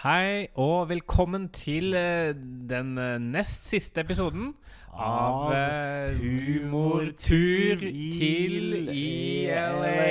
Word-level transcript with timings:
Hei 0.00 0.46
og 0.56 0.86
velkommen 0.88 1.50
til 1.52 1.92
eh, 1.92 2.30
den 2.70 2.94
eh, 2.96 3.18
nest 3.20 3.66
siste 3.68 4.00
episoden 4.00 4.54
av 4.96 5.50
eh, 5.52 6.16
Humortur 6.16 7.84
til 7.84 8.78
ELA. 8.94 10.06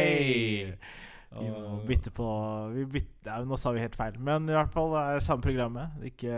Vi 1.34 1.50
må 1.50 1.82
bytte 1.90 2.14
på 2.14 2.30
vi 2.76 2.86
bytte, 3.00 3.32
ja, 3.32 3.42
Nå 3.42 3.58
sa 3.58 3.74
vi 3.74 3.82
helt 3.82 3.98
feil, 3.98 4.22
men 4.22 4.46
i 4.46 4.54
hvert 4.60 4.70
fall 4.78 4.94
er 4.94 5.18
det 5.18 5.26
samme 5.26 5.42
programmet. 5.42 5.98
Ikke 6.06 6.38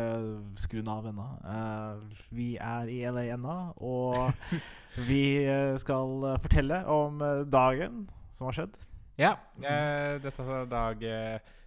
skru 0.56 0.80
den 0.80 0.96
av 0.96 1.12
ennå. 1.12 1.30
Vi 2.32 2.54
er 2.56 2.88
i 2.88 3.02
LA 3.04 3.28
ennå, 3.36 3.62
og 3.84 4.32
vi 5.12 5.26
skal 5.84 6.38
fortelle 6.40 6.86
om 6.88 7.20
dagen 7.52 8.06
som 8.32 8.48
har 8.48 8.62
skjedd. 8.62 8.84
Ja, 9.20 9.36
dette 9.60 10.40
er 10.40 10.72
dag 10.72 11.10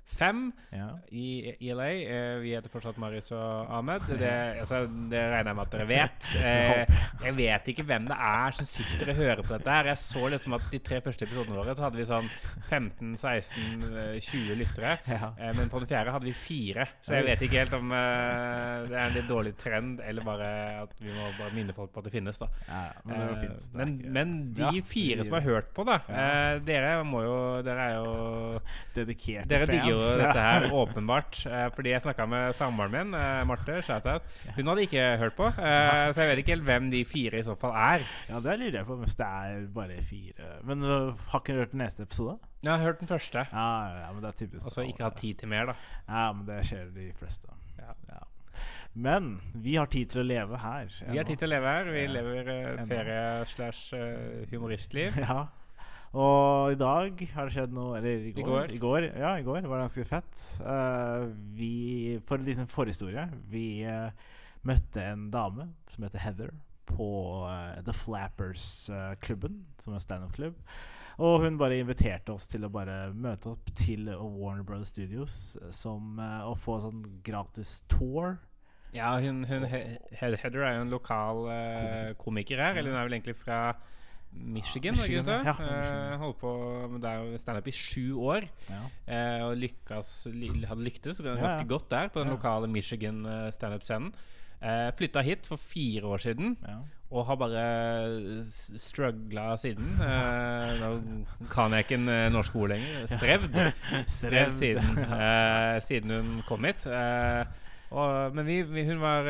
fem 0.07 0.53
Ja. 0.73 0.89
i 1.13 1.55
LA 1.73 1.89
Eh, 2.05 2.39
vi 2.43 2.53
heter 2.55 2.71
fortsatt 2.71 2.99
Marius 2.99 3.31
og 3.33 3.71
Ahmed. 3.73 4.03
Det, 4.19 4.31
altså, 4.61 4.85
det 5.11 5.21
regner 5.33 5.51
jeg 5.51 5.57
med 5.57 5.65
at 5.67 5.73
dere 5.73 5.87
vet. 5.89 6.29
Eh, 6.45 6.87
jeg 7.25 7.35
vet 7.37 7.69
ikke 7.73 7.85
hvem 7.89 8.07
det 8.09 8.17
er 8.21 8.51
som 8.59 8.67
sitter 8.69 9.11
og 9.11 9.17
hører 9.17 9.43
på 9.43 9.55
dette. 9.57 9.71
her 9.71 9.85
Jeg 9.91 9.99
så 9.99 10.29
liksom 10.29 10.55
at 10.59 10.67
de 10.73 10.79
tre 10.79 11.01
første 11.01 11.25
episodene 11.25 11.57
våre 11.57 11.75
Så 11.75 11.83
hadde 11.87 11.97
vi 11.97 12.05
sånn 12.09 12.29
15-16-20 12.71 14.55
lyttere. 14.59 14.99
Ja. 15.09 15.33
Eh, 15.39 15.53
men 15.57 15.69
på 15.73 15.79
den 15.83 15.89
fjerde 15.91 16.13
hadde 16.15 16.29
vi 16.29 16.35
fire. 16.37 16.87
Så 17.03 17.15
jeg 17.17 17.27
vet 17.29 17.43
ikke 17.47 17.63
helt 17.63 17.77
om 17.79 17.93
eh, 17.95 18.85
det 18.91 18.99
er 18.99 19.07
en 19.09 19.17
litt 19.17 19.29
dårlig 19.31 19.55
trend, 19.61 20.01
eller 20.05 20.27
bare 20.27 20.51
at 20.85 20.95
vi 21.01 21.13
må 21.15 21.31
bare 21.39 21.55
minne 21.57 21.75
folk 21.77 21.93
på 21.95 22.03
at 22.03 22.09
det 22.09 22.15
finnes. 22.15 22.39
da 22.43 22.51
Ja, 22.69 22.85
men 23.05 23.19
det 23.19 23.33
Eh. 23.45 23.69
Men, 23.75 23.91
men 24.13 24.31
de 24.55 24.83
fire 24.87 25.25
som 25.25 25.35
har 25.37 25.45
hørt 25.45 25.73
på, 25.75 25.85
da 25.87 25.99
eh, 26.09 26.61
Dere 26.65 27.03
må 27.07 27.23
jo 27.25 27.35
Dere 27.67 27.89
er 27.91 27.95
jo 27.99 28.61
Dedikerte 28.95 29.49
Dere 29.51 29.67
digger 29.69 29.94
jo 29.95 30.17
dette 30.21 30.43
her, 30.45 30.67
åpenbart. 30.77 31.39
Eh, 31.47 31.67
fordi 31.75 31.93
jeg 31.95 32.03
snakka 32.05 32.27
med 32.29 32.55
samboeren 32.59 32.93
min, 32.95 33.15
eh, 33.19 33.45
Marte. 33.49 33.79
Shoutout. 33.87 34.27
Hun 34.57 34.67
hadde 34.71 34.85
ikke 34.87 35.05
hørt 35.23 35.37
på, 35.39 35.47
eh, 35.47 36.13
så 36.13 36.21
jeg 36.25 36.31
vet 36.33 36.43
ikke 36.43 36.55
helt 36.57 36.67
hvem 36.69 36.91
de 36.93 37.05
fire 37.09 37.41
i 37.41 37.47
så 37.47 37.55
fall 37.59 37.73
er. 37.79 38.05
Ja, 38.29 38.41
det 38.45 38.59
lurer 38.61 38.79
jeg 38.81 38.87
på 38.91 38.99
hvis 39.01 39.17
det 39.21 39.27
er 39.27 39.67
bare 39.75 40.01
fire. 40.11 40.51
Men 40.65 40.83
har 40.85 41.41
ikke 41.41 41.59
hørt 41.61 41.73
den 41.73 41.83
neste 41.85 42.03
episode? 42.07 42.39
Ja, 42.63 42.71
Jeg 42.71 42.79
har 42.79 42.85
hørt 42.87 43.01
den 43.01 43.09
første, 43.09 43.47
Ja, 43.53 43.67
ja, 44.05 44.13
men 44.13 44.23
det 44.23 44.29
er 44.31 44.39
typisk. 44.47 44.67
og 44.67 44.73
så 44.73 44.87
ikke 44.87 45.05
hatt 45.05 45.17
tid 45.21 45.35
til 45.39 45.49
mer, 45.49 45.67
da. 45.67 45.75
Ja, 46.09 46.33
men 46.33 46.47
det 46.47 46.63
skjer 46.67 46.95
de 46.95 47.13
fleste. 47.19 47.49
Ja. 47.79 47.93
Ja. 48.09 48.23
Men 48.95 49.41
vi 49.55 49.75
har 49.75 49.87
tid 49.87 50.07
til 50.13 50.23
å 50.23 50.27
leve 50.27 50.59
her. 50.63 50.87
Vi 51.11 51.17
har 51.19 51.25
tid 51.25 51.37
til 51.43 51.49
å 51.49 51.55
leve 51.57 51.67
her. 51.67 51.85
Vi 51.91 52.07
lever 52.07 52.51
uh, 52.79 52.87
ferie 52.87 53.45
slash 53.47 53.95
humoristliv. 54.51 55.17
Ja. 55.25 55.47
Og 56.15 56.71
i 56.71 56.79
dag 56.79 57.23
har 57.35 57.49
det 57.49 57.55
skjedd 57.57 57.73
noe 57.75 57.97
Eller 57.99 58.23
i 58.29 58.33
går. 58.37 58.47
går. 58.47 58.73
I 58.77 58.79
går, 58.83 59.07
ja, 59.19 59.33
i 59.41 59.43
går 59.47 59.65
var 59.67 59.81
det 59.81 59.87
ganske 59.89 60.05
fett. 60.07 60.43
Uh, 60.63 61.27
vi, 61.59 62.21
for 62.29 62.39
en 62.39 62.47
liten 62.47 62.69
forhistorie 62.71 63.25
Vi 63.51 63.83
uh, 63.83 64.13
møtte 64.63 65.03
en 65.03 65.27
dame 65.35 65.67
som 65.91 66.07
heter 66.07 66.23
Heather 66.23 66.53
på 66.87 67.09
uh, 67.49 67.81
The 67.83 67.95
Flappers-klubben, 67.97 69.63
som 69.83 69.97
er 69.97 70.05
standup-klubb. 70.05 70.55
Og 71.25 71.41
hun 71.45 71.57
bare 71.59 71.79
inviterte 71.81 72.35
oss 72.35 72.47
til 72.51 72.67
å 72.67 72.71
bare 72.75 73.09
møte 73.15 73.53
opp 73.55 73.71
til 73.79 74.07
Warner 74.11 74.65
Brothers 74.67 74.91
Studios 74.95 75.37
som, 75.75 76.19
og 76.19 76.57
få 76.63 76.81
sånn 76.83 77.05
gratis 77.27 77.77
tour. 77.91 78.37
Ja, 78.95 79.13
hun, 79.23 79.45
hun 79.47 79.67
He- 79.71 79.97
He- 80.19 80.33
Heather 80.43 80.67
er 80.67 80.75
jo 80.77 80.83
en 80.87 80.91
lokal 80.95 81.45
komiker 82.19 82.59
her. 82.63 82.75
Eller 82.79 82.91
hun 82.91 82.99
er 82.99 83.07
vel 83.07 83.17
egentlig 83.21 83.37
fra 83.39 83.61
Michigan? 84.35 84.93
Michigan, 84.99 85.25
gutta. 85.25 85.37
ja, 85.45 85.53
Michigan. 85.53 86.13
Eh, 86.13 86.19
holdt 86.19 86.39
på 86.41 86.53
med 86.99 87.41
standup 87.41 87.69
i 87.69 87.73
sju 87.73 88.15
år. 88.19 88.47
Ja. 88.69 88.83
Eh, 89.07 89.43
og 89.47 89.57
lykkes, 89.57 90.13
hadde 90.69 90.85
lyktes 90.85 91.21
ganske 91.23 91.63
Ja, 91.63 91.69
godt 91.71 91.89
der 91.91 92.09
på 92.09 92.21
den 92.25 92.35
lokale 92.35 92.67
Michigan 92.69 93.25
eh, 93.27 93.51
standup-scenen. 93.55 94.13
Uh, 94.65 94.89
Flytta 94.97 95.21
hit 95.21 95.45
for 95.47 95.57
fire 95.61 96.07
år 96.09 96.19
siden 96.23 96.55
Ja. 96.65 96.79
og 97.11 97.27
har 97.27 97.37
bare 97.37 97.65
s- 98.47 98.71
struggla 98.81 99.57
siden. 99.61 99.91
Eh, 100.01 100.81
nå 100.81 101.27
kan 101.51 101.73
jeg 101.73 101.85
ikke 101.85 101.99
en 101.99 102.33
norsk 102.33 102.55
ord 102.57 102.71
lenger. 102.73 103.05
Strevd. 103.13 103.59
Strevd 104.17 104.55
siden, 104.57 104.99
eh, 105.21 105.81
siden 105.85 106.11
hun 106.17 106.43
kom 106.49 106.65
hit. 106.65 106.87
Eh, 106.87 107.45
og, 107.91 108.33
men 108.35 108.47
vi, 108.47 108.63
vi, 108.63 108.87
hun 108.89 109.01
var 109.05 109.29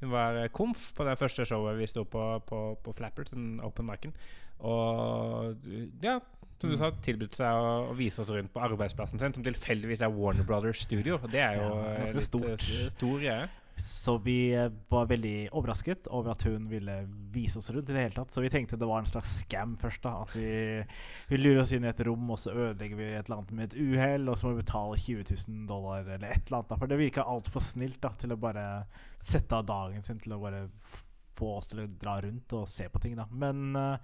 Hun 0.00 0.10
var 0.12 0.36
eh, 0.42 0.48
komf 0.52 0.90
på 0.96 1.04
det 1.08 1.16
første 1.18 1.46
showet 1.48 1.78
vi 1.78 1.86
sto 1.88 2.04
på 2.04 2.24
på, 2.46 2.62
på 2.84 2.92
Flappers, 2.98 3.30
den 3.32 3.60
open 3.64 3.86
mic'en. 3.88 4.12
Og 4.60 5.56
ja, 6.02 6.18
som 6.60 6.70
du 6.72 6.76
sa, 6.80 6.90
tilbudt 7.04 7.36
seg 7.36 7.52
å, 7.52 7.72
å 7.90 7.94
vise 7.96 8.22
oss 8.22 8.30
rundt 8.32 8.52
på 8.54 8.62
arbeidsplassen 8.64 9.20
sin, 9.20 9.34
som 9.36 9.44
tilfeldigvis 9.44 10.00
er 10.06 10.12
Warner 10.12 10.44
Brothers 10.48 10.80
Studio. 10.86 11.18
Det 11.28 11.40
er 11.44 11.58
jo 11.60 11.68
Ja, 11.74 11.94
eh, 12.06 12.14
litt 12.16 12.24
stort. 12.28 12.64
eh, 12.72 12.88
stor 12.92 13.18
greie. 13.20 13.48
Så 13.76 14.18
vi 14.18 14.54
eh, 14.54 14.70
var 14.88 15.06
veldig 15.06 15.50
overrasket 15.52 16.06
over 16.08 16.32
at 16.32 16.42
hun 16.48 16.64
ville 16.70 16.94
vise 17.32 17.58
oss 17.60 17.68
rundt. 17.70 17.90
i 17.90 17.92
det 17.92 18.04
hele 18.06 18.16
tatt 18.16 18.32
Så 18.32 18.40
vi 18.40 18.48
tenkte 18.52 18.78
det 18.80 18.88
var 18.88 19.02
en 19.02 19.10
slags 19.10 19.34
scam 19.42 19.76
først. 19.76 20.02
da 20.02 20.22
At 20.22 20.36
vi, 20.36 20.84
vi 21.28 21.40
lurer 21.40 21.60
oss 21.60 21.72
inn 21.76 21.84
i 21.84 21.90
et 21.90 22.00
rom, 22.08 22.30
og 22.32 22.40
så 22.40 22.54
ødelegger 22.54 22.96
vi 22.96 23.10
et 23.10 23.26
eller 23.26 23.36
annet 23.42 23.52
med 23.52 23.64
et 23.68 23.80
uhell, 23.80 24.28
og 24.28 24.38
så 24.38 24.46
må 24.46 24.54
vi 24.54 24.62
betale 24.62 24.96
20 24.96 25.24
000 25.48 25.66
dollar 25.68 26.08
eller 26.08 26.28
et 26.30 26.46
eller 26.46 26.62
annet. 26.62 26.70
da 26.70 26.78
For 26.80 26.86
det 26.88 27.00
virka 27.02 27.26
altfor 27.28 27.60
snilt 27.64 28.00
da 28.00 28.14
til 28.16 28.32
å 28.32 28.40
bare 28.40 28.64
sette 29.20 29.58
av 29.58 29.68
dagen 29.68 30.02
sin 30.06 30.22
til 30.22 30.32
å 30.36 30.40
bare 30.40 30.68
få 31.36 31.52
oss 31.58 31.68
til 31.68 31.84
å 31.84 31.90
dra 32.00 32.16
rundt 32.24 32.56
og 32.56 32.68
se 32.72 32.88
på 32.88 33.02
ting. 33.02 33.16
da 33.18 33.26
Men 33.28 33.76
uh, 33.76 33.98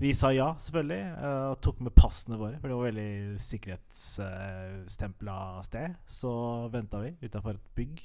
vi 0.00 0.14
sa 0.16 0.30
ja, 0.32 0.54
selvfølgelig, 0.56 1.02
uh, 1.20 1.50
og 1.50 1.60
tok 1.60 1.84
med 1.84 1.92
passene 1.92 2.40
våre. 2.40 2.56
For 2.56 2.72
det 2.72 2.78
var 2.78 2.88
veldig 2.88 3.40
sikkerhetsstempla 3.50 5.36
sted. 5.68 6.00
Så 6.08 6.32
venta 6.72 7.04
vi 7.04 7.12
utafor 7.20 7.60
et 7.60 7.70
bygg. 7.76 8.00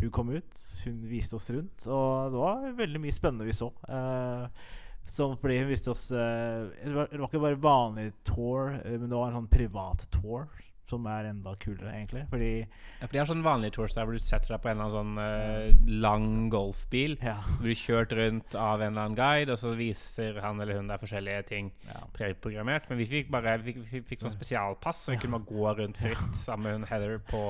Hun 0.00 0.10
kom 0.12 0.34
ut, 0.34 0.64
hun 0.84 0.98
viste 1.08 1.38
oss 1.38 1.48
rundt, 1.54 1.86
og 1.88 2.34
det 2.34 2.40
var 2.42 2.66
veldig 2.82 3.00
mye 3.00 3.16
spennende 3.16 3.48
vi 3.48 3.56
så. 3.56 3.70
Eh, 3.88 4.66
som 5.06 5.36
fordi 5.38 5.60
hun 5.62 5.70
viste 5.70 5.92
oss 5.92 6.10
eh, 6.10 6.66
det, 6.82 6.92
var, 6.92 7.08
det 7.10 7.20
var 7.20 7.30
ikke 7.30 7.42
bare 7.42 7.62
vanlig 7.62 8.06
tour, 8.26 8.74
eh, 8.82 8.96
men 8.98 9.08
det 9.08 9.16
var 9.16 9.30
en 9.30 9.42
sånn 9.42 9.52
privat 9.52 10.08
tour. 10.14 10.48
Som 10.86 11.02
er 11.10 11.26
enda 11.26 11.50
kulere, 11.58 11.90
egentlig. 11.96 12.20
Fordi 12.30 12.50
Ja, 12.60 13.08
for 13.08 13.10
De 13.10 13.18
har 13.18 13.26
sånn 13.26 13.40
vanlig 13.42 13.72
tours 13.74 13.96
der 13.96 14.06
hvor 14.06 14.14
du 14.14 14.22
setter 14.22 14.52
deg 14.52 14.60
på 14.62 14.68
en 14.70 14.76
eller 14.76 14.84
annen 14.84 14.94
sånn 14.94 15.16
eh, 15.18 15.96
lang 16.04 16.28
golfbil. 16.52 17.16
Ja. 17.26 17.40
Blir 17.58 17.74
kjørt 17.74 18.14
rundt 18.14 18.54
av 18.54 18.84
en 18.84 18.92
eller 18.92 19.08
annen 19.08 19.18
guide, 19.18 19.50
og 19.50 19.58
så 19.58 19.72
viser 19.74 20.38
han 20.44 20.62
eller 20.62 20.78
hun 20.78 20.92
deg 20.92 21.02
forskjellige 21.02 21.40
ting 21.48 21.72
ja. 21.88 22.04
preprogrammert. 22.14 22.86
Men 22.86 23.00
vi 23.02 23.08
fikk 23.16 23.34
bare 23.34 23.56
vi, 23.64 23.74
vi 23.80 24.04
fikk 24.06 24.22
sånn 24.22 24.36
spesialpass, 24.36 25.02
så 25.08 25.16
vi 25.16 25.18
kunne 25.24 25.40
bare 25.40 25.50
gå 25.50 25.74
rundt 25.80 26.04
fritt 26.04 26.38
sammen 26.44 26.68
med 26.68 26.78
hun 26.78 26.88
Heather 26.92 27.18
på 27.32 27.42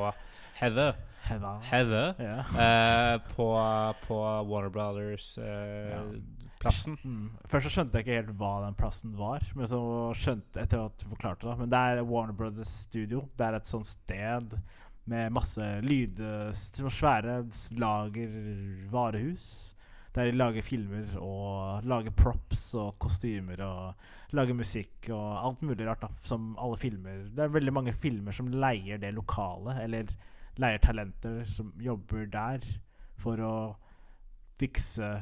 Heather. 0.57 0.97
Heather. 1.27 1.59
Heather 1.63 2.15
yeah. 2.21 2.55
uh, 2.55 3.19
på, 3.35 3.63
på 4.07 4.43
Warner 4.49 4.71
Brothers-plassen. 4.71 6.99
Mm. 7.03 7.31
Først 7.51 7.65
så 7.67 7.71
skjønte 7.75 7.99
jeg 7.99 8.05
ikke 8.07 8.19
helt 8.21 8.39
hva 8.41 8.53
den 8.65 8.79
plassen 8.79 9.13
var, 9.19 9.41
men 9.59 9.67
så 9.69 9.81
skjønte 10.17 10.61
etter 10.63 10.79
at 10.87 10.97
du 11.03 11.07
forklarte 11.11 11.47
det. 11.49 11.57
Men 11.61 11.71
det 11.73 11.79
er 11.79 12.09
Warner 12.09 12.37
Brothers 12.39 12.73
Studio. 12.87 13.19
Det 13.37 13.45
er 13.47 13.55
et 13.59 13.69
sånt 13.69 13.89
sted 13.91 14.47
med 15.11 15.35
masse 15.35 15.65
lyd... 15.87 16.17
Svære 16.57 17.35
lager 17.79 18.29
varehus. 18.93 19.47
Der 20.17 20.25
de 20.31 20.39
lager 20.39 20.63
filmer 20.65 21.07
og 21.21 21.85
lager 21.85 22.13
props 22.17 22.75
og 22.81 22.97
kostymer 23.03 23.61
og 23.61 23.95
lager 24.33 24.55
musikk 24.57 25.11
og 25.13 25.43
alt 25.43 25.63
mulig 25.67 25.87
rart. 25.87 26.01
da 26.01 26.09
Som 26.25 26.57
alle 26.57 26.77
filmer 26.81 27.29
Det 27.29 27.43
er 27.45 27.49
veldig 27.53 27.73
mange 27.77 27.93
filmer 27.93 28.33
som 28.33 28.49
leier 28.49 28.99
det 29.03 29.13
lokalet, 29.15 29.77
eller 29.85 30.05
leier 30.63 30.81
talenter 30.83 31.45
som 31.53 31.73
jobber 31.83 32.27
der, 32.33 32.65
for 33.21 33.41
å 33.45 33.57
fikse 34.61 35.21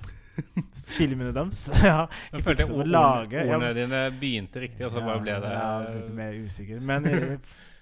filmene 0.97 1.35
deres. 1.35 1.67
ja, 1.83 2.07
Jeg 2.33 2.47
følte 2.47 2.67
fikse, 2.69 2.87
lage. 2.89 3.43
Ja, 3.43 3.59
ordene 3.59 3.75
dine 3.77 4.03
begynte 4.21 4.63
riktig, 4.63 4.87
og 4.87 4.95
så 4.95 5.03
bare 5.05 5.23
ble 5.23 5.39
det 5.43 5.53
ja, 5.55 5.69
litt 5.97 6.11
mer 6.15 6.37
usikker. 6.39 6.83
Men 6.83 7.07
jeg, 7.11 7.23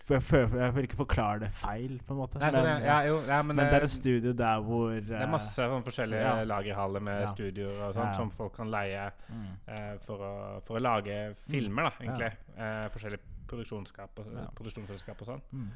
jeg, 0.09 0.23
jeg, 0.23 0.49
jeg 0.61 0.77
vil 0.77 0.89
ikke 0.89 1.01
forklare 1.03 1.45
det 1.45 1.51
feil, 1.57 1.99
på 2.07 2.17
en 2.17 2.21
måte. 2.23 2.41
Nei, 2.43 2.51
men, 2.57 2.69
det, 2.69 2.89
ja, 2.89 2.99
jo, 3.09 3.19
ja, 3.29 3.43
men, 3.45 3.57
men 3.57 3.67
det 3.67 3.69
er 3.79 3.87
det, 3.87 3.91
et 3.91 3.97
studio 3.97 4.35
der 4.37 4.65
hvor 4.67 4.97
det 4.97 5.19
er 5.19 5.31
masse 5.33 5.69
sånn 5.75 5.85
forskjellige 5.87 6.25
ja. 6.25 6.49
lagerhaller 6.49 7.05
med 7.05 7.21
Ja. 7.27 7.31
studioer 7.33 7.85
og 7.89 7.95
sånt 7.99 8.09
Ja, 8.09 8.11
ja. 8.11 8.19
som 8.21 8.33
folk 8.35 8.57
kan 8.57 8.73
leie 8.73 9.07
mm. 9.29 9.47
uh, 9.69 9.95
for, 10.05 10.25
å, 10.25 10.35
for 10.67 10.81
å 10.81 10.85
lage 10.85 11.21
filmer, 11.47 11.91
da, 11.91 11.95
Ja. 11.99 12.09
egentlig. 12.09 12.33
Eh, 12.57 12.89
forskjellige 12.97 13.47
produksjonsselskap 13.53 14.21
og, 14.25 14.35
Ja. 14.37 14.49
produksjonsselskap 14.57 15.25
og 15.25 15.35
sånn. 15.35 15.43
Mm. 15.53 15.73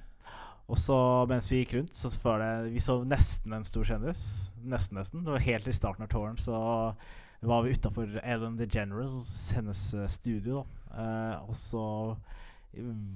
Og 0.69 0.79
så 0.83 0.97
mens 1.31 1.47
vi 1.51 1.61
gikk 1.65 1.77
rundt, 1.79 1.95
så 1.95 2.11
var 2.25 2.41
det 2.43 2.73
Vi 2.75 2.81
så 2.83 2.97
nesten 3.07 3.53
en 3.55 3.65
stor 3.65 3.85
kjendis. 3.87 4.51
Nesten, 4.67 4.99
nesten. 4.99 5.23
Det 5.25 5.31
var 5.37 5.45
helt 5.45 5.69
i 5.71 5.73
starten 5.77 6.03
av 6.03 6.09
touren, 6.11 6.37
så 6.43 6.57
var 7.47 7.63
vi 7.63 7.75
utafor 7.77 8.17
Ellen 8.25 8.57
DeGeneres, 8.59 9.53
hennes 9.55 9.83
eh, 9.95 10.09
studio. 10.11 10.65
da. 10.91 11.05
Eh, 11.05 11.45
og 11.49 11.55
så 11.55 12.17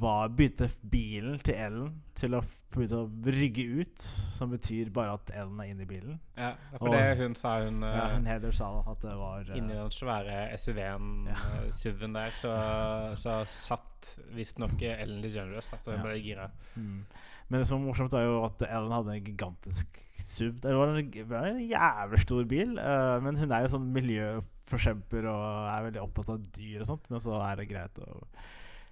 var, 0.00 0.28
begynte 0.32 0.70
bilen 0.92 1.38
til 1.44 1.54
Ellen 1.58 1.88
til 2.16 2.36
å 2.38 2.40
begynte 2.72 3.00
å 3.02 3.32
rygge 3.34 3.64
ut. 3.82 4.04
Som 4.38 4.52
betyr 4.54 4.92
bare 4.94 5.16
at 5.18 5.32
Ellen 5.34 5.58
er 5.60 5.72
inne 5.72 5.82
i 5.84 5.88
bilen. 5.90 6.20
Ja, 6.38 6.52
for 6.78 6.88
Og- 6.88 6.94
det 6.94 7.18
hun 7.18 7.34
sa 7.34 7.56
hun 7.64 7.82
Ja, 7.82 8.06
eh, 8.06 8.14
hun 8.14 8.26
Heather 8.26 8.52
sa 8.52 8.70
at 8.86 9.00
det 9.02 9.16
var 9.18 9.40
eh, 9.50 9.56
Inni 9.58 9.74
den 9.74 9.90
svære 9.90 10.54
SUV-en, 10.56 11.26
Ja. 11.26 11.34
SUV-en 11.72 12.12
der, 12.14 12.30
så, 12.30 12.54
så 13.16 13.40
satt 13.46 14.14
visstnok 14.36 14.80
Ellen 14.82 15.20
DeGeneres, 15.22 15.68
da, 15.70 15.76
så 15.82 15.90
hun 15.96 15.98
Ja. 15.98 16.02
ble 16.06 16.22
gira. 16.22 16.50
mm. 16.76 17.02
Men 17.50 17.60
det 17.60 17.66
som 17.68 17.80
var 17.80 17.88
morsomt, 17.88 18.14
var 18.14 18.22
jo 18.26 18.38
at 18.46 18.62
Ellen 18.68 18.94
hadde 18.94 19.16
en 19.16 19.26
gigantisk 19.26 20.00
SUV. 20.22 20.54
Det 20.62 20.74
var 20.78 20.92
en, 20.92 21.10
det 21.10 21.40
en 21.50 21.60
jævlig 21.66 22.22
stor 22.22 22.44
bil. 22.50 22.76
uh, 22.78 23.16
men 23.24 23.38
hun 23.40 23.50
er 23.50 23.64
jo 23.64 23.72
sånn 23.74 23.90
miljøforkjemper 23.96 25.26
og 25.32 25.46
er 25.72 25.86
veldig 25.88 26.02
opptatt 26.04 26.30
av 26.36 26.44
dyr 26.54 26.84
og 26.84 26.90
sånt. 26.92 27.10
Men 27.10 27.24
så 27.24 27.40
er 27.42 27.58
det 27.58 27.70
greit 27.72 28.02
å 28.06 28.20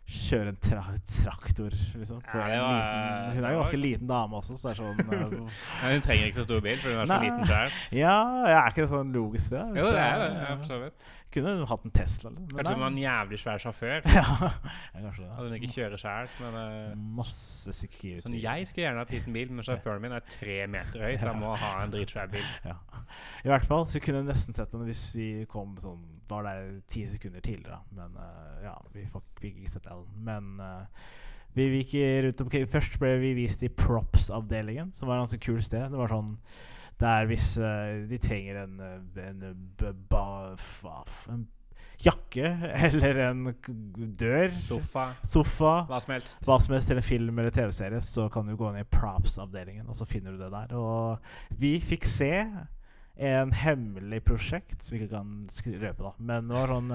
kjøre 0.09 0.53
en 0.55 0.57
tra 0.63 0.83
traktor, 1.05 1.75
liksom. 1.95 2.23
Ja, 2.25 2.39
var- 2.41 2.49
liten, 2.49 3.37
hun 3.37 3.45
er 3.45 3.53
jo 3.53 3.61
ganske 3.61 3.81
liten 3.81 4.09
dame 4.09 4.39
også, 4.41 4.57
så 4.57 4.71
det 4.71 4.79
er 4.79 4.81
sånn 4.81 5.03
uh, 5.45 5.61
Ja, 5.83 5.93
hun 5.93 6.05
trenger 6.05 6.31
ikke 6.31 6.41
så 6.41 6.47
stor 6.49 6.63
bil, 6.65 6.81
for 6.81 6.95
hun 6.95 7.03
er 7.03 7.11
så 7.11 7.19
Nei. 7.19 7.29
liten 7.29 7.47
sjøl. 7.51 7.77
Ja, 8.03 8.17
er 8.49 8.71
ikke 8.71 8.87
det 8.87 8.91
sånn 8.95 9.13
logisk, 9.13 9.53
det? 9.53 9.65
Jo, 9.77 9.91
det 9.93 10.03
er 10.03 10.21
det. 10.23 10.29
Ja, 10.41 10.51
for 10.57 10.71
så 10.71 10.81
vidt. 10.85 11.09
Kunne 11.29 11.53
hun 11.59 11.67
hatt 11.69 11.83
en 11.85 11.93
Tesla, 11.93 12.31
eller? 12.31 12.47
Kanskje 12.57 12.73
hun 12.73 12.81
var 12.87 12.93
en 12.95 13.01
jævlig 13.03 13.39
svær 13.43 13.61
sjåfør. 13.61 14.07
ja, 14.17 14.23
ja, 14.25 15.03
kanskje 15.03 15.25
det. 15.27 15.33
Hadde 15.37 15.49
hun 15.51 15.57
ikke 15.59 15.73
kjører 15.75 16.01
sjøl, 16.01 16.31
Men 16.41 16.57
uh, 16.57 17.03
Masse 17.19 17.75
security. 17.77 18.23
sånn, 18.25 18.39
jeg 18.41 18.71
skulle 18.71 18.87
gjerne 18.87 19.05
hatt 19.05 19.13
liten 19.13 19.37
bil, 19.37 19.53
men 19.53 19.67
sjåføren 19.69 20.07
min 20.07 20.17
er 20.17 20.25
tre 20.33 20.63
meter 20.73 21.05
høy, 21.05 21.19
så 21.21 21.29
jeg 21.29 21.41
må 21.43 21.53
ha 21.61 21.75
en 21.83 21.93
dritsvær 21.93 22.33
bil. 22.33 22.49
Ja. 22.65 22.79
I 23.45 23.53
hvert 23.53 23.69
fall 23.69 23.85
så 23.93 24.01
kunne 24.01 24.23
jeg 24.23 24.31
nesten 24.31 24.57
sett 24.57 24.73
henne 24.73 24.89
hvis 24.89 25.05
vi 25.19 25.29
kom 25.53 25.77
sånn 25.85 26.01
Var 26.29 26.45
der 26.45 26.71
ti 26.89 27.07
sekunder 27.09 27.41
tidligere. 27.41 27.81
Men 27.97 28.17
uh, 28.17 28.59
ja, 28.65 28.77
vi 28.95 29.07
fikk, 29.13 29.55
ikke 29.55 29.73
sett 29.73 29.89
Ellen. 29.89 30.09
Men 30.25 30.61
uh, 30.61 30.87
vi 31.57 31.69
gikk 31.81 31.95
rundt 32.25 32.43
omkring 32.45 32.67
Først 32.71 32.99
ble 33.01 33.15
vi 33.23 33.35
vist 33.39 33.63
i 33.67 33.71
props-avdelingen, 33.73 34.93
som 34.95 35.09
var 35.09 35.19
et 35.19 35.27
ganske 35.27 35.45
kult 35.47 35.65
sted. 35.67 35.89
Det 35.91 35.99
var 35.99 36.13
sånn 36.13 36.37
der 36.99 37.29
hvis 37.31 37.53
uh, 37.63 38.09
de 38.11 38.19
trenger 38.19 38.65
en, 38.65 38.81
eh, 38.83 39.29
en, 39.29 39.45
en 41.31 41.45
jakke 42.03 42.51
eller 42.89 43.21
en 43.29 43.45
dør, 44.19 44.55
Sofa, 44.63 45.05
sofa 45.27 45.75
hva 45.89 46.01
som 46.03 46.15
helst. 46.15 46.43
hva 46.47 46.59
som 46.63 46.75
helst 46.75 46.91
til 46.91 47.01
en 47.01 47.07
film 47.07 47.39
eller 47.39 47.55
TV-serie, 47.55 48.03
så 48.05 48.29
kan 48.33 48.47
du 48.47 48.57
gå 48.59 48.73
ned 48.75 48.87
i 48.87 48.91
props-avdelingen, 48.99 49.87
og 49.89 49.99
så 49.99 50.07
finner 50.11 50.35
du 50.35 50.43
det 50.43 50.51
der. 50.55 50.75
Og 50.79 51.59
vi 51.59 51.77
fikk 51.83 52.07
se 52.09 52.33
en 53.19 53.53
hemmelig 53.53 54.21
prosjekt 54.27 54.85
som 54.85 54.95
vi 54.95 55.03
ikke 55.03 55.17
kan 55.17 55.31
røpe, 55.83 56.05
da. 56.05 56.13
Men 56.31 56.51
det 56.51 56.55
var 56.55 56.71
sånn 56.71 56.93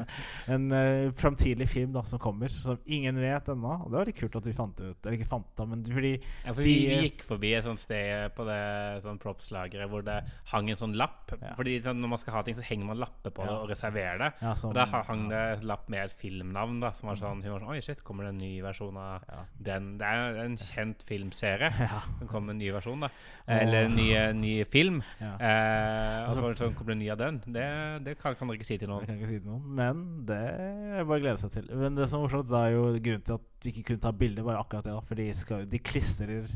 en 0.56 0.68
uh, 0.72 1.12
framtidig 1.20 1.68
film 1.68 1.92
da 1.96 2.04
som 2.08 2.22
kommer, 2.24 2.52
som 2.54 2.80
ingen 2.86 3.20
vet 3.20 3.50
ennå. 3.52 3.74
Og 3.84 3.92
det 3.92 4.00
var 4.00 4.10
litt 4.10 4.20
kult 4.22 4.38
at 4.40 4.48
vi 4.48 4.56
fant 4.56 4.78
det 4.80 4.94
ut. 4.94 5.00
Eller 5.04 5.18
ikke 5.18 5.32
fant 5.34 5.50
det, 5.60 5.68
men 5.74 5.84
fordi 5.88 6.14
Ja, 6.16 6.54
for 6.54 6.64
vi, 6.64 6.76
de, 6.80 6.94
vi 6.94 7.10
gikk 7.10 7.26
forbi 7.28 7.54
et 7.58 7.68
sånt 7.68 7.84
sted 7.84 8.32
på 8.38 8.48
det 8.48 8.62
sånn 9.04 9.20
props-lageret 9.24 9.92
hvor 9.92 10.06
det 10.08 10.20
hang 10.54 10.72
en 10.72 10.80
sånn 10.80 10.96
lapp. 11.00 11.34
Ja. 11.36 11.54
Fordi 11.58 11.76
sånn, 11.84 12.00
når 12.04 12.14
man 12.16 12.24
skal 12.24 12.38
ha 12.38 12.46
ting, 12.48 12.58
så 12.58 12.66
henger 12.68 12.92
man 12.94 13.02
lapper 13.04 13.36
på 13.36 13.48
det 13.48 13.58
og 13.58 13.68
reserverer 13.74 14.24
det. 14.24 14.32
ja, 14.46 14.56
som, 14.60 14.72
Og 14.72 14.80
da 14.80 14.88
hang 15.10 15.28
det 15.32 15.44
et 15.58 15.68
lapp 15.68 15.92
med 15.92 16.06
et 16.08 16.16
filmnavn 16.24 16.80
da 16.84 16.94
som 16.96 17.12
var 17.12 17.20
sånn 17.20 17.44
var 17.44 17.64
sånn 17.64 17.74
Oi, 17.74 17.82
shit, 17.84 18.04
kommer 18.06 18.28
det 18.28 18.34
en 18.34 18.42
ny 18.44 18.54
versjon 18.64 18.98
av 19.00 19.28
ja. 19.28 19.44
den? 19.70 19.94
Det 20.00 20.08
er 20.08 20.40
en 20.46 20.60
kjent 20.60 21.04
filmserie. 21.08 21.74
Ja. 21.84 22.00
Det 22.22 22.30
kommer 22.32 22.54
en 22.54 22.62
ny 22.62 22.70
versjon, 22.72 23.02
da. 23.04 23.10
Eller 23.48 23.90
en 23.90 23.96
ny, 23.98 24.08
ny 24.40 24.52
film. 24.72 25.02
ja. 25.20 25.34
Eh, 25.36 26.30
og 26.30 26.38
så 26.38 26.52
sånn, 26.62 26.74
kommer 26.78 26.94
det 26.94 26.96
en 26.96 27.02
ny 27.04 27.10
av 27.12 27.20
den? 27.20 27.40
Det, 27.44 27.66
det 28.06 28.14
kan, 28.22 28.38
kan 28.40 28.48
dere 28.48 28.60
ikke 28.60 28.70
si 28.70 28.78
til 28.80 28.92
noen. 28.92 29.10
si 29.10 29.40
til 29.40 29.50
noen, 29.50 29.66
men 29.80 30.06
det 30.30 30.40
er 30.40 31.04
bare 31.04 31.20
å 31.20 31.24
glede 31.26 31.42
seg 31.42 31.52
til. 31.58 31.68
Men 31.76 31.98
det 32.00 32.08
som 32.12 32.22
er 32.22 32.28
morsomt, 32.28 32.48
det 32.52 32.62
er 32.62 32.78
jo 32.78 32.86
grunnen 32.94 33.26
til 33.28 33.36
at 33.36 33.68
vi 33.68 33.74
ikke 33.74 33.90
kunne 33.92 34.06
ta 34.06 34.14
bilder, 34.24 34.48
bare 34.48 34.64
akkurat 34.64 34.88
det. 34.88 34.96
da 34.96 35.04
For 35.10 35.20
de, 35.20 35.28
skal, 35.36 35.68
de 35.70 35.84
klistrer 35.84 36.48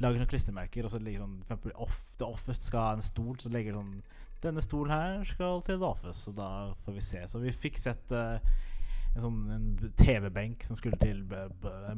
Lager 0.00 0.18
sånne 0.18 0.30
klistremerker, 0.30 0.86
og 0.86 0.90
så 0.90 0.98
ligger 0.98 1.22
sånn 1.22 1.38
For 1.44 1.52
eksempel 1.52 1.74
off, 1.84 1.98
The 2.18 2.26
Office 2.26 2.66
skal 2.66 2.86
ha 2.86 2.92
en 2.96 3.04
stol, 3.04 3.36
så 3.38 3.52
legger 3.52 3.76
sånn 3.76 3.94
Denne 4.42 4.64
stolen 4.64 4.90
her 4.90 5.26
skal 5.28 5.60
til 5.66 5.78
The 5.78 5.86
Office, 5.86 6.24
og 6.30 6.38
da 6.40 6.48
får 6.82 6.96
vi 6.96 7.02
se. 7.06 7.20
Så 7.30 7.38
vi 7.38 7.52
fikk 7.54 7.76
sett 7.78 8.14
eh, 8.16 8.40
en 9.12 9.24
sånn 9.26 9.40
en 9.52 9.92
TV-benk 9.98 10.64
som 10.64 10.78
skulle 10.78 10.96
til 11.00 11.20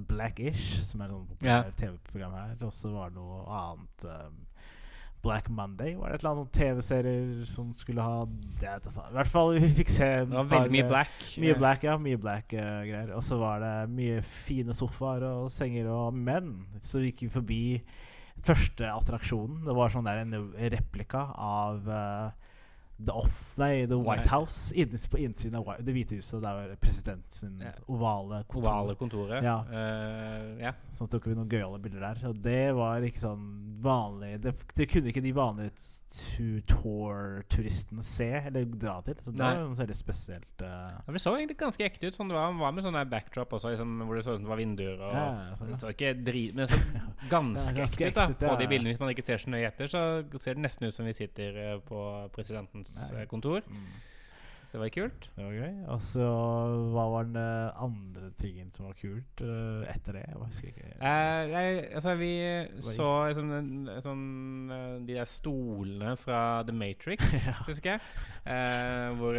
Blackish, 0.08 0.80
som 0.88 1.02
er 1.04 1.10
et 1.10 1.14
sånt 1.14 1.30
populært 1.30 1.76
TV-program 1.78 2.34
her. 2.40 2.56
Og 2.66 2.74
så 2.74 2.90
var 2.94 3.12
det 3.12 3.20
noe 3.20 3.44
annet 3.54 4.06
um, 4.10 4.40
Black 5.24 5.48
Monday 5.48 5.94
var 5.96 6.10
det 6.10 6.18
et 6.18 6.24
eller 6.24 6.34
annet 6.34 6.48
sånn 6.50 6.56
TV-serier 6.58 7.44
som 7.48 7.70
skulle 7.76 8.04
ha 8.04 8.24
det. 8.60 8.74
I 8.90 9.14
hvert 9.16 9.30
fall 9.32 9.54
vi 9.56 9.70
fikk 9.78 9.92
se 9.94 10.08
Det 10.26 10.34
var 10.34 10.50
veldig 10.50 10.74
mye 10.74 10.88
black. 10.90 11.14
Mye 11.40 11.58
black, 11.60 11.86
ja. 11.86 11.94
Mye 11.96 12.20
black 12.20 12.52
uh, 12.52 12.82
greier. 12.84 13.14
Og 13.16 13.24
så 13.24 13.38
var 13.40 13.62
det 13.64 13.74
mye 13.94 14.18
fine 14.44 14.76
sofaer 14.76 15.24
og 15.30 15.52
senger 15.54 15.88
og 15.92 16.18
menn. 16.18 16.52
så 16.84 17.00
gikk 17.06 17.24
vi 17.24 17.32
forbi 17.38 17.62
første 18.44 18.90
attraksjonen. 18.90 19.62
Det 19.64 19.76
var 19.76 19.94
sånn 19.94 20.08
der 20.08 20.20
en 20.24 20.34
replika 20.74 21.28
av 21.40 21.88
eh, 21.88 22.50
The 22.98 23.12
Off 23.12 23.54
Nei, 23.58 23.86
The 23.90 23.96
White. 23.98 24.28
House. 24.30 24.74
Innes 24.74 25.08
på 25.10 25.18
innsiden 25.18 25.56
av 25.58 25.66
Det 25.82 25.92
hvite 25.96 26.14
huset. 26.20 26.40
Der 26.42 26.54
var 26.54 26.76
presidentens 26.80 27.42
Ja. 27.60 27.72
ovale 27.88 28.44
kontor. 28.46 28.70
Ovale 28.70 28.94
kontoret. 28.94 29.42
Ja. 29.42 29.56
Uh, 29.66 30.60
ja. 30.62 30.72
Så 30.94 31.08
tok 31.10 31.26
vi 31.26 31.34
noen 31.34 31.48
gøyale 31.50 31.80
bilder 31.82 32.00
der. 32.14 32.28
Og 32.28 32.38
det 32.44 32.74
var 32.76 33.02
ikke 33.02 33.20
sånn 33.24 33.44
vanlig 33.84 34.38
Det, 34.42 34.54
det 34.76 34.86
kunne 34.88 35.10
ikke 35.10 35.20
de 35.24 35.34
vanlige 35.34 35.70
tu- 36.14 36.62
tour-turistene 36.70 38.04
se 38.06 38.28
eller 38.40 38.64
dra 38.64 38.96
til. 39.06 39.16
Så 39.24 39.32
det 39.34 39.40
Nei. 39.42 39.50
var 39.60 39.74
veldig 39.80 39.96
spesielt. 39.98 40.62
Uh... 40.62 40.68
Ja, 40.94 41.12
Det 41.16 41.22
så 41.24 41.34
egentlig 41.36 41.56
ganske 41.60 41.86
ekte 41.86 42.08
ut. 42.10 42.16
Sånn, 42.18 42.30
det 42.32 42.36
var, 42.38 42.54
var 42.60 42.72
med 42.76 42.86
sånn 42.86 42.98
backdrop 43.10 43.52
også, 43.58 43.74
liksom, 43.74 43.96
hvor 44.06 44.18
det 44.18 44.24
så 44.26 44.34
ut 44.34 44.40
som 44.40 44.46
det 44.46 44.52
var 44.54 44.62
vinduer. 44.62 44.96
Og, 45.00 45.14
Ja, 45.18 45.58
sånn, 45.60 45.74
ja. 45.74 45.80
så 45.82 45.92
ikke 45.94 46.14
drit, 46.26 46.54
men 46.58 46.70
så 46.70 46.80
ganske, 47.34 47.76
ganske 47.80 48.08
ekte 48.08 48.10
ut. 48.10 48.16
da 48.18 48.26
ekte 48.30 48.48
På 48.48 48.56
de 48.60 48.70
bildene 48.70 48.94
Hvis 48.94 49.02
man 49.02 49.14
ikke 49.14 49.26
ser 49.26 49.42
så 49.44 49.52
nøye 49.54 49.68
etter, 49.70 49.90
så 49.92 50.04
ser 50.42 50.58
det 50.58 50.64
nesten 50.66 50.88
ut 50.88 50.96
som 50.96 51.06
vi 51.08 51.16
sitter 51.16 51.60
uh, 51.60 51.76
på 51.84 52.00
presidentens 52.34 52.96
eh, 53.12 53.26
kontor. 53.30 53.62
mm. 53.68 53.86
Det 54.74 54.80
var 54.82 54.90
kult. 54.90 55.26
Det 55.36 55.44
var 55.44 55.52
gøy. 55.54 55.74
Og 55.94 56.00
så 56.02 56.24
hva 56.90 57.02
var 57.12 57.28
den 57.28 57.36
eh, 57.38 57.82
andre 57.84 58.30
tingen 58.42 58.72
som 58.74 58.88
var 58.88 58.96
kult 58.98 59.42
uh, 59.46 59.84
etter 59.86 60.18
det? 60.18 60.24
Jeg 60.26 60.40
husker 60.40 60.72
ikke. 60.72 60.88
Eh, 60.98 61.42
jeg, 61.52 61.76
altså, 62.00 62.14
vi 62.18 62.30
så 62.82 63.06
liksom, 63.28 63.52
sånn 64.02 64.26
eh, 64.74 64.96
de 65.06 65.20
der 65.20 65.30
stolene 65.30 66.16
fra 66.18 66.42
The 66.66 66.74
Matrix, 66.74 67.22
Ja. 67.52 67.54
husker 67.68 67.94
jeg. 67.94 68.02
Eh, 68.50 69.14
hvor 69.20 69.38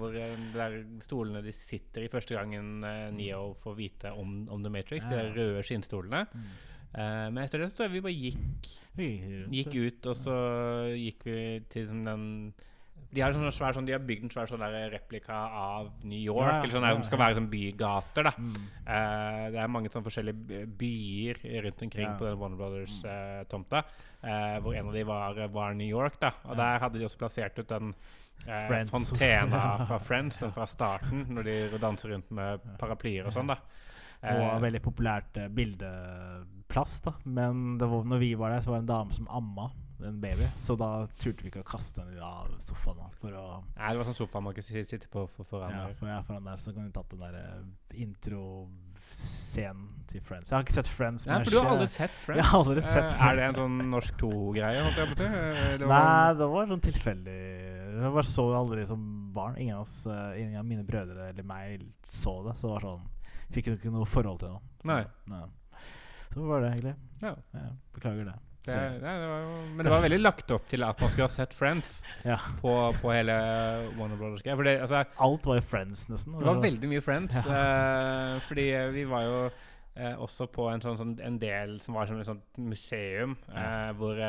hvor 0.00 0.18
de 0.18 0.28
der 0.56 0.78
stolene 1.06 1.46
de 1.46 1.54
sitter 1.54 2.08
i 2.08 2.10
første 2.10 2.34
gangen 2.34 2.82
eh, 2.82 3.06
Neo 3.14 3.52
får 3.62 3.78
vite 3.78 4.16
om, 4.18 4.48
om 4.50 4.66
The 4.66 4.78
Matrix. 4.80 5.06
De 5.06 5.14
der 5.14 5.34
røde 5.36 5.62
skinnstolene. 5.62 6.26
Mm. 6.34 6.54
Uh, 6.96 7.26
men 7.28 7.44
etter 7.44 7.60
det 7.60 7.70
så 7.70 7.76
tror 7.76 7.90
jeg 7.90 7.98
vi 7.98 8.06
bare 8.06 8.18
gikk, 8.18 8.68
gikk 9.52 9.74
ut, 9.76 10.06
og 10.08 10.16
så 10.16 10.36
gikk 10.96 11.26
vi 11.28 11.40
til 11.70 11.90
den 11.92 12.24
de 13.12 13.20
har, 13.22 13.32
sånn 13.32 13.46
svær, 13.52 13.72
sånn, 13.72 13.86
de 13.86 13.92
har 13.92 14.00
bygd 14.00 14.24
en 14.24 14.30
svær 14.30 14.46
sånn 14.50 14.60
replika 14.92 15.32
av 15.32 15.90
New 16.04 16.18
York, 16.18 16.52
Ja, 16.52 16.62
eller 16.62 16.72
sånn 16.74 16.82
der, 16.82 16.88
ja, 16.88 16.94
som 16.94 17.02
skal 17.04 17.18
være 17.18 17.34
sånn 17.38 17.48
bygater. 17.50 18.22
da 18.24 18.32
Mm. 18.36 18.56
uh, 18.86 19.50
det 19.52 19.60
er 19.62 19.68
mange 19.68 19.88
sånne 19.90 20.04
forskjellige 20.04 20.66
byer 20.76 21.62
rundt 21.64 21.82
omkring 21.82 22.08
Ja. 22.10 22.16
på 22.18 22.24
den 22.28 22.38
Warner 22.38 22.56
Brothers-tomta. 22.56 23.84
eh, 24.26 24.58
hvor 24.60 24.74
en 24.74 24.88
av 24.88 24.92
de 24.92 25.02
var, 25.04 25.34
var 25.48 25.74
New 25.74 25.86
York. 25.86 26.18
da 26.20 26.32
Og 26.44 26.50
Ja. 26.50 26.54
der 26.56 26.78
hadde 26.80 26.98
de 26.98 27.04
også 27.04 27.18
plassert 27.18 27.58
ut 27.58 27.68
den 27.68 27.94
eh, 28.46 28.84
fontena 28.84 29.78
fra 29.88 29.98
Friends, 29.98 30.38
den 30.40 30.52
fra 30.52 30.66
starten, 30.66 31.26
når 31.30 31.42
de 31.44 31.78
danser 31.78 32.10
rundt 32.10 32.30
med 32.30 32.60
paraplyer 32.78 33.26
og 33.26 33.32
sånn. 33.32 33.46
da 33.46 33.56
Og 34.22 34.56
Eh, 34.56 34.60
veldig 34.60 34.80
populært 34.82 35.36
eh, 35.36 35.48
bildeplass, 35.48 37.00
da. 37.04 37.12
Men 37.24 37.78
det 37.78 37.86
var, 37.88 38.02
når 38.04 38.18
vi 38.18 38.34
var 38.34 38.50
der, 38.50 38.60
så 38.64 38.70
var 38.72 38.80
det 38.80 38.88
en 38.90 38.94
dame 38.96 39.12
som 39.14 39.28
amma 39.30 39.70
en 40.04 40.20
baby. 40.20 40.46
Så 40.56 40.76
da 40.76 41.06
turte 41.18 41.42
vi 41.42 41.48
ikke 41.50 41.62
å 41.64 41.68
kaste 41.68 42.02
henne 42.04 42.20
av 42.22 42.48
sofaen. 42.60 43.10
For 43.20 43.30
å 43.32 43.62
Nei, 43.76 43.92
det 43.92 43.98
var 43.98 44.04
sånn 44.10 44.18
sofa 44.26 44.40
man 44.42 44.52
kunne 44.54 44.64
si- 44.64 44.82
sitte 44.84 45.08
på 45.08 45.26
for, 45.28 45.44
foran. 45.44 45.70
Ja, 45.72 45.86
for 45.94 46.06
jeg 46.06 46.18
er 46.18 46.22
foran 46.28 46.44
der, 46.44 46.56
så 46.56 46.74
kan 46.74 46.84
vi 46.84 46.92
tatt 46.92 47.08
den 47.08 47.20
der 47.20 47.64
introscenen 47.96 48.76
intro-scenen 49.06 49.86
til 50.10 50.20
Friends. 50.20 50.50
Jeg 50.50 50.56
har 50.56 50.64
ikke 50.66 50.74
sett 50.76 50.88
Friends. 50.88 51.26
Ja, 51.26 51.38
for 51.42 51.50
du 51.50 51.58
har 51.60 51.70
aldri 51.72 51.86
sett 51.88 52.10
Friends? 52.10 52.38
Jeg 52.42 52.44
har 52.50 52.58
aldri 52.60 52.82
sett 52.82 53.10
Friends. 53.10 53.22
er 53.24 53.36
det 53.36 53.44
en 53.46 53.54
sånn 53.60 53.76
norsk 53.90 54.16
2-greie? 54.20 54.82
holdt 54.84 54.96
jeg 55.00 55.08
på 55.10 55.16
å 55.16 55.20
si? 55.20 55.24
Eh, 55.24 55.76
det 55.80 55.86
var- 55.88 56.06
Nei, 56.06 56.34
det 56.40 56.48
var 56.52 56.66
sånn 56.72 56.84
tilfeldig. 56.86 57.36
Jeg 57.96 58.12
bare 58.12 58.28
så 58.28 58.44
det 58.50 58.58
aldri 58.60 58.86
som 58.86 59.04
barn. 59.32 59.56
Ingen 59.58 59.76
av, 59.76 59.82
oss, 59.86 60.06
eh, 60.06 60.40
ingen 60.42 60.56
av 60.60 60.64
mine 60.68 60.84
brødre 60.84 61.30
eller 61.30 61.42
meg 61.48 61.86
så 62.08 62.36
det. 62.44 62.56
Så 62.60 62.68
det 62.68 62.74
var 62.76 62.80
sånn 62.90 63.06
Fikk 63.52 63.68
ikke 63.76 63.92
noe 63.94 64.04
forhold 64.10 64.40
til 64.40 64.48
det. 64.48 64.58
Så, 64.82 64.86
Nei. 64.90 65.42
Så 66.34 66.46
var 66.48 66.60
det 66.64 66.70
egentlig. 66.74 66.94
Ja. 67.22 67.34
Ja, 67.54 67.68
beklager 67.94 68.24
det. 68.26 68.34
Det, 68.66 68.76
det, 69.00 69.00
det 69.22 69.28
var, 69.30 69.40
jo- 69.44 69.62
men 69.76 69.86
det 69.86 69.92
var 69.92 70.02
veldig 70.04 70.18
lagt 70.22 70.50
opp 70.56 70.66
til 70.70 70.82
at 70.86 71.00
man 71.00 71.10
skulle 71.12 71.28
ha 71.28 71.32
sett 71.36 71.54
Friends 71.54 71.92
ja. 72.26 72.36
på, 72.60 72.72
på 73.00 73.12
hele 73.14 73.36
Warner 73.98 74.18
Brothers-greia. 74.20 74.56
For 74.58 74.66
det, 74.68 74.74
altså, 74.84 75.04
Alt 75.28 75.46
var 75.46 75.60
jo 75.60 75.64
Friends, 75.70 76.06
nesten. 76.10 76.36
Det 76.40 76.48
var 76.48 76.60
veldig 76.64 76.90
mye 76.92 77.04
Friends. 77.04 77.36
eh, 77.46 78.36
fordi 78.48 78.66
eh, 78.74 78.88
vi 78.96 79.04
var 79.10 79.24
jo 79.26 79.36
uh, 79.46 80.14
også 80.26 80.48
på 80.52 80.68
en, 80.72 80.82
sånn, 80.84 80.98
sånn, 81.00 81.14
en 81.24 81.38
del 81.42 81.78
som 81.84 81.94
var 81.96 82.10
som 82.10 82.20
et 82.20 82.28
sånt 82.28 82.60
museum, 82.60 83.36
Ja. 83.52 83.64
eh, 83.88 83.92
hvor, 84.00 84.20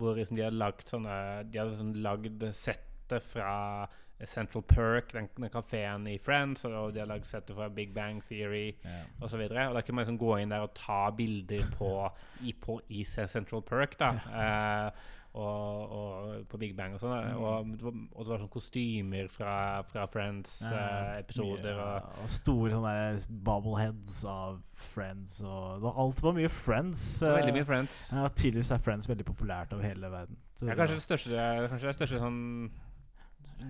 hvor 0.00 0.16
liksom 0.18 0.36
de 0.38 0.46
hadde 0.48 0.56
lagd 0.60 0.86
sånne 0.88 1.16
De 1.52 1.58
hadde 1.60 1.76
sånn 1.78 1.94
lagd 2.04 2.44
settet 2.56 3.22
fra 3.26 3.86
Central 4.28 4.62
Perk, 4.68 5.12
den, 5.12 5.28
den 5.36 5.48
kafeen 5.54 6.06
i 6.10 6.18
Friends, 6.18 6.64
og 6.68 6.92
de 6.94 7.00
har 7.00 7.08
lagd 7.08 7.24
settet 7.28 7.56
fra 7.56 7.68
Big 7.68 7.94
Bang 7.94 8.20
Theory 8.28 8.74
Ja. 8.84 8.98
osv. 9.24 9.46
Da 9.48 9.80
kan 9.80 9.94
man 9.94 10.04
liksom 10.04 10.18
gå 10.20 10.34
inn 10.42 10.50
der 10.52 10.60
og 10.66 10.74
ta 10.74 11.10
bilder 11.16 11.64
på, 11.78 11.92
i, 12.48 12.52
på, 12.52 12.80
i 12.88 13.04
Central 13.04 13.62
Perk. 13.62 13.96
da 13.98 14.10
eh, 14.28 14.90
og, 15.30 15.92
og 15.94 16.46
på 16.50 16.58
Big 16.58 16.72
Bang 16.74 16.96
og 16.96 17.00
sånn. 17.04 17.12
Mm. 17.14 17.38
Og, 17.38 17.92
og 18.18 18.24
det 18.26 18.32
var 18.32 18.40
sånn 18.42 18.50
kostymer 18.50 19.28
fra, 19.30 19.52
fra 19.86 20.02
Friends-episoder. 20.10 21.76
Mye, 21.76 21.84
og 21.84 22.24
og 22.24 22.32
store 22.34 22.72
sånne 22.74 23.40
bobbleheads 23.46 24.24
av 24.26 24.58
Friends. 24.90 25.38
Og 25.44 25.76
det 25.78 25.84
var, 25.86 25.98
alt 26.02 26.22
var 26.24 26.34
mye 26.36 26.50
Friends. 26.52 27.04
veldig 27.22 27.52
eh, 27.52 27.58
mye 27.60 27.68
Friends. 27.68 28.00
Ja, 28.14 28.26
tydeligvis 28.34 28.72
er 28.74 28.82
Friends 28.84 29.08
veldig 29.10 29.26
populært 29.28 29.72
over 29.76 29.86
hele 29.86 30.10
verden. 30.12 30.38
Så 30.58 30.66
Ja, 30.68 30.74
kanskje 30.76 30.98
det 30.98 31.06
største, 31.06 31.44
kanskje 31.70 31.88
det 31.92 31.96
største 32.00 32.20
sånn 32.20 32.40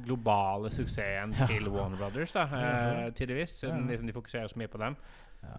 globale 0.05 0.71
suksessen 0.71 1.35
Ja. 1.39 1.47
til 1.47 1.69
Warner 1.71 1.97
Brothers, 1.99 2.33
da, 2.33 2.43
eh, 2.45 3.11
tydeligvis. 3.13 3.61
Siden 3.61 3.85
Ja. 3.87 3.91
liksom 3.93 4.07
de 4.07 4.13
fokuserer 4.13 4.49
så 4.49 4.57
mye 4.57 4.69
på 4.69 4.79
dem. 4.79 4.97
ja. 5.43 5.57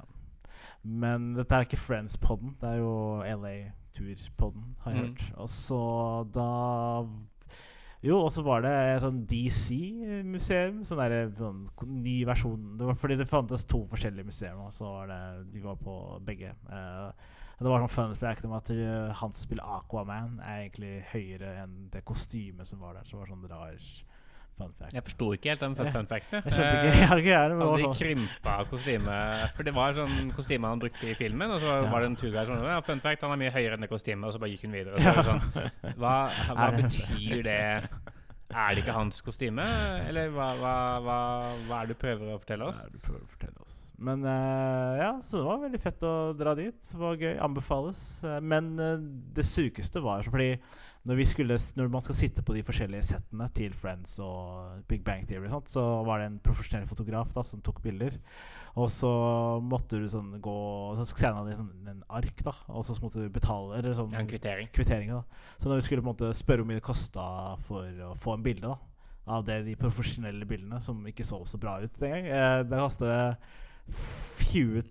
Men 0.83 1.33
dette 1.35 1.51
er 1.53 1.61
ikke 1.65 1.77
Friends-podden. 1.77 2.55
Det 2.59 2.69
er 2.69 2.77
jo 2.77 3.21
LA-tur-podden, 3.21 4.75
har 4.79 4.91
jeg 4.91 5.01
Mm. 5.01 5.07
hørt. 5.15 5.33
Og 5.37 5.49
så 5.49 6.31
da 6.31 7.07
Jo, 8.03 8.17
og 8.25 8.31
så 8.31 8.41
var 8.43 8.61
det 8.61 8.71
et 8.71 9.01
sånn 9.03 9.27
DC-museum. 9.27 10.83
Sånn 10.83 10.97
der, 10.97 11.29
sånn 11.37 11.69
ny 11.85 12.23
versjon. 12.25 12.77
Det 12.79 12.87
var 12.87 12.95
fordi 12.95 13.17
det 13.19 13.27
fantes 13.29 13.63
to 13.69 13.83
forskjellige 13.91 14.25
museer. 14.25 14.55
Og 14.57 14.73
så 14.73 14.87
var 14.89 15.07
det, 15.11 15.45
vi 15.53 15.59
var 15.61 15.75
på 15.75 16.19
begge. 16.25 16.49
Uh, 16.67 17.11
det 17.59 17.69
var 17.69 17.83
sånn 17.83 17.89
fun 17.93 18.15
fact 18.15 18.43
om 18.45 18.53
at 18.57 18.71
eh, 18.71 19.11
han 19.13 19.31
som 19.31 19.45
spiller 19.45 19.61
Aquaman, 19.63 20.39
er 20.41 20.63
egentlig 20.67 21.03
høyere 21.11 21.61
enn 21.61 21.89
det 21.93 22.03
kostymet 22.03 22.65
som 22.65 22.79
var 22.79 22.95
der. 22.95 23.03
Så 23.05 23.11
det 23.11 23.19
var 23.19 23.27
sånn 23.35 23.49
rar 23.51 23.77
fun 24.57 24.73
fact. 24.77 24.93
Jeg 24.93 25.03
forsto 25.07 25.27
ikke 25.35 25.49
helt 25.53 25.63
den 25.63 25.75
fun 25.79 25.91
fun 25.95 26.09
facten. 26.09 26.43
Jeg 26.45 26.55
skjønte 26.55 26.75
ikke, 26.77 26.97
jeg 26.99 27.09
har 27.11 27.23
ikke 27.23 27.33
jeg, 27.33 27.49
det 27.51 27.57
var 27.61 27.81
de 27.81 27.89
krympa 28.01 28.55
kostymet 28.71 29.55
For 29.57 29.67
det 29.67 29.73
var 29.75 29.97
sånn 29.97 30.31
kostyme 30.37 30.71
han 30.73 30.81
brukte 30.83 31.09
i 31.11 31.17
filmen, 31.17 31.51
og 31.55 31.61
så 31.63 31.75
Ja. 31.81 31.89
var 31.91 32.05
det 32.05 32.11
en 32.11 32.15
turguide 32.21 32.45
som 32.49 32.61
sa 32.61 32.79
Fun 32.85 33.03
fact, 33.03 33.21
han 33.25 33.35
er 33.35 33.41
mye 33.43 33.53
høyere 33.55 33.77
enn 33.77 33.85
det 33.87 33.91
kostymet, 33.91 34.27
og 34.27 34.33
så 34.35 34.41
bare 34.43 34.53
gikk 34.55 34.67
hun 34.67 34.77
videre. 34.77 34.99
Så 35.01 35.15
det 35.17 35.27
sånn, 35.29 35.95
hva, 35.97 36.15
hva 36.55 36.67
Er 36.67 36.81
betyr 36.81 37.43
det? 37.47 37.61
Er 38.51 38.75
det 38.75 38.81
ikke 38.83 38.95
hans 38.97 39.21
kostyme, 39.23 39.63
eller 40.09 40.33
hva, 40.35 40.49
hva, 40.59 40.73
hva, 41.05 41.19
hva 41.69 41.77
er 41.81 41.87
det 41.87 41.95
du 41.95 42.01
prøver 42.01 42.33
å 42.33 42.39
fortelle 42.41 42.67
oss? 42.67 42.81
Ja, 42.83 42.91
du 42.91 42.99
prøver 42.99 43.23
å 43.23 43.31
fortelle 43.31 43.63
oss. 43.63 43.77
Men 44.01 44.25
uh, 44.25 44.97
ja, 44.97 45.11
så 45.23 45.37
det 45.37 45.45
var 45.45 45.61
veldig 45.61 45.79
fett 45.83 46.03
å 46.03 46.13
dra 46.33 46.55
dit. 46.57 46.77
Det 46.89 46.97
var 46.99 47.19
gøy. 47.21 47.35
Anbefales. 47.45 48.01
Eh, 48.25 48.39
men 48.41 48.71
uh, 48.81 48.95
det 49.37 49.45
sykeste 49.45 50.01
var 50.01 50.25
fordi 50.25 50.55
når, 51.07 51.17
vi 51.17 51.25
skulle, 51.25 51.57
når 51.75 51.87
man 51.93 52.03
skal 52.05 52.17
sitte 52.17 52.43
på 52.45 52.53
de 52.53 52.63
forskjellige 52.65 53.07
settene 53.09 53.47
til 53.57 53.73
Friends 53.73 54.19
og 54.23 54.83
Big 54.89 55.03
Bang 55.05 55.25
Theory, 55.27 55.47
og 55.49 55.55
sånt, 55.55 55.71
så 55.73 55.83
var 56.07 56.21
det 56.21 56.27
en 56.29 56.39
profesjonell 56.45 56.87
fotograf 56.89 57.31
da, 57.35 57.43
som 57.47 57.63
tok 57.65 57.81
bilder. 57.81 58.19
Og 58.79 58.87
så 58.93 59.09
måtte 59.67 59.97
du 59.99 60.05
sånn 60.07 60.37
gå 60.39 60.51
Så 60.95 61.03
skanna 61.09 61.41
de 61.43 61.57
sånn 61.57 61.89
en 61.91 62.03
ark, 62.07 62.37
da, 62.45 62.53
og 62.71 62.85
så 62.87 62.95
måtte 63.03 63.19
du 63.19 63.27
betale 63.27 63.75
Eller 63.81 63.97
sånn 63.97 64.13
Ja, 64.15 64.21
en 64.21 64.29
kvittering. 64.31 64.69
kvittering 64.71 65.11
da 65.11 65.17
Så 65.59 65.67
når 65.67 65.81
vi 65.81 65.87
skulle 65.89 65.99
på 65.99 66.07
en 66.07 66.13
måte 66.13 66.29
spørre 66.39 66.63
hvor 66.63 66.69
mye 66.69 66.79
det 66.79 66.85
kosta 66.85 67.25
for 67.67 67.83
å 68.07 68.13
få 68.15 68.37
en 68.37 68.45
bilde 68.45 68.71
da 68.71 68.77
av 69.27 69.43
det, 69.45 69.59
de 69.67 69.75
profesjonelle 69.77 70.47
bildene, 70.49 70.79
som 70.81 71.03
ikke 71.07 71.23
så 71.23 71.41
så 71.45 71.59
bra 71.61 71.75
ut 71.83 71.99
den 71.99 72.09
gang, 72.09 72.25
eh, 72.31 72.63
det 72.65 72.79
kostet 72.79 73.43
20 74.51 74.81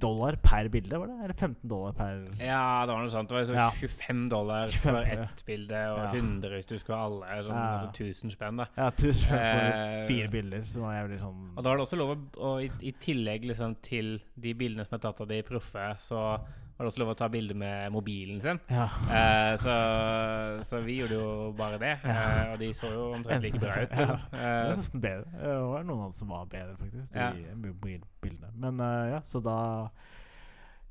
dollar 0.00 0.36
per 0.42 0.68
bilde, 0.72 0.98
var 0.98 1.06
det? 1.10 1.16
Eller 1.24 1.34
15 1.34 1.68
dollar 1.68 1.92
per 1.96 2.14
Ja, 2.40 2.86
det 2.86 2.94
var 2.94 3.00
noe 3.04 3.12
sånt. 3.12 3.28
Det 3.28 3.36
var 3.38 3.44
så 3.50 3.54
Ja. 3.58 3.70
25 3.76 4.28
dollar 4.32 4.68
25, 4.68 4.80
for 4.82 5.24
ett 5.26 5.44
bilde, 5.46 5.80
og 5.92 5.98
Ja. 5.98 6.10
100 6.14 6.50
hvis 6.56 6.66
du 6.66 6.78
skulle 6.78 6.98
ha 6.98 7.04
alle. 7.06 7.42
Sånn, 7.44 7.54
Ja. 7.54 7.78
altså 7.78 7.92
1000 7.92 8.30
spenn, 8.36 8.56
da. 8.56 8.66
Ja, 8.76 8.90
1000 8.90 9.28
for 9.28 9.36
Eh, 9.36 10.06
fire 10.08 10.28
bilder, 10.28 10.62
Så 10.64 10.80
var 10.80 10.94
jævlig 10.94 11.20
sånn 11.20 11.56
Og 11.56 11.62
da 11.64 11.70
var 11.70 11.76
det 11.76 11.86
også 11.86 11.98
lov 11.98 12.16
å, 12.16 12.40
og 12.40 12.62
i, 12.62 12.70
I 12.88 12.92
tillegg 12.92 13.44
liksom 13.44 13.76
til 13.82 14.20
de 14.38 14.54
bildene 14.54 14.86
som 14.86 14.96
er 14.96 15.00
tatt 15.08 15.20
av 15.20 15.28
de 15.28 15.42
proffe, 15.42 15.96
så 15.98 16.40
var 16.80 16.86
det 16.86 16.90
også 16.94 17.00
lov 17.02 17.10
å 17.12 17.16
ta 17.20 17.26
bilde 17.28 17.54
med 17.60 17.92
mobilen 17.92 18.38
sin. 18.40 18.58
Ja. 18.72 18.86
Eh, 19.12 19.54
så, 19.60 19.74
så 20.64 20.80
vi 20.86 20.94
gjorde 21.02 21.18
jo 21.20 21.50
bare 21.58 21.76
det. 21.82 21.90
Eh, 22.08 22.52
og 22.54 22.58
de 22.62 22.70
så 22.78 22.88
jo 22.94 23.10
omtrent 23.18 23.44
like 23.44 23.60
bra 23.60 23.74
ut. 23.82 23.92
Liksom. 23.98 24.22
Det 24.32 24.40
er 24.40 24.62
Eh, 24.70 24.76
nesten 24.80 25.02
bedre. 25.04 25.26
Det 25.42 25.56
var 25.60 25.84
noen 25.84 25.98
av 25.98 26.06
dem 26.08 26.16
som 26.22 26.32
var 26.32 26.46
bedre, 26.48 26.76
faktisk. 26.80 27.10
De 27.12 27.20
Ja. 27.20 27.32
mobilbildene. 27.66 28.54
Men 28.64 28.80
eh, 28.80 29.10
ja, 29.12 29.20
så 29.28 29.42
da 29.44 29.58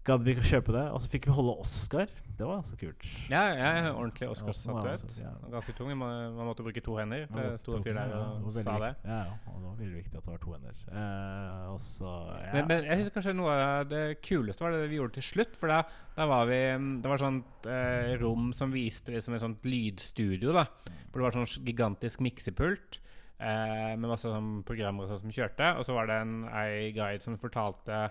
gadd 0.10 0.25
vi 0.25 0.34
kjøpe 0.42 0.74
det. 0.75 0.86
Og 0.94 1.04
så 1.04 1.12
fikk 1.12 1.30
vi 1.30 1.36
holde 1.38 1.54
Oscar. 1.62 2.12
Det 2.39 2.48
var 2.48 2.62
ganske 2.62 2.78
kult. 2.80 3.06
ja, 3.32 3.42
er 3.51 3.89
ordentlig 3.92 4.30
Oscar-statuett. 4.32 5.18
ja. 5.20 5.32
Ganske 5.51 5.75
tung. 5.75 5.89
Man, 6.00 6.36
man 6.38 6.48
måtte 6.48 6.63
bruke 6.66 6.84
to 6.84 6.96
hender. 7.00 7.25
Det 7.34 7.48
sto 7.62 7.75
en 7.75 7.84
fyr 7.84 7.98
der 7.98 8.13
ja, 8.13 8.22
og 8.38 8.54
sa 8.56 8.78
det. 8.84 8.92
Ja, 9.04 9.18
ja, 9.28 9.34
og 9.51 9.58
det 9.60 9.66
var 9.66 9.82
veldig 9.82 9.98
viktig 9.98 10.16
at 10.16 10.24
det 10.24 10.34
var 10.34 10.42
to 10.46 10.54
hender. 10.56 10.80
Eh, 10.94 11.66
og 11.74 11.82
så 11.84 12.13
ja. 12.38 12.54
Men, 12.56 12.70
men 12.72 12.88
jeg 12.88 13.01
synes 13.01 13.16
kanskje 13.18 13.36
noe 13.36 13.58
av 13.66 13.89
det 13.92 14.06
kuleste 14.25 14.66
var 14.66 14.78
det 14.78 14.88
vi 14.92 15.01
gjorde 15.01 15.18
til 15.20 15.28
slutt. 15.34 15.60
For 15.60 15.74
da, 15.74 15.82
da 16.16 16.30
var 16.32 16.48
vi 16.50 16.62
Det 17.04 17.12
var 17.12 17.22
sånt 17.25 17.70
eh, 17.70 18.16
rom 18.24 18.50
som 18.56 18.74
viste 18.74 19.13
liksom 19.16 19.36
et 19.36 19.44
sånt 19.44 19.68
lydstudio. 19.68 20.56
da 20.56 20.66
Hvor 21.12 21.20
det 21.20 21.28
var 21.28 21.39
sånn 21.42 21.68
gigantisk 21.68 22.24
miksepult 22.24 23.01
eh, 23.39 23.94
med 24.00 24.08
masse 24.08 24.32
sånn 24.32 24.62
programmer 24.68 25.06
og 25.06 25.13
sånt 25.13 25.28
som 25.28 25.36
kjørte. 25.36 25.74
Og 25.75 25.86
så 25.88 25.96
var 25.98 26.08
det 26.10 26.22
en 26.24 26.39
ei 26.63 26.89
guide 26.96 27.24
som 27.25 27.38
fortalte 27.39 28.08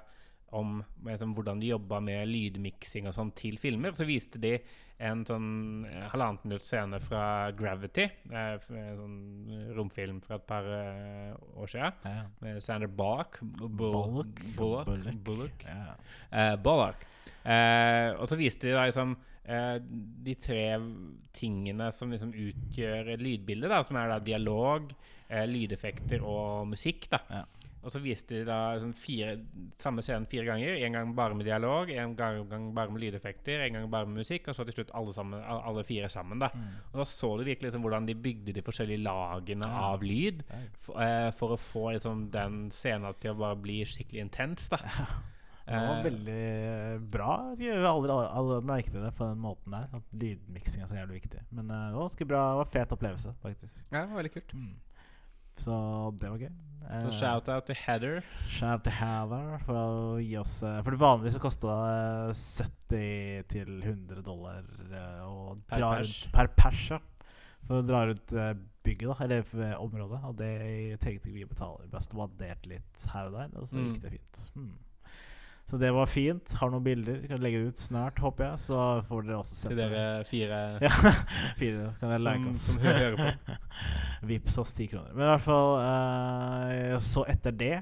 om 0.56 0.78
liksom, 1.04 1.34
hvordan 1.36 1.60
de 1.60 1.72
jobba 1.74 1.98
med 2.00 2.28
lydmiksing 2.30 3.08
og 3.10 3.14
sånn 3.16 3.32
til 3.36 3.58
filmer. 3.60 3.92
Så 3.96 4.06
viste 4.08 4.40
de 4.40 4.54
en 4.98 5.20
sånn 5.28 5.84
eh, 5.86 6.06
halvannet 6.10 6.42
minutt 6.48 6.64
scene 6.66 6.98
fra 7.04 7.50
Gravity, 7.54 8.08
eh, 8.32 8.56
en 8.56 8.96
sånn 8.98 9.18
romfilm 9.76 10.18
fra 10.24 10.40
et 10.40 10.46
par 10.48 10.66
eh, 10.66 11.36
år 11.54 11.70
siden 11.70 11.92
ja. 12.08 12.24
med 12.42 12.62
Sander. 12.64 12.88
Bull- 12.90 13.76
Bullock. 13.76 14.40
Bullock. 14.56 15.12
Bullock. 15.28 15.64
Ja. 15.68 15.94
Eh, 16.32 16.56
Bullock. 16.64 17.04
Eh, 17.44 18.10
og 18.18 18.26
så 18.32 18.38
viste 18.40 18.66
de 18.66 18.74
da 18.74 18.88
liksom 18.88 19.14
eh, 19.44 19.76
de 20.26 20.34
tre 20.34 20.64
tingene 21.38 21.92
som 21.94 22.10
liksom 22.10 22.32
utgjør 22.34 23.12
lydbildet, 23.20 23.70
da, 23.70 23.84
som 23.86 24.00
er 24.00 24.10
da 24.16 24.18
dialog, 24.24 24.90
lydeffekter 25.28 26.22
og 26.24 26.66
musikk. 26.70 27.06
da 27.12 27.18
Ja. 27.28 27.44
Og 27.82 27.92
så 27.94 28.00
viste 28.02 28.34
de 28.40 28.44
da 28.44 28.56
sånn 28.82 28.92
fire, 28.96 29.36
samme 29.78 30.02
scenen 30.02 30.26
fire 30.26 30.44
ganger. 30.48 30.76
En 30.84 30.92
gang 30.96 31.12
bare 31.14 31.34
med 31.38 31.46
dialog, 31.46 31.90
en 31.94 32.16
gang, 32.18 32.40
gang 32.50 32.74
bare 32.74 32.90
med 32.90 33.00
lydeffekter, 33.04 33.60
en 33.66 33.72
gang 33.78 33.88
bare 33.92 34.06
med 34.06 34.18
musikk, 34.24 34.48
og 34.50 34.54
så 34.58 34.64
til 34.66 34.74
slutt 34.80 34.90
alle, 34.98 35.12
sammen, 35.14 35.40
alle 35.46 35.84
fire 35.86 36.08
sammen. 36.10 36.38
da 36.42 36.48
Mm. 36.54 36.68
Og 36.92 36.98
da 36.98 37.04
så 37.04 37.38
du 37.38 37.44
virkelig 37.44 37.68
liksom 37.70 37.82
hvordan 37.82 38.06
de 38.06 38.14
bygde 38.14 38.52
de 38.54 38.62
forskjellige 38.62 39.02
lagene 39.04 39.66
Ja. 39.68 39.92
av 39.94 40.02
lyd 40.02 40.42
for, 40.78 41.00
eh, 41.00 41.30
for 41.30 41.50
å 41.56 41.58
få 41.58 41.92
liksom 41.94 42.30
den 42.30 42.70
scenen 42.70 43.14
til 43.20 43.32
å 43.34 43.38
bare 43.38 43.56
bli 43.56 43.84
skikkelig 43.84 44.20
intens. 44.26 44.68
da 44.68 44.78
Det 45.68 45.74
var 45.76 45.98
Eh, 45.98 46.02
veldig 46.10 47.10
bra. 47.10 47.54
Jeg 47.60 47.76
aldri, 47.84 48.10
aldri 48.10 48.64
merket 48.64 48.92
det 49.04 49.14
på 49.14 49.28
den 49.28 49.38
måten 49.38 49.70
der. 49.70 49.88
At 49.92 50.02
lydmiksing 50.14 50.82
er 50.82 50.86
så 50.88 50.96
jævlig 50.96 51.20
viktig. 51.22 51.40
Men 51.52 51.70
eh, 51.70 51.90
det 51.90 51.94
var 51.94 52.08
ganske 52.08 52.26
bra. 52.26 52.42
Det 52.48 52.56
var 52.56 52.64
en 52.64 52.70
fet 52.72 52.92
opplevelse, 52.96 53.34
faktisk. 53.42 53.82
Ja, 53.92 54.00
det 54.06 54.08
var 54.14 54.22
veldig 54.22 54.32
kult. 54.32 54.54
Mm. 54.54 54.74
Så 55.58 55.76
det 56.20 56.30
var 56.32 56.38
gøy. 56.38 56.54
Så 56.88 57.08
Eh, 57.10 57.10
shout-out 57.12 57.66
til 57.68 57.76
Heather. 57.76 58.22
Shout 58.48 58.84
til 58.86 58.92
Heather 58.96 59.58
for 59.66 59.76
å 59.76 60.20
gi 60.24 60.36
oss 60.40 60.54
eh, 60.64 60.78
For 60.86 60.94
det 60.94 61.00
vanligvis 61.02 61.34
så 61.36 61.42
kosta 61.42 61.74
det 61.84 62.32
70-100 62.94 64.22
dollar 64.24 64.64
og 65.26 65.58
Per 65.68 65.82
pers. 65.82 66.14
rundt 66.24 66.32
per 66.32 66.48
pers. 66.56 66.84
ja. 66.94 66.98
For 67.68 67.82
å 67.82 67.84
dra 67.84 68.06
rundt 68.08 68.32
eh, 68.32 68.54
bygget, 68.86 69.10
da, 69.10 69.16
eller 69.26 69.44
eh, 69.66 69.74
området. 69.82 70.20
Og 70.30 70.36
det 70.38 70.52
trengte 71.02 71.28
ikke 71.28 71.34
vi 71.42 71.44
betale. 71.50 71.84
Best 71.92 72.14
bare 72.16 72.28
spanderte 72.30 72.70
litt 72.72 73.04
her 73.12 73.28
og 73.28 73.36
der, 73.36 73.50
og 73.60 73.66
så 73.68 73.76
Mm. 73.76 73.90
gikk 73.92 74.00
det 74.06 74.12
fint. 74.14 74.40
Mm. 74.56 74.70
Så 75.68 75.76
det 75.76 75.90
var 75.92 76.08
fint. 76.08 76.52
Har 76.56 76.70
noen 76.72 76.84
bilder. 76.86 77.18
Kan 77.28 77.42
legge 77.44 77.58
det 77.60 77.74
ut 77.74 77.80
snart, 77.82 78.18
håper 78.24 78.46
jeg. 78.46 78.60
Så 78.64 78.78
får 79.08 79.26
dere 79.26 79.40
også 79.42 79.58
sett 79.58 79.74
Til 79.74 79.80
dere 79.82 80.04
fire 80.24 80.60
Ja, 80.86 80.92
fire. 81.58 81.90
Kan 82.00 82.14
dere 82.14 82.22
like 82.24 82.40
som, 82.40 82.54
oss. 82.54 82.62
som 82.70 82.80
hører 82.86 83.18
på. 83.18 83.56
Vips 84.30 84.56
oss 84.64 84.72
ti 84.78 84.86
kroner. 84.88 85.12
Men 85.12 85.26
i 85.26 85.30
hvert 85.34 85.44
fall 85.44 85.74
uh, 85.82 86.96
Så 87.04 87.26
etter 87.28 87.52
det 87.60 87.74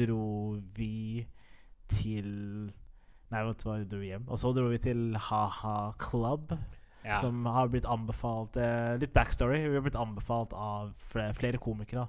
dro 0.00 0.56
vi 0.78 1.26
til 1.92 2.32
Nei, 3.26 3.40
vet 3.42 3.58
du 3.60 3.66
hva, 3.68 3.76
dro 3.90 3.98
vi 4.00 4.12
hjem. 4.14 4.24
Og 4.30 4.38
så 4.40 4.52
dro 4.56 4.68
vi 4.70 4.80
til 4.82 5.04
Ha-Ha 5.28 5.76
Club, 6.00 6.56
Ja. 7.06 7.20
som 7.22 7.44
har 7.46 7.68
blitt 7.70 7.84
anbefalt 7.90 8.56
uh, 8.58 8.96
Litt 9.02 9.12
backstory. 9.14 9.60
Vi 9.68 9.76
har 9.76 9.84
blitt 9.84 9.98
anbefalt 9.98 10.54
av 10.56 10.94
flere, 11.12 11.34
flere 11.36 11.60
komikere 11.62 12.06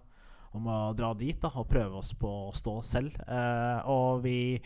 om 0.58 0.68
å 0.70 0.78
dra 0.98 1.14
dit 1.18 1.38
da, 1.42 1.52
og 1.56 1.68
prøve 1.70 2.02
oss 2.02 2.12
på 2.18 2.30
å 2.48 2.54
stå 2.58 2.74
selv. 2.86 3.16
Eh, 3.24 3.90
og 3.94 4.24
vi 4.26 4.58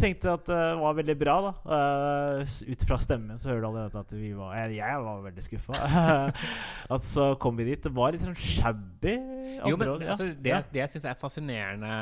tenkte 0.00 0.32
at 0.34 0.48
det 0.48 0.60
var 0.80 0.96
veldig 0.98 1.16
bra, 1.20 1.36
da. 1.44 1.52
Eh, 1.76 2.54
ut 2.72 2.84
fra 2.88 2.98
stemmen 3.02 3.38
så 3.40 3.52
hører 3.52 3.62
du 3.62 3.68
allerede 3.68 4.02
at 4.02 4.14
vi 4.16 4.32
var 4.36 4.56
Jeg, 4.58 4.78
jeg 4.80 5.04
var 5.06 5.22
veldig 5.28 5.44
skuffa. 5.46 5.82
at 6.96 7.06
så 7.08 7.28
kom 7.42 7.60
vi 7.60 7.68
dit. 7.70 7.84
Det 7.84 7.94
var 7.94 8.14
litt 8.16 8.24
sånn 8.26 8.38
shabby 8.38 9.14
Jo, 9.64 9.76
men 9.78 9.94
ja. 9.94 10.10
altså, 10.16 10.30
det, 10.34 10.58
det 10.74 10.82
jeg 10.82 10.94
syns 10.96 11.08
er 11.12 11.20
fascinerende 11.20 11.94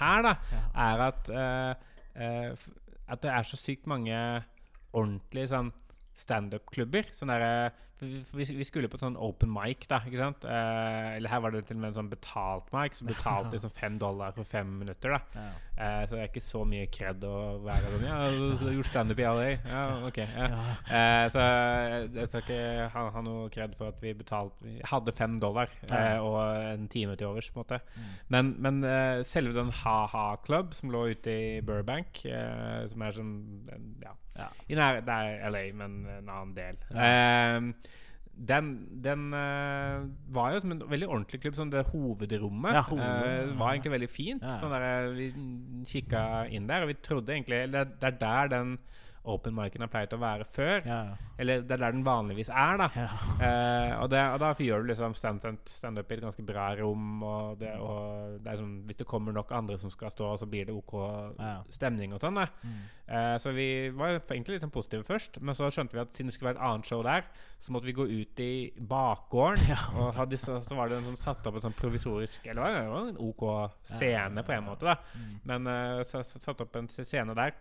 her, 0.00 0.24
da, 0.30 0.34
Ja. 0.54 0.64
er 0.88 1.04
at 1.10 1.30
uh, 1.34 2.66
At 3.10 3.24
det 3.24 3.32
er 3.34 3.46
så 3.48 3.58
sykt 3.60 3.88
mange 3.90 4.16
ordentlige 4.94 5.50
sånn 5.50 5.72
standup-klubber. 6.14 7.08
Sånn 7.10 7.32
derre 7.32 7.72
vi, 8.00 8.44
vi 8.58 8.64
skulle 8.66 8.88
på 8.90 8.98
sånn 9.00 9.14
open 9.16 9.52
mic, 9.54 9.84
da. 9.88 10.00
ikke 10.04 10.18
sant? 10.18 10.44
Eh, 10.44 11.10
eller 11.16 11.30
her 11.30 11.40
var 11.44 11.54
det 11.54 11.62
til 11.68 11.76
og 11.76 11.82
med 11.84 11.92
en 11.92 11.98
sånn 12.00 12.08
betalt 12.10 12.72
mic, 12.74 12.96
som 12.98 13.06
betalte 13.08 13.52
liksom 13.56 13.70
fem 13.72 13.98
dollar 14.02 14.34
for 14.36 14.44
fem 14.44 14.72
minutter. 14.80 15.14
da 15.14 15.20
Ja. 15.38 15.44
eh, 15.76 16.06
Så 16.06 16.16
det 16.16 16.22
er 16.24 16.28
ikke 16.32 16.42
så 16.44 16.64
mye 16.68 16.88
kred 16.92 17.22
å 17.24 17.34
være 17.64 17.92
sånn 17.94 18.06
Ja, 18.08 18.18
du 18.34 18.64
har 18.66 18.74
gjort 18.78 18.90
standup 18.90 19.22
i 19.22 19.28
LA? 19.28 19.46
Ja, 19.70 19.84
ok. 20.08 20.18
Ja. 20.24 20.48
Eh, 20.90 21.28
så 21.34 21.44
jeg, 21.46 22.10
jeg 22.18 22.28
skal 22.32 22.42
ikke 22.44 22.88
ha, 22.96 23.04
ha 23.14 23.24
noe 23.28 23.46
kred 23.54 23.78
for 23.78 23.88
at 23.94 24.02
vi 24.02 24.12
betalte 24.18 24.66
Vi 24.66 24.76
hadde 24.90 25.14
fem 25.16 25.38
dollar 25.42 25.70
eh, 25.90 26.18
og 26.18 26.40
en 26.74 26.88
time 26.92 27.14
til 27.16 27.30
overs, 27.30 27.50
på 27.54 27.60
en 27.60 27.64
måte. 27.64 27.80
Mm. 27.94 28.10
Men, 28.34 28.52
men 28.68 28.82
eh, 28.90 29.22
selve 29.28 29.54
den 29.56 29.70
Ha-Ha 29.84 30.26
Club, 30.44 30.74
som 30.74 30.90
lå 30.92 31.06
ute 31.14 31.30
i 31.30 31.60
Burbank, 31.64 32.24
eh, 32.26 32.84
som 32.90 33.02
er 33.06 33.16
sånn 33.16 33.32
Ja. 34.02 34.12
Ja. 34.34 34.48
I 34.66 34.74
nær, 34.74 34.96
det 35.06 35.14
er 35.14 35.44
LA, 35.46 35.60
men 35.78 35.92
en 36.10 36.26
annen 36.32 36.54
del. 36.56 36.78
Ja. 36.90 37.04
Eh, 37.06 37.92
den 38.36 38.70
den 39.04 39.32
eh, 39.36 40.06
var 40.34 40.54
jo 40.54 40.62
som 40.64 40.74
en 40.74 40.82
veldig 40.90 41.08
ordentlig 41.08 41.40
klubb. 41.42 41.56
Sånn 41.58 41.70
det 41.72 41.84
hovedrommet 41.92 42.74
Ja, 42.76 42.82
hovedrommet, 42.88 43.52
uh, 43.52 43.58
var 43.60 43.74
egentlig 43.74 43.94
veldig 43.94 44.10
fint. 44.10 44.42
Ja. 44.42 44.56
Sånn 44.60 44.74
der, 44.74 45.08
vi 45.14 45.30
kikka 45.90 46.24
inn 46.50 46.68
der, 46.70 46.84
og 46.84 46.92
vi 46.92 46.98
trodde 46.98 47.34
egentlig 47.36 47.64
Det, 47.72 47.84
det 48.00 48.10
er 48.10 48.18
der 48.20 48.52
den 48.56 48.76
open 49.24 49.54
marken 49.56 49.80
har 49.80 49.88
pleid 49.88 50.12
å 50.12 50.18
være 50.20 50.44
før. 50.44 50.82
Ja. 50.84 50.98
Eller 51.40 51.62
det 51.64 51.74
er 51.78 51.80
der 51.80 51.94
den 51.96 52.04
vanligvis 52.06 52.50
er, 52.52 52.76
da. 52.78 52.88
Ja. 52.94 53.06
Eh, 53.40 53.92
og, 54.02 54.10
det, 54.12 54.20
og 54.34 54.38
da 54.42 54.50
gjør 54.60 54.84
du 54.84 54.90
liksom 54.90 55.14
stand- 55.16 55.42
standup 55.70 56.10
i 56.12 56.18
et 56.18 56.22
ganske 56.22 56.44
bra 56.46 56.66
rom. 56.78 57.22
Og 57.24 57.58
det, 57.58 57.72
og 57.80 58.36
det 58.44 58.52
er 58.52 58.60
sånn, 58.60 58.74
hvis 58.88 59.00
det 59.00 59.06
kommer 59.08 59.32
nok 59.32 59.52
andre 59.56 59.78
som 59.80 59.90
skal 59.92 60.12
stå, 60.12 60.34
så 60.42 60.48
blir 60.50 60.68
det 60.68 60.76
OK 60.76 60.94
stemning 61.72 62.12
og 62.14 62.20
sånn. 62.20 62.34
da 62.42 62.48
Mm. 62.64 62.84
Eh, 63.06 63.36
så 63.38 63.52
vi 63.52 63.90
var 63.92 64.14
egentlig 64.32 64.54
litt 64.54 64.62
sånn 64.64 64.72
positive 64.72 65.04
først, 65.04 65.36
men 65.44 65.54
så 65.54 65.66
skjønte 65.68 65.92
vi 65.92 66.00
at 66.00 66.14
siden 66.16 66.30
det 66.30 66.34
skulle 66.36 66.54
være 66.54 66.60
et 66.62 66.68
annet 66.70 66.86
show 66.88 67.02
der, 67.04 67.26
så 67.60 67.72
måtte 67.74 67.84
vi 67.90 67.92
gå 67.92 68.06
ut 68.08 68.40
i 68.40 68.72
bakgården. 68.80 69.66
Ja. 69.68 69.80
Og 70.00 70.14
hadde, 70.16 70.38
så, 70.40 70.60
så 70.64 70.76
var 70.78 70.88
det 70.88 70.98
en 71.00 71.08
sånn 71.10 71.20
satt 71.20 71.46
opp 71.48 71.58
en 71.58 71.66
sånn 71.66 71.76
provisorisk 71.76 72.46
Eller 72.46 72.78
det 72.78 72.84
var 72.88 73.08
en 73.10 73.18
OK 73.20 73.44
scene 73.82 74.44
på 74.46 74.52
en 74.56 74.64
måte, 74.68 74.88
da. 74.88 74.96
Mm. 75.18 75.34
Men 75.50 75.68
uh, 75.68 76.02
så, 76.08 76.22
så 76.24 76.40
satt 76.40 76.60
opp 76.64 76.76
en 76.80 76.88
scene 76.88 77.36
der. 77.36 77.52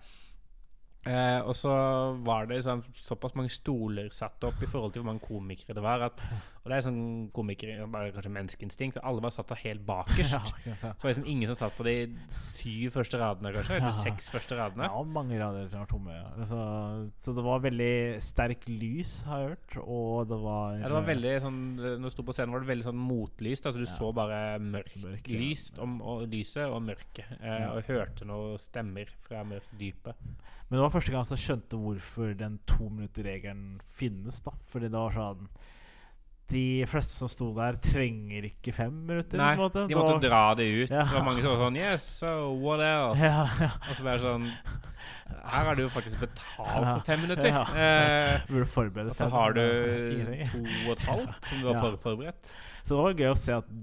Eh, 1.04 1.40
og 1.44 1.56
så 1.56 1.74
var 2.24 2.46
det 2.48 2.62
liksom 2.62 2.84
såpass 2.96 3.36
mange 3.36 3.52
stoler 3.52 4.08
satt 4.16 4.44
opp 4.48 4.62
i 4.64 4.70
forhold 4.70 4.94
til 4.94 5.04
hvor 5.04 5.12
mange 5.12 5.26
komikere 5.26 5.76
det 5.76 5.84
var. 5.84 6.06
At, 6.08 6.24
og 6.64 6.72
det 6.72 6.78
er 6.78 6.84
sånn 6.86 7.00
komikere 7.36 7.86
bare 7.92 8.14
kanskje 8.16 8.30
menneskeinstinkt. 8.32 8.98
Alle 9.04 9.20
var 9.20 9.34
satt 9.36 9.50
der 9.52 9.60
helt 9.66 9.82
bakerst. 9.86 10.32
Ja, 10.64 10.72
ja. 10.72 10.92
Så 10.96 11.04
var 11.04 11.10
det 11.10 11.12
liksom 11.18 11.26
ingen 11.28 11.50
som 11.52 11.58
satt 11.60 11.76
på 11.76 11.84
de 11.84 11.96
syv 12.32 12.94
første 12.96 13.20
radene, 13.20 13.52
kanskje. 13.52 13.76
Eller 13.82 13.90
Ja. 13.92 14.04
seks 14.06 14.30
første 14.32 14.56
radene. 14.56 14.88
Ja, 14.88 15.02
mange 15.04 15.40
rader 15.42 15.68
som 15.70 15.82
var 15.84 15.90
tomme. 15.92 16.14
Ja. 16.16 16.30
Altså, 16.40 16.62
så 17.26 17.36
det 17.36 17.44
var 17.44 17.60
veldig 17.66 18.22
sterk 18.24 18.64
lys, 18.72 19.12
har 19.28 19.42
jeg 19.44 19.50
hørt. 19.58 19.78
Og 19.84 20.28
det 20.32 20.40
var 20.46 20.78
Ja, 20.78 20.88
det 20.88 20.96
var 20.96 21.08
veldig 21.12 21.34
sånn 21.44 21.60
Når 21.76 22.02
du 22.08 22.10
sto 22.16 22.24
på 22.24 22.34
scenen, 22.38 22.52
var 22.56 22.64
det 22.64 22.72
veldig 22.72 22.88
sånn 22.88 23.04
motlyst. 23.12 23.66
Altså 23.68 23.84
Du 23.84 23.86
så 23.92 24.14
bare 24.16 24.40
mørk, 24.64 24.96
Mørk, 25.04 25.28
lyst 25.28 25.78
om, 25.84 26.00
og 26.02 26.30
lyset 26.32 26.70
og 26.72 26.82
mørket. 26.88 27.28
Eh. 27.44 27.68
Og 27.76 27.84
hørte 27.92 28.24
noen 28.26 28.58
stemmer 28.58 29.12
fra 29.28 29.44
mørkt 29.44 29.76
dypet. 29.78 30.16
Men 30.70 30.80
det 30.80 30.86
var 30.88 30.94
første 30.96 31.12
gang 31.12 31.26
jeg 31.28 31.38
skjønte 31.44 31.78
hvorfor 31.78 32.32
den 32.40 32.56
to 32.66 32.88
minutter-regelen 32.90 33.82
finnes. 33.94 34.40
da 34.42 34.52
Fordi 34.72 34.88
det 34.90 34.98
var 34.98 35.12
sånn 35.12 35.50
De 36.54 36.86
fleste 36.90 37.18
som 37.18 37.30
sto 37.32 37.50
der, 37.58 37.78
trenger 37.82 38.48
ikke 38.50 38.74
fem 38.76 38.94
minutter. 39.08 39.40
Nei, 39.42 39.54
måte. 39.60 39.86
de 39.90 39.98
måtte 39.98 40.16
da, 40.20 40.28
dra 40.28 40.42
det 40.60 40.68
ut. 40.70 40.92
Ja. 40.94 41.06
Det 41.10 41.18
var 41.18 41.26
mange 41.26 41.44
som 41.46 41.56
var 41.56 41.64
sånn 41.66 41.80
Yes, 41.82 42.08
so 42.22 42.34
what 42.62 42.84
else? 42.86 43.24
Ja, 43.24 43.46
ja. 43.64 43.72
Og 43.90 43.98
så 43.98 44.06
bare 44.06 44.22
sånn 44.24 44.50
Her 45.44 45.66
har 45.68 45.76
du 45.76 45.84
jo 45.84 45.90
faktisk 45.92 46.22
betalt 46.22 46.86
for 46.92 47.02
fem 47.08 47.24
minutter. 47.26 47.50
Ja. 47.50 47.64
Eh, 47.74 48.46
Burde 48.52 48.70
forberede 48.70 49.12
og 49.16 49.18
så 49.18 49.28
har 49.34 49.58
du 49.58 49.64
to 50.52 50.62
og 50.62 50.94
et 50.94 51.04
halvt 51.08 51.50
som 51.50 51.64
du 51.64 51.68
har 51.72 51.82
for 51.82 52.00
forberedt. 52.06 52.54
Så 52.84 52.94
det 52.96 53.02
var 53.02 53.20
gøy 53.24 53.32
å 53.34 53.40
se 53.40 53.58
at 53.58 53.74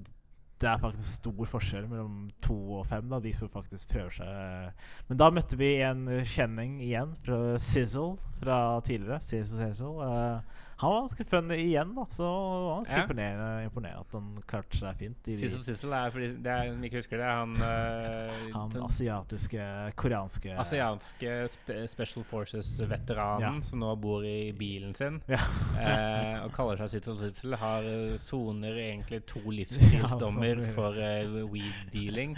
det 0.60 0.68
er 0.68 0.80
faktisk 0.82 1.08
stor 1.22 1.48
forskjell 1.48 1.86
mellom 1.88 2.16
to 2.44 2.54
og 2.78 2.82
fem, 2.90 3.06
da, 3.08 3.16
de 3.24 3.30
som 3.32 3.48
faktisk 3.48 3.88
prøver 3.94 4.12
seg. 4.18 4.88
Men 5.08 5.20
da 5.22 5.30
møtte 5.32 5.56
vi 5.56 5.70
en 5.86 6.02
kjenning 6.28 6.74
igjen 6.84 7.14
fra 7.24 7.38
Sizzle 7.64 8.18
fra 8.42 8.58
tidligere. 8.84 9.22
Sizzle 9.24 9.70
Sizzle. 9.70 10.04
Eh, 10.04 10.58
han 10.80 10.90
var 10.94 11.00
ganske 11.04 11.24
funny 11.28 11.56
igjen, 11.60 11.90
da, 11.94 12.04
så 12.10 12.22
det 12.24 12.64
var 12.64 12.76
ganske 12.78 12.96
Ja. 12.96 13.02
imponerende, 13.04 13.48
imponerende 13.66 14.00
at 14.00 14.12
han 14.16 14.28
klarte 14.48 14.76
seg 14.80 14.96
fint. 14.96 15.28
Sissel 15.40 15.62
Sissel 15.66 15.92
er 15.92 16.10
fordi 16.14 16.28
det 16.42 16.52
er, 16.54 16.62
jeg 16.70 16.88
ikke 16.90 17.00
husker 17.02 17.20
det, 17.20 17.26
han, 17.26 17.54
eh, 17.56 18.46
han 18.56 18.76
asiatiske, 18.88 19.66
koreanske 20.00 20.54
asianske 20.64 21.34
spe 21.52 21.78
Special 21.92 22.24
Forces-veteranen 22.24 23.58
Ja. 23.60 23.60
som 23.62 23.80
nå 23.84 23.94
bor 24.00 24.24
i 24.24 24.52
bilen 24.56 24.94
sin 24.96 25.20
Ja. 25.28 25.40
eh, 25.78 26.44
og 26.44 26.52
kaller 26.56 26.76
seg 26.80 26.88
Sissel 26.96 27.18
Sissel, 27.20 27.54
har 27.60 27.82
eh, 27.84 28.16
soner 28.16 28.72
egentlig 28.80 29.24
to 29.26 29.40
livsstilsdommer 29.60 30.64
for 30.74 30.96
uh, 30.96 31.44
weed-dealing. 31.52 32.36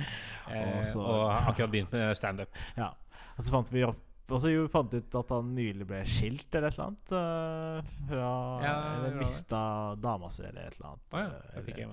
Eh, 0.50 0.80
Og 0.96 1.02
og 1.02 1.30
har 1.32 1.52
akkurat 1.52 1.70
begynt 1.70 1.92
med 1.92 2.16
standup. 2.16 2.48
ja. 2.76 2.90
Og 3.38 3.44
så 3.46 3.50
fant 3.54 3.70
vi 3.72 3.82
opp 3.86 3.96
og 4.30 4.40
så 4.40 4.50
jo 4.52 4.66
fant 4.70 4.92
ut 4.94 5.14
at 5.18 5.30
han 5.34 5.48
nylig 5.56 5.86
ble 5.88 6.02
skilt 6.08 6.54
eller 6.54 6.68
et 6.70 6.76
eller 6.78 6.90
annet. 6.90 7.14
Uh, 7.14 7.94
fra 8.08 8.28
Ja, 8.62 8.74
Eller 8.98 9.16
mista 9.18 9.62
dama 10.00 10.30
si 10.30 10.44
eller 10.46 10.68
et 10.68 10.76
eller 10.78 10.92
annet. 10.92 11.08
Oh, 11.12 11.18
ja. 11.18 11.26
eh, 11.26 11.56
Jeg 11.56 11.64
fikk 11.66 11.78
eller- 11.82 11.88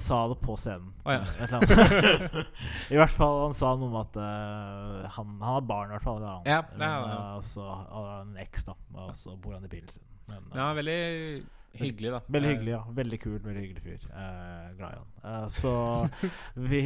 sa 0.00 0.18
det 0.30 0.36
på 0.40 0.56
scenen. 0.56 0.92
Oh, 1.04 1.12
ja. 1.12 1.22
I 2.94 2.96
hvert 2.98 3.10
fall, 3.10 3.40
han 3.46 3.54
sa 3.58 3.74
noe 3.76 3.88
om 3.90 3.96
at 4.00 4.16
uh, 4.16 5.08
han, 5.16 5.34
han 5.40 5.42
har 5.42 5.60
barn, 5.68 5.90
i 5.90 5.96
hvert 5.96 6.06
fall. 6.06 6.22
Han. 6.24 6.46
Ja, 6.48 6.60
Men, 6.72 6.84
ja. 6.88 7.36
eh, 7.36 7.40
så 7.42 7.66
har 7.68 8.08
han 8.18 8.30
en 8.34 8.42
eks, 8.44 8.64
da. 8.68 8.76
Og 9.02 9.14
så 9.18 9.34
bor 9.36 9.56
han 9.58 9.64
i 9.66 9.72
bilen 9.72 9.90
sin. 9.92 10.04
Men, 10.30 10.46
er 10.56 10.78
veldig 10.78 11.00
hyggelig, 11.80 12.10
da. 12.14 12.20
Veldig 12.28 12.48
Eh, 12.48 12.54
hyggelig, 12.54 12.72
ja. 12.74 12.82
Veldig 12.98 13.18
kul, 13.22 13.38
veldig 13.44 13.62
hyggelig 13.64 13.82
fyr. 13.84 14.06
Eh, 14.10 14.68
glad 14.78 14.92
i 14.92 14.98
han. 14.98 15.08
Eh, 15.24 15.48
så 15.48 15.72
vi 16.70 16.80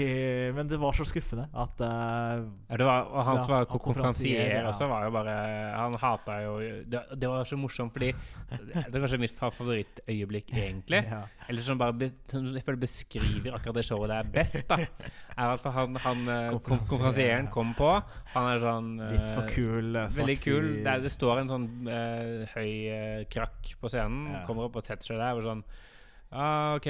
Men 0.54 0.68
det 0.70 0.78
var 0.80 0.92
så 0.96 1.04
skuffende 1.08 1.48
at 1.52 1.80
eh, 1.80 2.44
Ja, 2.70 2.76
det 2.80 2.86
var, 2.86 3.08
og 3.10 3.24
han 3.26 3.36
Ja, 3.40 3.42
som 3.42 3.54
var 3.56 3.66
konferansier, 3.72 4.52
ja. 4.62 4.66
også, 4.70 4.86
var 4.88 5.04
jo 5.08 5.10
bare 5.16 5.34
Han 5.76 5.96
hata 5.98 6.36
jo 6.44 6.52
Det, 6.86 7.02
det 7.18 7.28
var 7.32 7.44
så 7.44 7.58
morsomt, 7.58 7.92
fordi 7.92 8.12
Det 8.48 8.94
er 8.94 9.00
kanskje 9.02 9.18
mitt 9.20 9.34
fa- 9.36 9.50
favorittøyeblikk, 9.52 10.52
egentlig. 10.54 11.02
ja. 11.12 11.22
Eller 11.48 11.62
som 11.64 11.78
bare 11.80 11.92
be, 11.96 12.10
som 12.30 12.46
jeg 12.54 12.64
føler 12.64 12.80
beskriver 12.80 13.54
akkurat 13.56 13.74
det 13.80 13.84
showet 13.88 14.10
der 14.12 14.30
best, 14.32 14.62
da. 14.68 14.78
Er 15.38 15.52
at 15.54 15.64
han, 15.72 15.96
han 16.02 16.22
eh, 16.28 16.48
Konferansier, 16.56 16.88
konferansieren 16.88 17.48
kom 17.54 17.74
på. 17.78 17.90
Han 18.34 18.48
er 18.54 18.62
sånn 18.62 18.88
eh, 19.04 19.12
Litt 19.14 19.30
for 19.34 19.48
kul. 19.52 19.92
Veldig 20.16 20.38
kul. 20.42 20.66
Der 20.86 21.04
det 21.04 21.12
står 21.14 21.42
en 21.44 21.52
sånn 21.52 21.68
høy 22.54 23.24
krakk 23.32 23.72
på 23.80 23.90
scenen. 23.92 24.40
Kommer 24.48 24.68
opp 24.68 24.77
og 24.78 24.86
setter 24.88 25.12
seg 25.12 25.20
der 25.22 25.36
og 25.42 25.46
sånn 25.50 25.62
ah, 26.28 26.74
OK, 26.76 26.84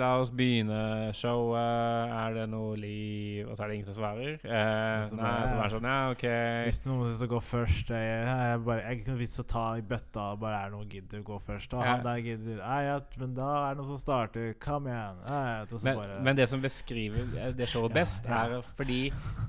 la 0.00 0.08
oss 0.18 0.32
begynne 0.34 1.12
showet. 1.14 2.10
Er 2.18 2.32
det 2.34 2.46
noe 2.50 2.72
liv 2.74 3.46
Og 3.46 3.54
så 3.54 3.62
er 3.62 3.68
det 3.70 3.76
ingen 3.76 3.86
som 3.86 3.94
svarer. 3.94 4.40
Eh, 4.42 5.04
Så 5.06 5.14
nei, 5.20 5.34
som 5.52 5.60
er 5.62 5.70
sånn 5.70 5.86
Ja, 5.86 5.98
OK. 6.10 6.24
Hvis 6.66 6.80
noen 6.88 7.12
syns 7.12 7.22
å 7.22 7.28
gå 7.30 7.38
først 7.46 7.92
Jeg, 7.94 8.08
jeg, 8.26 8.56
bare, 8.66 8.80
jeg 8.88 8.98
ikke 8.98 9.12
noe 9.12 9.20
vits 9.20 9.38
å 9.38 9.44
ta 9.52 9.62
i 9.78 9.84
bøtta 9.86 10.24
bare 10.42 10.58
er 10.64 10.72
det 10.72 10.74
noen 10.80 10.90
gidder 10.96 11.22
å 11.22 11.26
gå 11.28 11.38
først. 11.46 11.76
Og 11.78 11.84
Ja. 11.84 11.92
han 11.92 12.02
der 12.08 12.24
gidder 12.26 12.58
ja, 12.88 12.96
Men 13.22 13.36
da 13.38 13.52
er 13.60 13.68
det 13.76 13.80
noen 13.84 13.90
som 13.92 14.02
starter. 14.02 14.50
Kom 14.66 14.90
igjen. 14.90 15.22
Men, 15.30 15.94
bare, 16.02 16.18
men 16.26 16.40
det 16.42 16.48
som 16.50 16.66
beskriver 16.66 17.30
eh, 17.38 17.54
det 17.62 17.70
showet 17.70 17.94
best, 17.94 18.26
ja. 18.26 18.42
er 18.50 18.66
fordi 18.74 19.00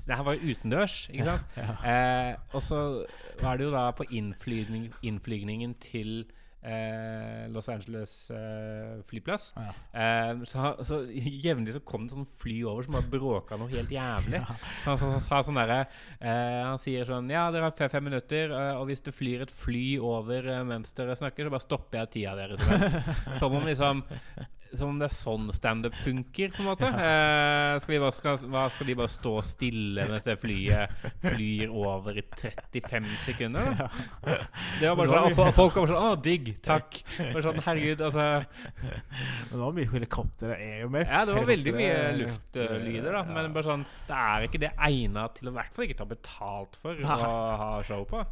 Det 0.06 0.14
her 0.14 0.22
var 0.30 0.38
jo 0.38 0.54
utendørs, 0.54 1.00
ikke 1.10 1.26
sant? 1.32 1.58
Eh, 1.82 2.32
og 2.54 2.62
så 2.62 2.80
var 3.42 3.58
det 3.58 3.66
jo 3.66 3.74
da 3.74 3.88
på 3.98 4.06
innflygning, 4.14 4.92
innflygningen 5.02 5.74
til 5.82 6.22
eh, 6.64 7.44
Los 7.52 7.68
Angeles 7.68 8.12
eh, 8.30 9.02
flyplass. 9.08 9.52
Ja. 9.56 9.74
Eh, 10.00 10.42
så, 10.48 10.72
så 10.86 11.00
jevnlig 11.08 11.76
så 11.76 11.82
kom 11.86 12.06
det 12.06 12.16
sånn 12.16 12.28
fly 12.40 12.56
over 12.70 12.86
som 12.86 12.96
bare 12.96 13.10
bråka 13.12 13.58
noe 13.60 13.72
helt 13.72 13.92
jævlig. 13.92 14.40
Ja. 14.44 14.56
Så 14.82 14.92
han, 14.92 14.98
så, 15.00 15.20
sa 15.22 15.38
sånn 15.46 15.56
derre 15.56 15.76
eh, 16.18 16.60
Han 16.66 16.80
sier 16.82 17.06
sånn 17.08 17.30
Ja, 17.32 17.46
dere 17.54 17.68
har 17.68 17.76
fem, 17.76 17.88
fem 17.92 18.04
minutter, 18.08 18.52
og 18.76 18.88
hvis 18.88 19.04
det 19.06 19.14
flyr 19.14 19.44
et 19.44 19.52
fly 19.54 19.84
over 20.02 20.48
mens 20.66 20.92
dere 20.96 21.16
snakker, 21.16 21.46
så 21.46 21.54
bare 21.54 21.64
stopper 21.64 22.00
jeg 22.02 22.12
tida 22.16 22.34
deres. 22.38 22.98
Som 23.40 23.56
om 23.56 23.64
liksom 23.68 24.02
Som 24.78 24.94
om 24.94 25.00
det 25.00 25.08
er 25.08 25.14
sånn 25.14 25.48
standup 25.54 25.96
funker, 26.04 26.52
på 26.54 26.64
en 26.64 26.70
måte. 26.72 26.90
Eh, 27.04 27.76
skal, 27.82 27.92
vi 27.92 27.98
bare, 28.00 28.14
skal, 28.14 28.38
hva, 28.50 28.62
skal 28.72 28.88
de 28.88 28.94
bare 28.96 29.10
stå 29.12 29.32
stille 29.44 30.04
mens 30.08 30.24
det 30.26 30.34
flyet 30.40 31.04
flyr 31.22 31.72
over 31.74 32.16
i 32.18 32.24
35 32.24 33.06
sekunder? 33.20 33.70
Da? 33.78 33.88
Det 34.80 34.88
var 34.88 34.98
bare 34.98 35.10
sånn, 35.10 35.38
og 35.44 35.54
Folk 35.56 35.78
var 35.78 35.90
sånn 35.90 36.00
Å, 36.00 36.12
digg. 36.24 36.50
Takk. 36.64 37.00
Bare 37.34 37.42
sånn, 37.44 37.60
Herregud, 37.66 38.02
altså 38.08 38.26
Men 38.80 39.52
det 39.52 39.60
var 39.60 39.76
mye 39.78 39.92
helikoptre. 39.92 40.58
Er 40.58 40.84
jo 40.84 40.90
mer 40.94 41.06
Ja, 41.08 41.24
det 41.28 41.36
var 41.36 41.48
veldig 41.50 41.74
mye 41.76 41.96
luftlyder, 42.20 43.10
da. 43.18 43.24
Men 43.28 43.50
bare 43.54 43.66
sånn 43.66 43.86
Det 44.08 44.20
er 44.20 44.46
ikke 44.48 44.62
det 44.64 44.72
egna 44.88 45.26
til 45.34 45.50
å 45.50 45.54
i 45.54 45.58
hvert 45.58 45.74
fall 45.74 45.88
ikke 45.88 46.00
ta 46.00 46.08
betalt 46.10 46.78
for 46.80 47.04
å 47.04 47.18
ha 47.60 47.72
show 47.86 48.06
på. 48.08 48.24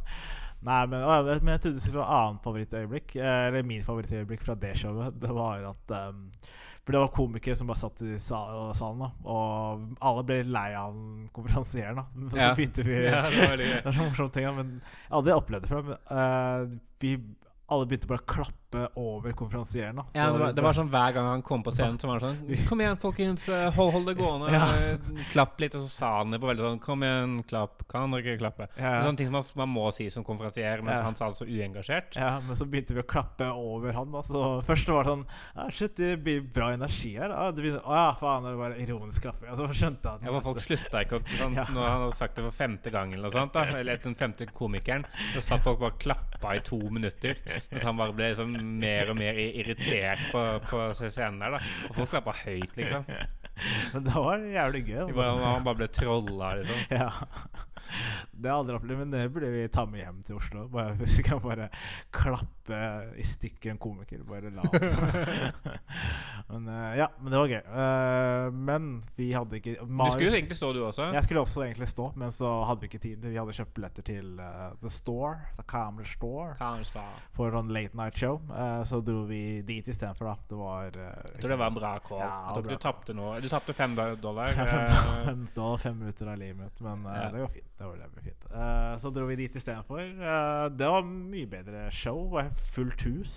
Nei, 0.63 0.81
men, 0.87 1.01
men 1.43 1.53
jeg 1.53 1.61
trodde 1.63 1.75
det 1.75 1.83
skulle 1.83 1.99
være 2.01 2.17
annet 2.23 2.43
favorittøyeblikk. 2.45 3.15
eh, 3.19 3.47
Eller 3.49 3.65
min 3.67 3.83
favorittøyeblikk 3.83 4.43
fra 4.45 4.55
det 4.55 4.75
showet. 4.79 5.17
Det 5.19 5.29
var 5.35 5.65
at 5.73 5.93
um, 6.09 6.21
For 6.85 6.91
det 6.95 7.01
var 7.03 7.11
komikere 7.15 7.55
som 7.59 7.67
bare 7.67 7.79
satt 7.79 8.01
i 8.07 8.17
salen, 8.19 8.99
da. 9.03 9.09
Og 9.27 9.83
alle 10.03 10.23
ble 10.27 10.39
lei 10.47 10.69
av 10.75 10.95
konferansieren, 11.35 11.95
da. 11.99 12.05
Men 12.15 12.31
Ja. 12.39 12.49
så 12.49 12.55
begynte 12.59 12.83
vi 12.87 12.97
Ja, 13.09 13.21
det 13.29 13.47
var. 13.49 13.57
Det 13.63 13.85
er 13.85 13.91
så 13.91 14.07
morsomme 14.07 14.31
ting, 14.35 14.47
da. 14.47 14.51
Men 14.61 14.73
jeg 14.81 15.13
hadde 15.17 15.37
opplevd 15.41 15.67
det 15.67 15.71
før. 15.71 15.83
Men 15.83 15.97
uh, 16.11 16.77
vi 17.03 17.13
alle 17.71 17.87
begynte 17.87 18.07
bare 18.11 18.23
å 18.23 18.31
klappe 18.37 18.59
over 18.99 19.31
konferansieren. 19.37 19.99
Ja, 20.13 20.27
det, 20.31 20.39
var, 20.39 20.53
det 20.57 20.63
var 20.65 20.73
sånn 20.77 20.89
Hver 20.93 21.13
gang 21.15 21.27
han 21.29 21.41
kom 21.45 21.63
på 21.65 21.71
scenen, 21.73 21.99
så 22.01 22.07
var 22.09 22.19
det 22.19 22.27
sånn 22.29 22.65
Kom 22.69 22.81
igjen, 22.83 22.97
folkens. 23.01 23.47
eh, 23.49 23.69
Hold, 23.75 23.91
hold 23.95 24.07
det 24.09 24.15
gående. 24.19 24.51
Ja. 24.53 24.67
eh, 24.93 25.23
Klapp 25.31 25.59
litt. 25.61 25.75
Og 25.77 25.83
så 25.85 25.89
sa 25.91 26.09
han 26.19 26.31
det 26.33 26.39
på 26.43 26.49
veldig 26.49 26.65
sånn 26.65 26.79
Kom 26.83 27.03
igjen, 27.05 27.37
klapp. 27.49 27.83
Kan 27.91 28.11
dere 28.15 28.23
ikke 28.23 28.41
klappe? 28.43 28.67
Ja. 28.79 28.95
Sånne 29.05 29.17
ting 29.21 29.29
som 29.31 29.37
man, 29.37 29.45
man 29.63 29.71
må 29.75 29.85
si 29.95 30.09
som 30.13 30.25
konferansier, 30.27 30.81
mens 30.85 30.99
Ja. 30.99 31.05
han 31.07 31.15
sa 31.19 31.29
det 31.31 31.39
så 31.41 31.45
uengasjert. 31.49 32.17
Ja, 32.19 32.39
men 32.47 32.55
så 32.59 32.65
begynte 32.69 32.93
vi 32.97 33.03
å 33.03 33.07
klappe 33.09 33.49
over 33.53 33.93
han. 33.97 34.11
da 34.11 34.21
Så 34.27 34.43
Først 34.67 34.89
var 34.93 35.03
det 35.07 35.13
sånn 35.15 35.25
Ja, 35.55 35.67
Shit, 35.73 35.95
det 35.97 36.11
blir 36.23 36.41
bra 36.41 36.71
energi 36.73 37.13
her. 37.17 37.29
Da. 37.33 37.51
det 37.51 37.61
begynner, 37.63 37.83
Å 37.85 37.93
ja, 37.99 38.07
faen, 38.19 38.43
det 38.49 38.55
var 38.59 38.77
ironisk 38.81 39.21
klapping. 39.27 39.49
Og 39.53 39.61
så 39.63 39.69
skjønte 39.83 40.09
han 40.15 40.25
Ja, 40.27 40.33
for 40.37 40.47
Folk 40.51 40.63
slutta 40.65 41.03
ikke 41.05 41.19
å 41.21 41.23
sånn. 41.37 41.55
Når 41.75 41.87
han 41.87 42.01
hadde 42.07 42.17
sagt 42.17 42.35
det 42.39 42.43
for 42.47 42.57
femte 42.57 42.91
gang, 42.93 43.13
eller 43.13 43.29
noe 43.29 43.37
sånt 43.37 43.53
da 43.55 43.65
Eller 43.79 43.97
den 44.03 44.15
femte 44.19 44.45
komikeren, 44.53 45.05
så 45.35 45.41
satt 45.43 45.63
folk 45.65 45.79
bare 45.79 45.93
og 45.93 45.99
klappa 46.01 46.55
i 46.57 46.59
to 46.65 46.77
minutter. 46.93 47.37
Mens 47.71 47.83
han 47.87 47.97
bare 47.99 48.13
ble 48.15 48.29
liksom 48.33 48.53
mer 48.63 49.11
og 49.13 49.19
mer 49.19 49.39
irritert 49.43 50.23
på, 50.31 50.43
på 50.69 50.83
CCN 50.99 51.39
der. 51.41 51.57
da 51.57 51.89
Og 51.89 51.97
folk 51.99 52.13
klappa 52.15 52.35
høyt, 52.43 52.77
liksom. 52.79 53.07
Men 53.93 54.07
det 54.07 54.15
var 54.15 54.47
jævlig 54.49 54.83
gøy. 54.87 55.01
Da. 55.03 55.13
bare, 55.19 55.35
han 55.45 55.67
bare 55.67 55.81
ble 55.83 55.89
trolla, 55.93 56.55
liksom. 56.61 56.85
Ja. 56.93 57.09
Det 58.33 58.51
aldri 58.51 58.75
opplevd, 58.75 58.99
men 59.03 59.11
det 59.13 59.27
burde 59.31 59.49
vi 59.53 59.67
ta 59.71 59.85
med 59.87 60.01
hjem 60.01 60.21
til 60.25 60.37
Oslo. 60.39 60.65
Bare, 60.71 60.95
vi 60.99 61.23
kan 61.25 61.39
bare 61.43 61.69
klappe 62.13 62.79
i 63.19 63.25
stykker 63.27 63.73
en 63.73 63.79
komiker. 63.81 64.23
Bare 64.27 64.49
la 64.53 64.63
men, 66.49 66.67
uh, 66.67 66.95
Ja, 66.97 67.09
men 67.19 67.31
det 67.31 67.41
var 67.41 67.51
gøy. 67.51 67.61
Uh, 67.67 68.47
men 68.53 68.89
vi 69.17 69.29
hadde 69.35 69.59
ikke 69.59 69.75
Du 69.77 70.03
skulle 70.15 70.33
egentlig 70.33 70.57
stå, 70.57 70.71
du 70.73 70.81
også. 70.85 71.09
Jeg 71.13 71.27
skulle 71.27 71.43
også 71.43 71.65
egentlig 71.67 71.89
stå, 71.91 72.09
men 72.19 72.33
så 72.35 72.51
hadde 72.67 72.83
vi 72.83 72.89
ikke 72.91 73.03
tid. 73.03 73.27
Vi 73.27 73.37
hadde 73.37 73.55
kjøpt 73.55 73.75
billetter 73.77 74.07
til 74.07 74.39
uh, 74.41 74.73
The 74.81 74.91
Store, 74.91 75.35
The 75.59 75.67
Camera 75.69 76.07
Store, 76.09 76.49
Kanskje. 76.59 77.03
for 77.37 77.59
en 77.59 77.71
late 77.75 77.97
night 77.99 78.17
show. 78.17 78.41
Så 78.89 78.99
dro 79.05 79.23
vi 79.29 79.61
dit 79.65 79.87
istedenfor, 79.87 80.31
da. 80.31 80.35
Det 80.49 80.57
var 80.59 80.89
Jeg 80.97 81.41
tror 81.41 81.53
det 81.55 81.59
var 81.59 81.71
en 81.71 81.77
bra 81.77 81.93
call. 82.03 82.23
Ja, 82.23 82.31
jeg 82.47 82.55
tror 82.55 82.65
ikke 82.65 82.79
du 82.79 82.85
tapte 82.87 83.17
noe. 83.17 83.37
Du 83.43 83.49
tapte 83.51 83.77
fem 83.77 83.95
dollar. 83.97 84.53
Fem, 85.23 85.47
dollar. 85.55 85.77
fem 85.81 85.95
minutter 85.99 86.27
av 86.31 86.39
livet 86.39 86.57
mitt, 86.57 86.81
men 86.83 87.03
det 87.05 87.43
var 87.43 87.51
fint. 87.53 87.72
Det 87.77 87.85
var 87.87 87.97
veldig 87.97 88.23
fint. 88.23 88.43
Uh, 88.53 88.93
så 89.01 89.09
dro 89.13 89.25
vi 89.25 89.35
dit 89.35 89.55
istedenfor. 89.55 89.99
Uh, 90.19 90.69
det 90.77 90.87
var 90.87 91.01
mye 91.07 91.47
bedre 91.49 91.87
show. 91.91 92.35
Fullt 92.75 93.01
hus. 93.09 93.33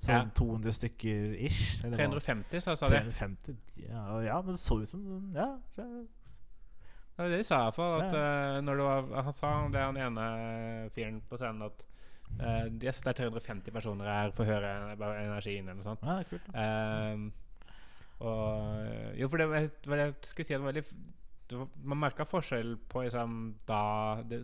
Sånn 0.00 0.14
Ja. 0.16 0.22
200 0.34 0.72
stykker 0.72 1.34
ish. 1.44 1.82
350, 1.84 2.60
så 2.64 2.74
sa 2.76 2.88
de. 2.88 3.02
350. 3.04 3.56
Ja, 3.84 4.06
ja, 4.24 4.40
men 4.40 4.56
det 4.56 4.60
så 4.62 4.80
ut 4.80 4.88
som 4.88 5.32
Ja. 5.36 5.58
det- 5.76 6.08
var 7.18 7.28
det 7.28 7.36
de 7.38 7.44
sa. 7.44 7.70
For 7.70 8.00
at 8.02 8.12
Ja. 8.14 8.60
uh, 8.60 8.76
var, 8.76 9.22
Han 9.22 9.32
sa 9.32 9.68
det 9.68 9.80
han 9.80 9.96
ene 9.96 10.90
fyren 10.94 11.20
på 11.28 11.36
scenen 11.36 11.62
at 11.66 11.84
uh, 12.40 12.66
yes, 12.82 13.02
det 13.02 13.06
er 13.20 13.28
350 13.28 13.70
personer 13.70 14.04
her 14.08 14.30
for 14.30 14.44
å 14.44 14.46
høre 14.46 14.96
energien 14.96 15.68
eller 15.68 15.74
noe 15.74 15.84
sånt. 15.84 16.00
ja, 16.02 16.22
kult. 16.22 16.48
Ehm, 16.54 17.32
og 18.20 19.16
Jo, 19.18 19.28
for 19.28 19.36
det 19.36 19.48
var, 19.48 19.60
det 19.60 19.98
jeg 19.98 20.14
skulle 20.22 20.46
si 20.46 20.54
det 20.54 20.62
var 20.62 20.72
veldig 20.72 20.84
Man 21.84 21.98
merka 21.98 22.24
forskjell 22.24 22.76
på 22.88 23.02
liksom 23.02 23.54
da 23.66 24.22
det, 24.22 24.40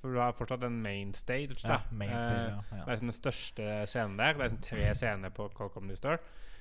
For 0.00 0.12
du 0.12 0.18
har 0.20 0.32
fortsatt 0.32 0.62
en 0.64 0.82
main 0.82 1.12
stage, 1.14 1.54
da. 1.62 1.68
Ja, 1.68 1.78
main 1.92 2.10
stage, 2.10 2.40
Eh, 2.40 2.48
ja, 2.48 2.62
ja. 2.78 2.84
Det 2.84 2.92
er 2.92 2.96
den 2.96 3.12
største 3.12 3.68
scenen 3.86 4.16
der. 4.18 4.32
Det 4.32 4.40
er 4.40 4.48
liksom 4.48 4.62
tre 4.62 4.94
scener 4.94 5.30
på 5.30 5.48
Call 5.56 5.68
Comedy 5.70 5.96
Store. 5.96 6.18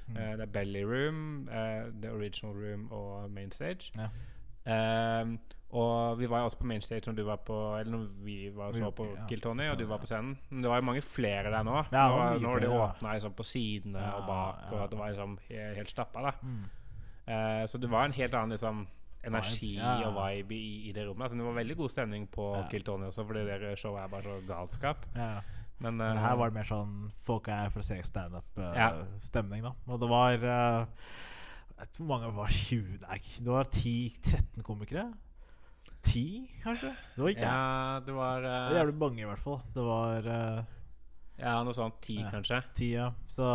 Mm. 0.08 0.18
Eh, 0.18 0.32
det 0.38 0.42
er 0.42 0.46
Belly 0.52 0.84
Room, 0.84 1.48
eh, 1.50 1.92
The 2.02 2.12
Original 2.12 2.56
Room 2.56 2.92
og 2.92 3.32
Main 3.32 3.52
Stage. 3.52 3.92
Ja. 3.96 4.10
Ehm, 4.66 5.40
og 5.74 6.20
vi 6.20 6.28
var 6.30 6.40
jo 6.40 6.46
også 6.46 6.58
på 6.58 6.66
Main 6.70 6.82
Stage 6.82 7.02
når 7.10 7.16
du 7.18 7.24
var 7.28 7.40
på 7.44 7.56
Eller 7.80 7.92
når 7.98 8.04
vi 8.24 8.50
var 8.56 8.72
så 8.78 8.92
på 8.96 9.08
ja, 9.16 9.26
Kill 9.28 9.42
Tony, 9.42 9.66
og 9.70 9.80
du 9.80 9.86
var 9.90 9.98
på 9.98 10.06
scenen. 10.08 10.38
Men 10.50 10.62
det 10.64 10.70
var 10.70 10.78
jo 10.80 10.86
mange 10.86 11.02
flere 11.02 11.52
der 11.52 11.64
nå. 11.64 11.84
Ja, 11.92 12.08
nå, 12.08 12.14
det 12.14 12.20
var 12.20 12.30
var- 12.30 12.40
mye 12.40 12.44
nå 12.44 12.50
var 12.52 12.60
det 12.60 12.70
flere, 12.70 12.90
åpna 12.90 13.14
liksom, 13.14 13.34
på 13.34 13.44
sidene 13.44 14.14
og 14.14 14.28
bak, 14.28 14.72
og 14.72 14.90
det 14.92 15.00
var 15.00 15.10
liksom 15.10 15.38
helt, 15.50 15.76
helt 15.78 15.90
stappa. 15.90 16.22
da 16.22 16.32
Mm. 16.44 16.64
Eh, 17.28 17.66
Så 17.68 17.78
det 17.80 17.90
var 17.90 18.06
en 18.06 18.12
helt 18.14 18.34
annen 18.34 18.50
liksom 18.52 18.88
energi 19.24 19.74
Ja, 19.78 19.96
og 20.10 20.16
vibe 20.18 20.56
i, 20.58 20.90
i 20.90 20.94
det 20.96 21.08
rommet. 21.08 21.26
Altså, 21.28 21.40
det 21.40 21.46
var 21.48 21.60
veldig 21.60 21.78
god 21.80 21.90
stemning 21.94 22.28
på 22.32 22.48
Ja. 22.58 22.64
Kill 22.72 22.84
Tony 22.84 23.08
også, 23.10 23.26
fordi 23.28 23.46
det 23.48 23.76
showet 23.80 24.04
er 24.04 24.08
bare 24.12 24.24
så 24.24 24.40
galskap. 24.48 25.06
Ja. 25.16 25.34
Men, 25.80 25.98
Men 25.98 26.16
eh, 26.18 26.22
her 26.22 26.36
var 26.40 26.52
det 26.52 26.56
mer 26.60 26.68
sånn 26.70 27.12
folk 27.26 27.48
er 27.52 27.70
for 27.74 27.82
å 27.82 27.88
se 27.88 27.98
standup-stemning, 28.08 29.64
da. 29.66 29.74
Og 29.90 30.00
det 30.00 30.10
var 30.12 30.46
uh, 30.48 30.86
vet 31.80 31.98
Hvor 32.00 32.08
mange 32.08 32.30
var 32.36 32.52
20? 32.54 33.00
Nei, 33.04 33.20
det 33.40 33.52
var 33.52 33.68
10-13 33.72 34.64
komikere. 34.64 35.08
10, 36.04 36.48
kanskje? 36.64 36.92
Det 37.16 37.24
var 37.24 37.30
ikke 37.32 37.48
Ja, 37.48 38.00
det 38.06 38.14
var 38.16 38.42
Det 38.44 38.54
eh, 38.54 38.78
Jævlig 38.78 38.96
mange, 39.00 39.22
i 39.24 39.28
hvert 39.28 39.40
fall. 39.44 39.60
Det 39.76 39.84
var 39.88 40.28
eh, 40.28 40.64
Ja, 41.40 41.56
noe 41.64 41.76
sånt 41.76 42.00
ti, 42.04 42.20
Ja. 42.22 42.30
kanskje. 42.32 42.62
10, 42.76 42.90
ja. 42.92 43.10
Så, 43.28 43.48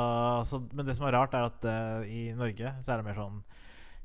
så, 0.48 0.62
men 0.72 0.86
det 0.88 0.96
som 0.96 1.06
er 1.06 1.16
rart, 1.16 1.36
er 1.36 1.48
at 1.48 1.68
uh, 1.68 2.08
i 2.08 2.32
Norge 2.36 2.72
så 2.82 2.92
er 2.92 3.00
det 3.02 3.08
mer 3.08 3.18
sånn 3.20 3.42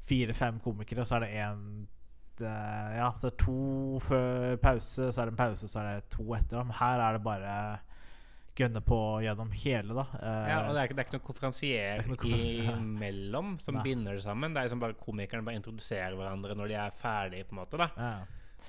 fire-fem 0.09 0.59
komikere, 0.63 1.01
og 1.03 1.07
så 1.07 1.15
er 1.19 1.25
det 1.25 1.33
én 1.37 1.63
Ja, 2.43 3.11
så 3.15 3.27
er 3.27 3.31
det 3.31 3.39
to 3.45 3.99
før 4.03 4.55
pause, 4.57 5.11
så 5.13 5.21
er 5.21 5.29
det 5.29 5.33
en 5.35 5.41
pause, 5.43 5.67
så 5.69 5.79
er 5.79 5.89
det 5.99 6.09
to 6.09 6.23
etter. 6.35 6.57
dem. 6.57 6.67
Men 6.71 6.75
her 6.79 6.99
er 6.99 7.13
det 7.17 7.23
bare 7.23 7.57
gønne 8.57 8.81
på 8.85 8.97
gjennom 9.23 9.51
hele, 9.63 9.93
da. 9.97 10.05
Eh, 10.19 10.49
Ja, 10.49 10.57
og 10.67 10.73
det 10.73 10.81
er 10.81 10.87
ikke, 10.89 10.95
det 10.97 11.03
er 11.03 11.07
ikke 11.07 11.17
noe 11.17 11.27
konferansier 11.29 12.01
er 12.03 12.77
imellom 12.77 13.55
som 13.61 13.75
Nei. 13.79 13.83
binder 13.83 14.13
det 14.17 14.23
sammen. 14.25 14.53
Det 14.53 14.59
er 14.61 14.67
liksom 14.67 14.81
bare 14.83 14.93
komikerne 14.99 15.45
bare 15.45 15.55
introduserer 15.61 16.15
hverandre 16.17 16.55
når 16.57 16.67
de 16.67 16.73
er 16.73 16.89
ferdige, 16.97 17.45
på 17.45 17.55
en 17.55 17.61
måte. 17.63 17.77
da 17.77 17.89
ja. 17.97 18.13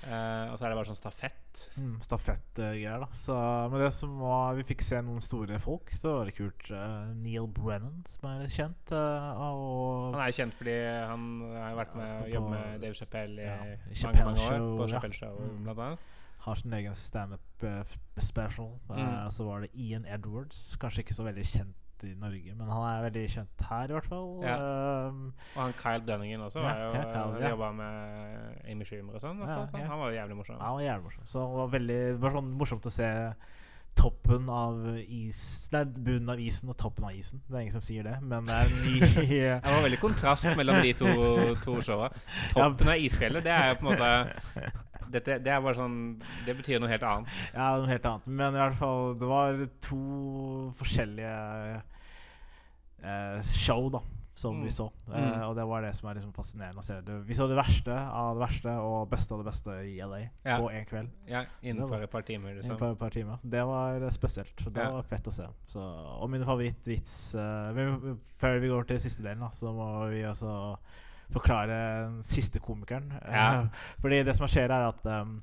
Eh, 0.03 0.51
Og 0.51 0.57
så 0.59 0.65
er 0.65 0.69
det 0.69 0.77
bare 0.77 0.89
sånn 0.89 0.97
stafett. 0.99 1.61
Mm, 1.79 1.93
Stafettgreier, 2.03 2.99
da. 2.99 3.07
Så, 3.15 3.35
men 3.71 3.79
det 3.79 3.93
som 3.95 4.17
var 4.19 4.55
Vi 4.59 4.65
fikk 4.67 4.81
se 4.83 4.99
noen 5.01 5.21
store 5.23 5.57
folk. 5.63 5.89
Det 5.95 6.03
var 6.11 6.25
litt 6.27 6.35
kult. 6.37 6.67
Uh, 6.69 7.13
Neil 7.15 7.47
Brennan, 7.47 8.03
som 8.11 8.27
er 8.33 8.51
kjent. 8.51 8.91
Uh, 8.91 9.39
og 9.39 10.13
Han 10.13 10.21
er 10.21 10.33
jo 10.33 10.37
kjent 10.41 10.57
fordi 10.59 10.75
han 11.09 11.25
har 11.55 11.79
vært 11.79 11.95
med 11.95 12.11
og 12.25 12.29
jobbet 12.35 12.51
med 12.57 12.83
Dave 12.83 12.99
Chappelle 12.99 13.39
i 13.41 13.47
ja, 13.47 13.55
mange, 14.11 14.25
mange 14.27 14.45
år. 14.49 14.59
På 14.75 14.83
ja. 14.85 14.91
Chappelle 14.97 15.15
Show, 15.21 15.39
Mm. 15.45 15.63
blant 15.63 15.79
annet. 15.87 15.99
har 16.45 16.55
sin 16.55 16.73
egen 16.77 16.93
standup-special. 16.93 18.69
Mm. 18.89 19.29
så 19.31 19.43
var 19.47 19.61
det 19.61 19.69
Ian 19.73 20.05
Edwards. 20.05 20.75
Kanskje 20.77 21.01
ikke 21.05 21.15
så 21.17 21.23
veldig 21.25 21.45
kjent 21.45 21.75
i 22.03 22.11
Norge, 22.19 22.53
men 22.57 22.67
han 22.69 22.83
er 22.89 23.03
veldig 23.07 23.25
kjent 23.31 23.65
her, 23.69 23.89
i 23.89 23.95
hvert 23.95 24.09
fall. 24.11 24.27
Ja. 24.43 24.55
Um, 25.07 25.33
Og 25.55 25.61
han 25.61 25.73
Kyle 25.79 26.03
Dunningen 26.07 26.41
også. 26.41 26.59
Ja, 26.65 26.75
jo, 26.83 26.91
Kyle, 26.91 27.41
ja. 27.41 27.49
jobba 27.55 27.71
med 27.71 28.61
Amy 28.71 28.85
Schumer 28.85 29.15
og 29.15 29.23
sånn. 29.23 29.39
Ja, 29.45 29.61
ja. 29.63 29.83
Han 29.89 29.99
var 30.03 30.11
jo 30.11 30.19
jævlig 30.19 30.39
morsom. 30.41 30.59
han 30.59 30.79
var 30.79 30.81
jævlig 30.87 31.03
morsom. 31.09 31.27
Så 31.31 31.45
det 31.45 31.59
var 31.61 31.75
veldig 31.79 31.99
det 32.15 32.23
var 32.25 32.35
sånn 32.39 32.55
morsomt 32.59 32.89
å 32.89 32.93
se 32.93 33.11
toppen 33.95 34.49
av 34.51 34.81
is 35.07 35.69
Nei, 35.71 35.85
bunnen 35.87 36.29
av 36.33 36.39
isen 36.43 36.71
og 36.73 36.75
toppen 36.79 37.05
av 37.07 37.15
isen. 37.15 37.39
Det 37.47 37.55
er 37.55 37.61
ingen 37.63 37.75
som 37.77 37.85
sier 37.85 38.03
det, 38.03 38.17
men 38.21 38.43
det 38.47 38.57
er 38.59 38.73
ny 38.83 38.97
Det 39.63 39.71
var 39.71 39.85
veldig 39.85 40.01
kontrast 40.01 40.49
mellom 40.59 40.81
de 40.83 40.91
to, 40.99 41.13
to 41.63 41.77
showa. 41.85 42.09
Toppen 42.51 42.91
av 42.91 42.99
isfjellet, 42.99 43.45
det 43.45 43.53
er 43.55 43.71
jo 43.71 43.77
på 43.79 43.87
en 43.87 43.93
måte 43.93 44.73
dette, 45.11 45.39
Det 45.43 45.47
er 45.51 45.61
bare 45.61 45.75
sånn 45.75 46.19
Det 46.45 46.55
betyr 46.57 46.79
noe 46.79 46.89
helt 46.89 47.03
annet. 47.03 47.27
Ja, 47.53 47.77
noe 47.77 47.87
helt 47.87 48.05
annet. 48.05 48.27
Men 48.27 48.53
i 48.53 48.57
hvert 48.57 48.75
fall, 48.79 49.13
det 49.15 49.27
var 49.27 49.69
to 49.81 50.73
forskjellige 50.79 51.81
eh, 53.03 53.41
show, 53.53 53.89
da, 53.91 53.99
som 54.35 54.55
Mm. 54.55 54.63
vi 54.63 54.69
så. 54.71 54.91
Eh, 55.13 55.13
Mm. 55.21 55.41
Og 55.49 55.55
det 55.55 55.65
var 55.67 55.81
det 55.81 55.95
som 55.95 56.09
er 56.09 56.15
liksom 56.15 56.33
fascinerende 56.33 56.79
å 56.79 56.83
se. 56.83 56.99
Det, 57.01 57.25
vi 57.25 57.33
så 57.33 57.47
det 57.47 57.55
verste 57.55 57.91
av 57.95 58.35
det 58.37 58.47
verste 58.47 58.69
og 58.81 59.09
beste 59.09 59.31
av 59.33 59.43
det 59.43 59.51
beste 59.51 59.69
i 59.85 59.99
LA 60.01 60.29
Ja. 60.45 60.57
på 60.59 60.69
én 60.71 60.85
kveld. 60.85 61.09
Ja, 61.27 61.45
Innenfor 61.63 62.01
et 62.03 62.09
par 62.11 62.21
timer. 62.21 62.49
Innenfor 62.51 62.69
Liksom. 62.79 62.91
et 62.91 62.99
par 62.99 63.09
timer. 63.09 63.37
Det 63.43 63.63
var 63.65 63.99
spesielt. 64.11 64.49
spesielt. 64.59 64.73
Det 64.73 64.83
Ja. 64.83 64.91
var 64.91 65.03
fett 65.03 65.23
å 65.27 65.31
se. 65.33 65.47
Så, 65.67 65.79
og 66.21 66.29
min 66.29 66.43
favorittvits 66.43 67.35
eh, 67.35 68.15
Før 68.37 68.59
vi 68.59 68.67
går 68.67 68.87
til 68.87 68.99
siste 68.99 69.21
delen, 69.23 69.39
da, 69.39 69.49
så 69.49 69.71
må 69.73 70.09
vi 70.09 70.21
altså 70.23 70.77
forklare 71.33 71.75
den 72.05 72.21
siste 72.27 72.61
komikeren. 72.63 73.11
Ja. 73.25 73.67
Fordi 74.01 74.23
det 74.25 74.37
som 74.37 74.49
skjer, 74.51 74.71
er 74.71 74.89
at 74.91 75.05
um, 75.09 75.37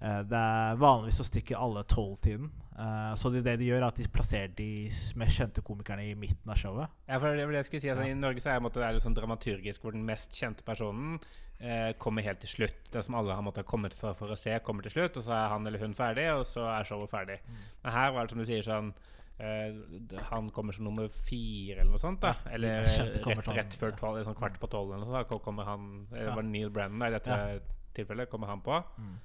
eh, 0.00 0.22
det 0.28 0.40
er 0.40 0.80
vanligvis 0.80 1.20
så 1.20 1.26
stikker 1.28 1.60
alle 1.60 1.84
tolvtiden. 1.88 2.50
Uh, 2.80 3.12
så 3.18 3.28
det, 3.28 3.42
det 3.44 3.58
de 3.60 3.66
gjør, 3.68 3.82
er 3.82 3.90
at 3.90 3.98
de 4.00 4.06
plasserer 4.08 4.54
de 4.56 4.88
mest 5.20 5.36
kjente 5.36 5.60
komikerne 5.66 6.06
i 6.08 6.14
midten 6.16 6.48
av 6.48 6.56
showet. 6.56 6.94
Ja, 7.10 7.18
for 7.18 7.36
det 7.36 7.44
det 7.50 7.60
jeg 7.60 7.68
skulle 7.68 7.82
si 7.84 7.92
at. 7.92 8.00
I 8.06 8.16
Norge 8.16 8.40
så 8.40 8.54
er 8.54 8.62
det, 8.62 8.72
det 8.78 8.92
litt 8.96 9.04
sånn 9.04 9.18
dramaturgisk 9.18 9.84
hvor 9.84 9.96
den 9.96 10.06
mest 10.08 10.38
kjente 10.38 10.64
personen 10.64 11.18
eh, 11.58 11.92
kommer 12.00 12.24
helt 12.24 12.40
til 12.40 12.54
slutt. 12.54 12.80
Den 12.94 13.04
som 13.04 13.18
alle 13.20 13.36
har 13.36 13.44
måttet 13.44 13.66
ha 13.66 13.70
kommet 13.70 13.96
for, 13.96 14.16
for 14.16 14.32
å 14.32 14.38
se, 14.38 14.56
kommer 14.64 14.86
til 14.86 14.96
slutt. 14.96 15.20
Og 15.20 15.26
så 15.26 15.34
er 15.36 15.52
han 15.52 15.66
eller 15.68 15.84
hun 15.84 15.96
ferdig, 15.96 16.30
og 16.32 16.46
så 16.48 16.64
er 16.72 16.88
showet 16.88 17.12
ferdig. 17.12 17.40
Mm. 17.44 17.60
Men 17.84 17.96
her 17.98 18.14
var 18.14 18.24
det 18.24 18.34
som 18.34 18.40
du 18.40 18.48
sier 18.48 18.64
sånn 18.64 18.94
d- 19.40 20.18
Han 20.30 20.50
kommer 20.50 20.72
som 20.76 20.84
nummer 20.84 21.08
fire 21.08 21.80
eller 21.80 21.90
noe 21.94 21.98
sånt. 22.02 22.20
da 22.20 22.34
Eller 22.52 22.82
rett, 22.84 23.48
rett 23.56 23.74
før 23.80 23.94
tolv, 23.96 24.22
sånn 24.26 24.36
kvart 24.36 24.58
på 24.60 24.68
tolv 24.70 24.92
eller 24.94 25.06
noe 25.06 25.24
sånt. 25.24 25.42
Kommer 25.42 25.64
han 25.64 26.06
Eller 26.12 26.26
Ja. 26.28 26.34
var 26.34 26.42
det 26.42 26.50
Neil 26.50 26.70
Brennan 26.70 27.08
i 27.08 27.10
dette 27.18 27.30
Ja. 27.30 27.58
tilfellet? 27.94 28.28
Kommer 28.30 28.46
han 28.48 28.60
på 28.60 28.82
Mm. 28.98 29.16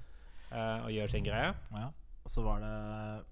eh, 0.52 0.84
og 0.84 0.90
gjør 0.90 1.10
sin 1.10 1.24
greie. 1.24 1.54
Ja. 1.72 1.86
Og 2.24 2.30
så 2.30 2.42
var 2.42 2.60
det 2.60 3.24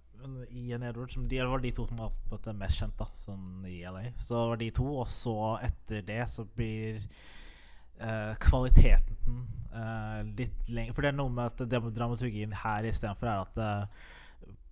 Ian 0.52 0.82
Edwards 0.82 1.14
som, 1.14 1.26
De 1.28 1.38
var 1.44 1.58
de 1.58 1.70
to 1.72 1.86
som 1.86 1.96
var 1.96 2.12
på 2.30 2.38
det 2.44 2.54
mest 2.56 2.80
kjent 2.80 2.96
da 2.96 3.04
Sånn 3.16 3.64
i 3.66 3.82
LA. 3.82 4.12
Så 4.18 4.48
var 4.48 4.56
de 4.56 4.70
to, 4.70 4.86
og 5.00 5.06
så 5.08 5.58
etter 5.62 6.02
det 6.04 6.26
så 6.28 6.44
blir 6.56 7.00
Uh, 8.02 8.34
kvaliteten 8.42 9.46
uh, 9.72 10.20
litt 10.36 10.66
lenger 10.68 10.92
For 10.94 11.02
det 11.02 11.12
er 11.12 11.16
noe 11.16 11.28
med 11.30 11.44
at 11.62 11.68
dramaturgien 11.94 12.52
her 12.52 12.82
istedenfor 12.82 13.22
er 13.22 13.40
at 13.44 13.56
eh, 13.56 13.86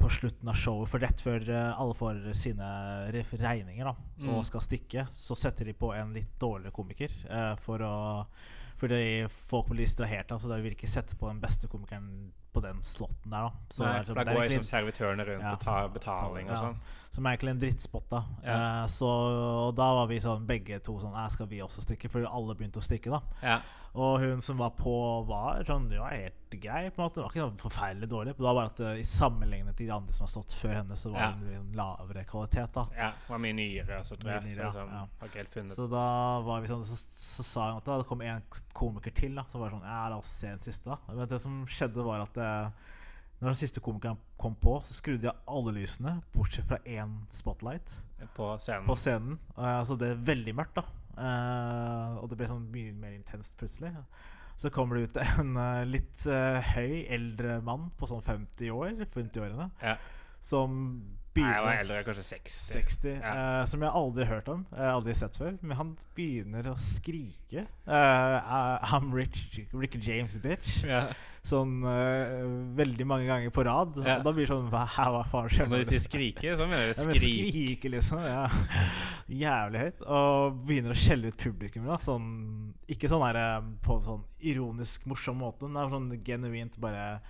på 0.03 0.11
slutten 0.11 0.49
av 0.51 0.57
showet, 0.59 0.89
for 0.91 0.99
rett 1.03 1.21
før 1.23 1.47
eh, 1.49 1.81
alle 1.81 1.95
får 1.95 2.19
sine 2.35 2.67
regninger 3.13 3.85
da 3.87 3.95
Mm. 4.23 4.29
og 4.37 4.45
skal 4.47 4.61
stikke, 4.63 5.07
så 5.11 5.35
setter 5.39 5.65
de 5.67 5.73
på 5.75 5.93
en 5.97 6.13
litt 6.15 6.35
dårligere 6.39 6.73
komiker 6.75 7.11
eh, 7.31 7.55
for 7.65 7.79
å 7.83 8.27
fordi 8.83 9.29
folk 9.31 9.69
blir 9.71 9.85
distrahert, 9.85 10.27
da, 10.27 10.39
så 10.43 10.49
de 10.51 10.57
vil 10.65 10.73
ikke 10.75 10.89
sette 10.91 11.15
på 11.15 11.29
den 11.31 11.39
beste 11.43 11.69
komikeren 11.71 12.33
på 12.53 12.61
den 12.65 12.81
slotten 12.83 13.31
der. 13.31 13.45
da 13.47 13.53
så 13.71 13.85
Nei, 13.85 13.93
det 13.93 14.01
er- 14.01 14.05
for 14.09 14.15
da 14.15 14.25
går 14.35 14.49
liksom 14.49 14.65
servitørene 14.67 15.27
rundt 15.29 15.43
Ja. 15.47 15.53
og 15.53 15.61
tar 15.61 15.89
betaling 15.89 16.51
og 16.51 16.57
sånn. 16.59 16.77
Som 17.13 17.27
er 17.27 17.37
egentlig 17.37 17.51
en 17.51 17.61
drittspot, 17.61 18.09
da. 18.11 18.25
Ja. 18.43 18.83
Eh, 18.83 18.87
så 18.89 19.07
og 19.69 19.77
da 19.77 19.93
var 19.95 20.07
vi 20.09 20.19
sånn 20.19 20.47
begge 20.47 20.81
to 20.83 20.99
sånn 20.99 21.15
«Æ, 21.15 21.31
Skal 21.31 21.47
vi 21.47 21.59
også 21.61 21.81
stikke? 21.87 22.11
For 22.11 22.27
alle 22.27 22.55
begynte 22.57 22.81
å 22.81 22.83
stikke, 22.83 23.11
da. 23.11 23.21
Og 23.93 24.23
hun 24.23 24.41
som 24.41 24.57
var 24.57 24.71
på, 24.73 24.93
var 25.29 25.67
sånn 25.69 25.91
Det 25.91 25.99
var 26.01 26.15
helt 26.17 26.55
grei, 26.63 26.87
på 26.93 27.01
en 27.01 27.05
måte. 27.05 27.19
Det 27.19 27.25
var 27.27 27.35
ikke 27.35 27.45
noe 27.45 27.61
forferdelig 27.61 28.09
dårlig. 28.09 28.33
Det 28.39 28.45
var 28.45 28.57
bare 28.57 28.71
at 28.71 28.81
uh, 28.81 28.93
i 29.01 29.05
sammenlignet 29.09 29.77
til 29.77 29.89
de 29.89 29.93
andre 29.95 30.15
som 30.17 30.25
har 30.25 30.31
stått 30.33 30.55
før 30.57 30.75
henne, 30.79 30.97
så 31.01 31.13
var 31.13 31.21
Ja. 31.27 31.31
det 31.41 31.57
en 31.59 31.73
lavere 31.77 32.25
kvalitet, 32.29 32.73
da. 32.77 32.85
ja. 32.97 33.11
Det 33.13 33.33
var 33.35 33.43
mye 33.45 33.57
nyere, 33.57 33.99
altså, 33.99 34.17
tror 34.17 34.33
jeg. 34.33 34.43
nyere, 34.49 34.73
Så 34.73 34.87
ja. 34.87 35.45
funnet 35.53 35.77
Så 35.77 35.87
da 35.93 36.07
var 36.45 36.61
vi 36.61 36.73
sånn 36.73 36.85
Så, 36.89 36.97
så 36.97 37.47
sa 37.49 37.69
hun 37.71 37.81
at 37.83 37.89
det 37.89 38.09
kom 38.09 38.25
en 38.25 38.43
komiker 38.73 39.15
til, 39.17 39.37
da. 39.37 39.45
Så 39.53 39.61
var 39.61 39.71
sånn 39.77 39.85
Ja, 39.85 40.09
la 40.09 40.17
oss 40.21 40.33
se 40.41 40.49
den 40.49 40.65
siste, 40.65 40.89
da. 40.89 40.99
Men 41.09 41.29
det 41.29 41.41
som 41.41 41.63
skjedde, 41.69 42.05
var 42.05 42.25
at 42.25 42.37
eh, 42.37 42.71
når 43.43 43.51
den 43.51 43.59
siste 43.59 43.81
komikeren 43.83 44.19
kom 44.39 44.55
på, 44.55 44.77
så 44.87 44.95
skrudde 44.95 45.27
jeg 45.27 45.35
alle 45.51 45.73
lysene, 45.75 46.21
bortsett 46.33 46.69
fra 46.69 46.79
én 46.87 47.27
spotlight. 47.35 47.91
på 48.37 48.57
scenen. 48.59 48.87
på 48.87 48.95
scenen. 48.95 49.39
Uh, 49.59 49.83
så 49.85 49.97
det 49.99 50.13
er 50.13 50.21
veldig 50.31 50.55
mørkt, 50.55 50.77
da. 50.79 50.85
Eh, 51.19 52.19
og 52.23 52.29
det 52.31 52.39
ble 52.41 52.49
sånn 52.51 52.69
mye 52.73 52.93
mer 52.97 53.17
intenst 53.17 53.57
plutselig. 53.61 53.93
Så 54.61 54.71
kommer 54.71 54.97
det 54.97 55.09
ut 55.11 55.17
en 55.23 55.57
uh, 55.59 55.83
litt 55.89 56.23
uh, 56.31 56.61
høy, 56.77 57.03
eldre 57.11 57.57
mann 57.65 57.89
på 57.99 58.07
sånn 58.07 58.23
50 58.23 58.71
år, 58.71 58.93
50-årene, 59.15 59.71
Ja. 59.83 59.97
som 60.39 60.77
Nei, 61.41 61.49
jeg 61.55 61.63
var 61.65 61.79
eldre, 61.81 61.99
kanskje 62.05 62.23
60. 62.29 62.57
60 62.77 63.13
Ja. 63.23 63.33
uh, 63.33 63.65
Som 63.71 63.81
jeg 63.81 63.91
aldri 63.97 64.25
har 64.27 64.35
hørt 64.37 64.49
om. 64.53 64.67
uh, 64.77 64.89
aldri 64.99 65.15
sett 65.17 65.37
før. 65.41 65.55
Men 65.63 65.77
han 65.79 65.93
begynner 66.15 66.67
å 66.69 66.75
skrike. 66.77 67.63
Uh, 67.89 68.85
I'm 68.93 69.13
Rich, 69.17 69.47
Rick 69.73 69.97
James, 70.05 70.37
bitch. 70.45 70.83
Ja. 70.85 71.07
Sånn 71.43 71.81
veldig 72.79 73.05
mange 73.11 73.27
ganger 73.27 73.51
på 73.51 73.65
rad. 73.67 73.97
Ja. 74.07 74.19
Og 74.21 74.27
da 74.29 74.33
blir 74.37 74.45
det 74.47 74.53
sånn 74.53 74.69
Hva, 74.71 74.85
hva 74.87 75.25
faen 75.27 75.49
skjer 75.51 75.67
når 75.73 75.81
de 75.83 75.89
sier 75.89 76.05
skrike, 76.05 76.53
så 76.55 76.69
mener 76.71 76.93
Ja, 76.93 76.95
de 77.01 77.07
men 77.09 77.19
skrike, 77.19 77.91
liksom. 77.97 78.21
Ja. 78.23 78.45
Jævlig 79.43 79.81
høyt. 79.83 80.05
Og 80.07 80.61
begynner 80.69 80.95
å 80.95 80.99
skjelle 81.03 81.33
ut 81.33 81.41
publikum. 81.43 81.87
da 81.89 81.97
sånn, 82.05 82.29
Ikke 82.93 83.11
sånn 83.11 83.25
her, 83.27 83.63
på 83.83 83.99
sånn 84.05 84.23
ironisk 84.53 85.07
morsom 85.11 85.41
måte, 85.43 85.67
men 85.67 85.91
sånn 85.91 86.13
genuint 86.23 86.79
bare 86.79 87.21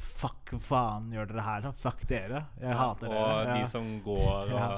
Fuck, 0.00 0.50
faen 0.64 1.10
gjør 1.14 1.28
dere 1.30 1.42
her? 1.44 1.60
da? 1.64 1.70
Fuck 1.80 2.02
dere. 2.08 2.42
Jeg 2.60 2.74
hater 2.76 3.08
og 3.08 3.14
dere. 3.44 3.54
de 3.54 3.60
Ja. 3.60 3.66
som 3.66 3.86
går 4.04 4.20
og 4.52 4.52
Ja. 4.52 4.68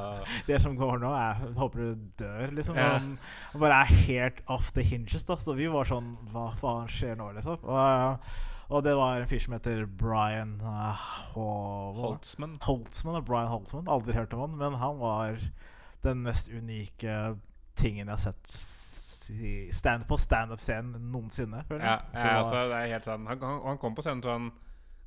Det 0.46 0.60
som 0.62 0.76
går 0.76 0.98
nå, 1.02 1.10
er 1.14 1.34
håper 1.56 1.78
du 1.78 1.94
dør, 2.18 2.50
liksom. 2.54 2.76
Ja. 2.76 2.88
Han, 2.98 3.18
han 3.52 3.60
bare 3.60 3.80
er 3.82 3.92
helt 4.06 4.40
off 4.48 4.72
the 4.72 4.82
hinges. 4.82 5.24
da 5.24 5.36
Så 5.36 5.54
vi 5.58 5.66
var 5.66 5.84
sånn 5.84 6.16
Hva 6.32 6.50
faen 6.60 6.86
skjer 6.88 7.16
nå, 7.16 7.32
liksom? 7.38 7.58
Og, 7.64 8.18
og 8.70 8.84
det 8.84 8.94
var 8.96 9.20
en 9.20 9.26
fyr 9.28 9.40
som 9.44 9.52
heter 9.54 9.86
Brian 9.86 10.60
uh, 10.62 10.94
Hol 11.34 11.94
Holtzman. 11.98 12.58
Holtzman. 12.62 13.16
og 13.16 13.24
Brian 13.26 13.48
Holtzman. 13.50 13.88
Aldri 13.88 14.12
hørt 14.14 14.32
om 14.34 14.40
han, 14.46 14.58
men 14.58 14.78
han 14.80 14.98
var 14.98 15.38
den 16.02 16.22
mest 16.22 16.48
unike 16.50 17.36
tingen 17.76 18.06
jeg 18.08 18.14
har 18.16 18.22
sett 18.32 18.68
stand 19.72 20.02
på 20.08 20.16
standup-scenen 20.18 20.98
noensinne. 21.12 21.62
føler 21.68 21.84
Ja, 21.84 21.90
jeg. 21.92 22.00
jeg, 22.12 22.22
Det 22.22 22.32
var- 22.32 22.38
altså, 22.42 22.68
det 22.68 22.76
er 22.78 22.92
helt 22.92 23.04
sånn 23.04 23.26
Han, 23.28 23.38
han, 23.40 23.60
han 23.66 23.78
kom 23.78 23.94
på 23.94 24.02
scenen 24.02 24.22
sånn 24.22 24.50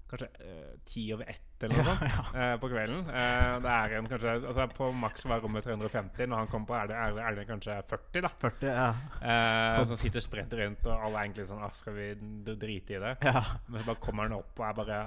Kanskje 0.05 0.27
eh, 0.45 0.73
ti 0.85 1.07
over 1.15 1.29
ett 1.31 1.63
eller 1.65 1.79
noe 1.81 1.95
Ja, 2.05 2.09
sånt 2.13 2.35
eh, 2.37 2.51
på 2.61 2.69
kvelden. 2.69 2.99
Eh, 3.09 3.53
det 3.63 3.71
er 3.73 3.95
en 3.97 4.09
kanskje 4.11 4.33
Altså 4.37 4.67
På 4.75 4.91
maks 4.93 5.25
var 5.25 5.41
rommet 5.41 5.65
350. 5.65 6.27
Når 6.29 6.43
han 6.43 6.51
kom 6.51 6.67
på, 6.69 6.75
er 6.77 6.91
det, 6.91 6.99
er 6.99 7.15
det, 7.15 7.23
er 7.25 7.39
det 7.39 7.47
kanskje 7.49 7.77
40, 7.89 8.21
da. 8.27 8.31
40, 8.43 8.69
ja. 8.69 8.87
Eh, 9.31 9.81
som 9.89 9.97
sitter 10.03 10.25
spredt 10.25 10.53
rundt, 10.59 10.85
og 10.85 10.93
alle 11.07 11.17
er 11.17 11.29
egentlig 11.29 11.47
sånn 11.49 11.63
ah, 11.65 11.73
Skal 11.73 11.97
vi 11.97 12.11
drite 12.53 12.99
i 12.99 13.01
det? 13.01 13.15
ja. 13.25 13.41
Men 13.65 13.81
så 13.81 13.89
bare 13.89 14.03
kommer 14.03 14.29
han 14.29 14.37
opp 14.37 14.61
og 14.61 14.67
er 14.69 14.79
bare 14.83 15.01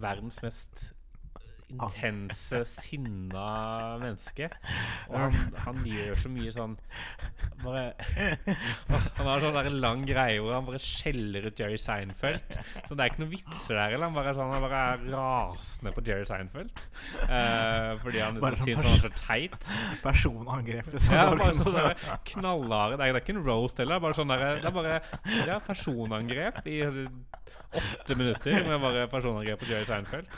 verdens 0.00 0.40
mest 0.44 0.86
intense, 1.70 2.62
sinna 2.68 3.46
menneske. 4.02 4.48
Og 5.10 5.18
han, 5.18 5.36
han 5.64 5.82
gjør 5.86 6.18
så 6.20 6.32
mye 6.32 6.52
sånn 6.54 6.76
Bare 7.62 7.84
Han 9.16 9.28
har 9.28 9.42
sånn 9.42 9.54
der 9.56 9.68
en 9.70 9.78
lang 9.82 10.02
greie 10.08 10.40
hvor 10.42 10.56
han 10.56 10.66
bare 10.66 10.80
skjeller 10.82 11.46
ut 11.48 11.62
Jerry 11.62 11.78
Seinfeld. 11.80 12.58
Så 12.88 12.96
det 12.96 13.04
er 13.04 13.12
ikke 13.12 13.22
noen 13.22 13.32
vitser 13.32 13.78
der. 13.78 13.94
Eller 13.94 14.08
han 14.08 14.16
bare, 14.16 14.32
er 14.32 14.38
sånn, 14.38 14.52
han 14.52 14.64
bare 14.66 14.82
er 14.92 15.04
rasende 15.14 15.94
på 15.94 16.04
Jerry 16.06 16.26
Seinfeld. 16.28 16.84
Eh, 17.22 17.92
fordi 18.02 18.22
han 18.22 18.40
liksom 18.40 18.66
syns 18.66 18.82
han 18.82 18.92
er 18.92 19.04
så 19.06 19.12
teit. 19.22 19.70
Personangrep, 20.02 20.90
liksom. 20.96 21.16
Ja, 21.16 21.28
bare 21.32 21.54
sånn 21.58 22.22
knallharde 22.32 22.98
Det 22.98 23.12
det 23.12 23.20
er 23.20 23.24
ikke 23.24 23.36
en 23.36 23.44
roast 23.46 23.80
heller. 23.82 24.02
Bare 24.02 24.16
sånn 24.16 24.32
der, 24.32 24.44
det 24.60 24.68
er 24.68 24.74
bare 24.74 24.98
ja, 25.48 25.58
personangrep 25.64 26.62
i 26.66 26.80
åtte 27.72 28.16
minutter 28.18 28.66
med 28.68 28.80
bare 28.82 29.06
personangrep 29.08 29.62
på 29.62 29.68
Jerry 29.70 29.86
Seinfeld. 29.88 30.28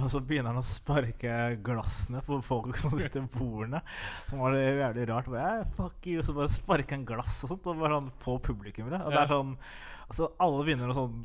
Og 0.00 0.08
så 0.10 0.20
begynner 0.24 0.52
han 0.52 0.62
å 0.62 0.66
sparke 0.66 1.36
glassene 1.64 2.22
på 2.26 2.40
folk 2.46 2.78
som 2.80 2.94
sitter 2.96 3.22
ved 3.24 3.36
bordene. 3.36 3.82
Som 4.30 4.42
var 4.42 4.56
det 4.56 4.64
jævlig 4.66 5.06
rart. 5.12 5.30
Bare, 5.30 5.60
«Eh, 5.60 5.72
fuck 5.78 6.10
you, 6.10 6.24
så 6.26 6.34
bare 6.36 6.52
sparker 6.52 6.98
han 6.98 7.06
glass 7.08 7.42
og 7.44 7.54
sånt. 7.54 7.70
Og 7.70 7.86
han 7.86 8.10
på 8.24 8.38
publikummere. 8.42 9.04
Og 9.06 9.14
det 9.14 9.24
er 9.24 9.34
sånn 9.36 9.56
Altså, 10.12 10.26
alle 10.44 10.64
begynner 10.66 10.90
å 10.92 10.96
sånn 10.98 11.20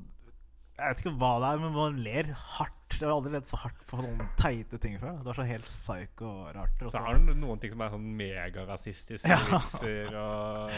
Jeg 0.77 0.91
vet 0.93 0.99
ikke 1.01 1.11
hva 1.17 1.29
det 1.41 1.47
er, 1.49 1.61
men 1.63 1.71
man 1.73 1.95
ler 2.05 2.27
hardt. 2.57 2.73
Jeg 2.97 3.01
har 3.07 3.15
aldri 3.15 3.31
ledd 3.33 3.47
så 3.49 3.57
hardt 3.59 3.79
på 3.89 3.97
noen 3.99 4.19
teite 4.37 4.77
ting 4.81 4.95
før. 5.01 5.15
Det 5.19 5.25
var 5.27 5.37
så 5.39 5.45
helt 5.49 5.65
psyko 5.67 6.27
og 6.29 6.51
rart. 6.55 6.83
Og 6.85 6.91
Så 6.93 7.01
har 7.01 7.17
han 7.17 7.25
noen 7.41 7.59
ting 7.61 7.73
som 7.73 7.81
er 7.81 7.89
sånn 7.95 8.05
megarasistiske 8.19 9.31
Ja. 9.33 9.39
vitser 9.51 10.15
og 10.21 10.71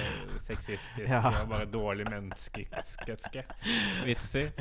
sexistiske 0.47 1.05
Ja. 1.12 1.21
og 1.43 1.49
bare 1.51 1.67
dårlig 1.67 2.07
menneskeske 2.09 3.43
vitser. 4.07 4.51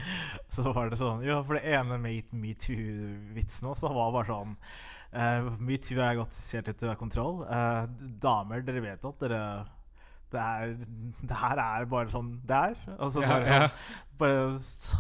Så 0.51 0.67
var 0.75 0.91
det 0.91 0.99
sånn 0.99 1.23
Ja, 1.25 1.41
for 1.43 1.55
det 1.55 1.65
ene 1.71 1.99
med 2.03 2.35
metoo-vitsen 2.35 3.71
også 3.71 3.95
var 3.95 4.13
bare 4.19 4.27
sånn 4.29 4.57
uh, 5.15 5.57
Metoo 5.59 6.03
er 6.05 6.19
gått 6.19 6.35
helt 6.53 6.69
ut 6.69 6.83
av 6.83 6.97
kontroll. 7.01 7.43
Uh, 7.49 7.87
damer, 8.21 8.61
dere 8.67 8.81
vet 8.85 9.05
at 9.05 9.19
dere 9.25 9.43
det, 10.33 10.41
er, 10.41 10.75
det 11.25 11.37
her 11.41 11.61
er 11.63 11.87
bare 11.89 12.11
sånn 12.13 12.35
det 12.47 12.57
er. 12.57 12.75
Altså 12.99 13.23
bare, 13.25 13.47
ja. 13.49 13.69
bare, 14.21 14.43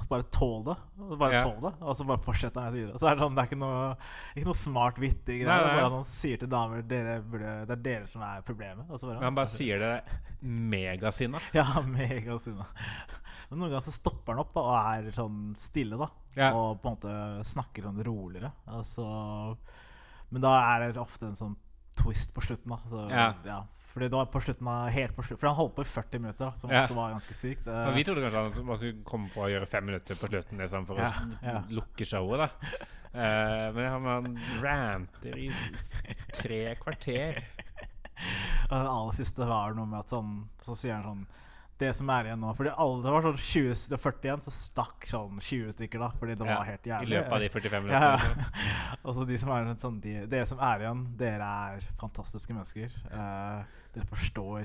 bare 0.08 0.26
tål 0.32 0.62
det. 0.70 0.76
Bare 1.20 1.34
Ja. 1.36 1.42
tål 1.44 1.58
det 1.66 1.72
Og 1.82 1.96
så 1.98 2.06
bare 2.08 2.22
fortsetter 2.24 2.64
han 2.64 2.72
videre. 2.72 2.98
Så 3.02 3.08
er 3.10 3.18
det 3.18 3.24
sånn, 3.26 3.34
det 3.36 3.42
er 3.44 3.50
ikke 3.50 3.60
noe, 3.60 3.90
ikke 4.34 4.48
noe 4.48 4.58
smart, 4.62 5.00
vittig 5.02 5.40
greier. 5.42 5.52
Nei, 5.52 5.66
nei. 5.66 5.76
Bare 5.76 5.86
at 5.90 5.96
han 5.98 6.08
sier 6.08 6.40
til 6.40 6.48
damer 6.54 6.82
dere 6.94 7.18
burde, 7.22 7.54
det 7.68 7.76
er 7.76 7.84
dere 7.90 8.06
som 8.08 8.22
er 8.24 8.40
problemet. 8.48 8.88
Og 8.88 8.96
så 9.02 9.10
bare, 9.12 9.20
han 9.26 9.36
bare 9.36 9.52
sier 9.52 9.78
det 9.84 9.92
megasinna. 10.42 11.40
ja, 11.58 11.66
megasinna. 11.84 12.66
Men 13.48 13.62
noen 13.62 13.70
ganger 13.72 13.84
så 13.88 13.94
stopper 13.96 14.34
han 14.36 14.42
opp 14.44 14.50
da 14.56 14.60
og 14.60 14.74
er 14.80 15.12
sånn 15.16 15.54
stille, 15.60 15.96
da. 16.00 16.08
Ja. 16.36 16.50
Og 16.54 16.80
på 16.82 16.88
en 16.90 16.96
måte 16.98 17.12
snakker 17.48 17.86
sånn 17.88 18.00
roligere. 18.04 18.50
Altså, 18.68 19.06
men 20.30 20.44
da 20.44 20.50
er 20.74 20.88
det 20.92 21.00
ofte 21.00 21.30
en 21.30 21.38
sånn 21.38 21.56
twist 21.98 22.30
på 22.36 22.44
slutten, 22.44 22.70
da. 22.74 22.78
Så, 22.92 23.06
Ja. 23.10 23.62
Fordi 23.98 24.08
det 24.12 24.14
var 24.20 24.28
på 24.30 24.40
slutten 24.46 24.68
av, 24.70 24.88
helt 24.94 25.16
på 25.16 25.24
slutten 25.26 25.40
For 25.42 25.50
han 25.50 25.56
holdt 25.58 25.74
på 25.74 25.82
i 25.82 25.90
40 25.90 26.22
minutter, 26.22 26.44
da, 26.44 26.52
som 26.62 26.70
Ja. 26.70 26.84
også 26.86 26.94
var 26.94 27.10
ganske 27.16 27.34
sykt. 27.34 27.66
Men 27.66 27.94
vi 27.98 28.04
trodde 28.06 28.22
kanskje 28.22 28.44
han 28.46 28.66
man 28.70 28.78
skulle 28.78 29.02
komme 29.10 29.28
på 29.34 29.42
å 29.42 29.50
gjøre 29.50 29.66
fem 29.66 29.84
minutter 29.90 30.14
på 30.22 30.30
slutten 30.30 30.62
liksom, 30.62 30.86
for 30.86 31.02
Ja, 31.02 31.10
å 31.58 31.64
lukke 31.80 32.06
showet. 32.06 32.38
da 32.46 32.48
uh, 33.18 33.74
Men 33.74 33.90
han, 34.06 34.38
ranter 34.62 35.36
i 35.38 35.50
tre 36.38 36.62
kvarter. 36.78 37.42
Og 38.70 38.72
det 38.74 38.88
aller 38.90 39.14
siste 39.18 39.46
var 39.46 39.74
noe 39.78 39.86
med 39.86 40.00
at 40.00 40.10
sånn 40.10 40.32
Så 40.66 40.74
sier 40.74 40.96
han 40.98 41.04
sånn 41.06 41.20
Det 41.78 41.92
som 41.94 42.08
er 42.10 42.26
igjen 42.26 42.40
nå 42.42 42.50
Fordi 42.58 42.72
alle, 42.74 42.96
det 43.04 43.12
var 43.14 43.22
sånn 43.28 43.36
20 43.38 43.84
det 43.86 43.94
var 43.94 44.02
40 44.02 44.26
igjen, 44.26 44.42
så 44.42 44.50
stakk 44.56 45.06
sånn 45.06 45.38
20 45.38 45.76
stykker, 45.76 46.02
da. 46.02 46.08
Fordi 46.18 46.34
det 46.40 46.48
Ja, 46.48 46.56
var 46.58 46.66
helt 46.66 46.88
jævlig. 46.90 47.06
I 47.06 47.12
løpet 47.14 47.32
av 47.36 47.44
de 47.44 47.48
45 47.54 47.86
minutter 47.86 48.08
minuttene. 48.18 48.46
ja. 48.58 48.96
Og 49.06 49.14
så 49.14 49.26
de 49.30 49.38
som 49.38 49.52
er 49.54 49.70
sånn 49.78 50.00
de, 50.02 50.14
Dere 50.34 50.46
som 50.50 50.58
er 50.66 50.82
igjen, 50.82 51.04
dere 51.22 51.52
er 51.70 51.86
fantastiske 52.02 52.52
mennesker. 52.58 52.98
Eh, 53.14 53.62
dere 53.94 54.08
forstår 54.08 54.64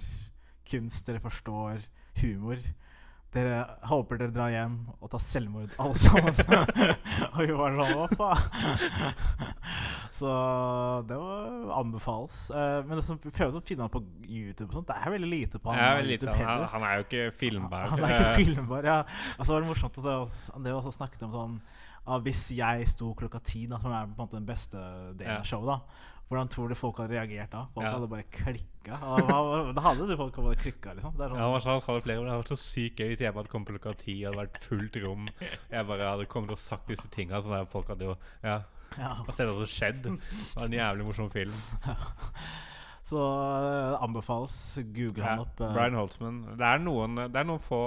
kunst, 0.69 1.05
dere 1.07 1.21
forstår 1.23 1.83
humor. 2.21 2.61
Dere 3.33 3.63
håper 3.89 4.19
dere 4.21 4.33
drar 4.33 4.51
hjem 4.53 4.75
og 4.99 5.09
tar 5.09 5.21
selvmord, 5.23 5.71
alle 5.81 5.97
sammen. 5.97 6.35
og 7.33 7.39
vi 7.41 7.55
var 7.57 7.77
sånn 7.79 7.95
Hva 7.97 8.07
faen? 8.19 9.47
så 10.19 10.33
det 11.09 11.17
var 11.17 11.71
anbefales. 11.79 12.43
Uh, 12.53 12.83
men 12.85 12.99
det 12.99 13.05
som, 13.07 13.17
vi 13.23 13.33
prøvde 13.33 13.57
å 13.57 13.65
finne 13.65 13.87
han 13.87 13.93
på 13.93 14.03
YouTube 14.27 14.69
og 14.69 14.77
sånt. 14.77 14.91
Det 14.91 14.99
er 14.99 15.15
veldig 15.15 15.31
lite 15.31 15.63
på 15.63 15.73
han. 15.73 15.81
Ja, 15.81 16.05
lite. 16.05 16.35
Han, 16.37 16.67
han 16.75 16.85
er 16.85 16.99
jo 16.99 17.07
ikke 17.07 17.25
filmbar. 17.39 17.89
Han 17.95 18.05
er 18.05 18.19
ikke 18.19 18.37
filmbar, 18.37 18.89
ja. 18.91 18.99
Og 19.39 19.47
det 19.47 19.55
var 19.55 19.67
morsomt 19.71 19.97
at 19.97 20.05
det, 20.05 20.15
også, 20.27 20.61
det 20.67 20.77
var 20.77 20.95
snakket 20.99 21.25
om 21.25 21.35
sånn 21.39 21.57
av 22.13 22.23
hvis 22.25 22.49
jeg 22.51 22.87
sto 22.91 23.13
klokka 23.15 23.39
ti, 23.47 23.63
da, 23.71 23.79
som 23.79 23.93
er 23.95 24.09
på 24.09 24.17
en 24.17 24.25
måte 24.25 24.35
den 24.35 24.47
beste 24.47 24.79
delen 25.17 25.39
av 25.39 25.47
showet, 25.47 25.71
da. 25.71 26.09
Hvordan 26.33 26.49
tror 26.49 26.69
du 26.69 26.75
folk 26.75 26.97
hadde 26.97 27.13
reagert 27.13 27.51
da? 27.53 27.65
Folk 27.75 27.85
Ja. 27.85 27.91
hadde 27.93 28.07
bare 28.09 28.23
klikka. 28.33 28.97
Da 29.77 29.81
hadde 29.85 30.07
du 30.09 30.15
folk 30.17 30.35
bare 30.35 30.55
klikka, 30.57 30.95
liksom. 30.97 31.13
Det 31.17 31.29
sånn, 31.29 31.37
Ja, 31.37 31.51
han 31.51 31.61
sa- 31.61 31.93
det 31.93 32.03
flere 32.03 32.17
ganger. 32.17 32.25
Det 32.25 32.33
hadde 32.33 32.43
vært 32.43 32.57
så 32.57 32.61
sykt 32.63 32.97
gøy 32.97 33.07
hvis 33.13 33.19
jeg 33.19 33.33
hadde 33.33 33.47
kommet 33.53 33.67
klokka 33.69 33.93
ti 33.97 34.15
og 34.25 34.33
hadde 34.33 34.47
vært 34.47 34.57
fullt 34.65 34.97
rom. 35.05 35.29
Jeg 35.71 35.87
bare 35.87 36.09
hadde 36.09 36.25
kommet 36.25 36.49
og 36.51 36.57
sagt 36.57 36.87
disse 36.87 37.07
tinga. 37.13 37.39
Sånn 37.41 37.53
der 37.57 37.65
folk 37.65 37.87
hadde 37.87 38.01
jo 38.09 38.17
Ja. 38.43 38.63
ja. 38.97 39.13
Hva 39.23 39.31
stedet 39.31 39.53
hadde 39.53 39.69
skjedd? 39.69 40.01
Det 40.03 40.55
var 40.55 40.65
en 40.65 40.71
jævlig 40.71 41.05
morsom 41.05 41.29
film. 41.29 41.53
Så 43.03 43.19
det 43.19 43.97
anbefales. 43.99 44.53
Google 44.95 45.23
han 45.27 45.41
opp. 45.43 45.59
Uh, 45.59 45.73
Brian 45.75 45.97
Holtzman. 45.99 46.37
Det 46.55 46.63
er 46.63 46.79
noen, 46.79 47.17
det 47.19 47.35
er 47.41 47.47
noen 47.49 47.59
få 47.59 47.79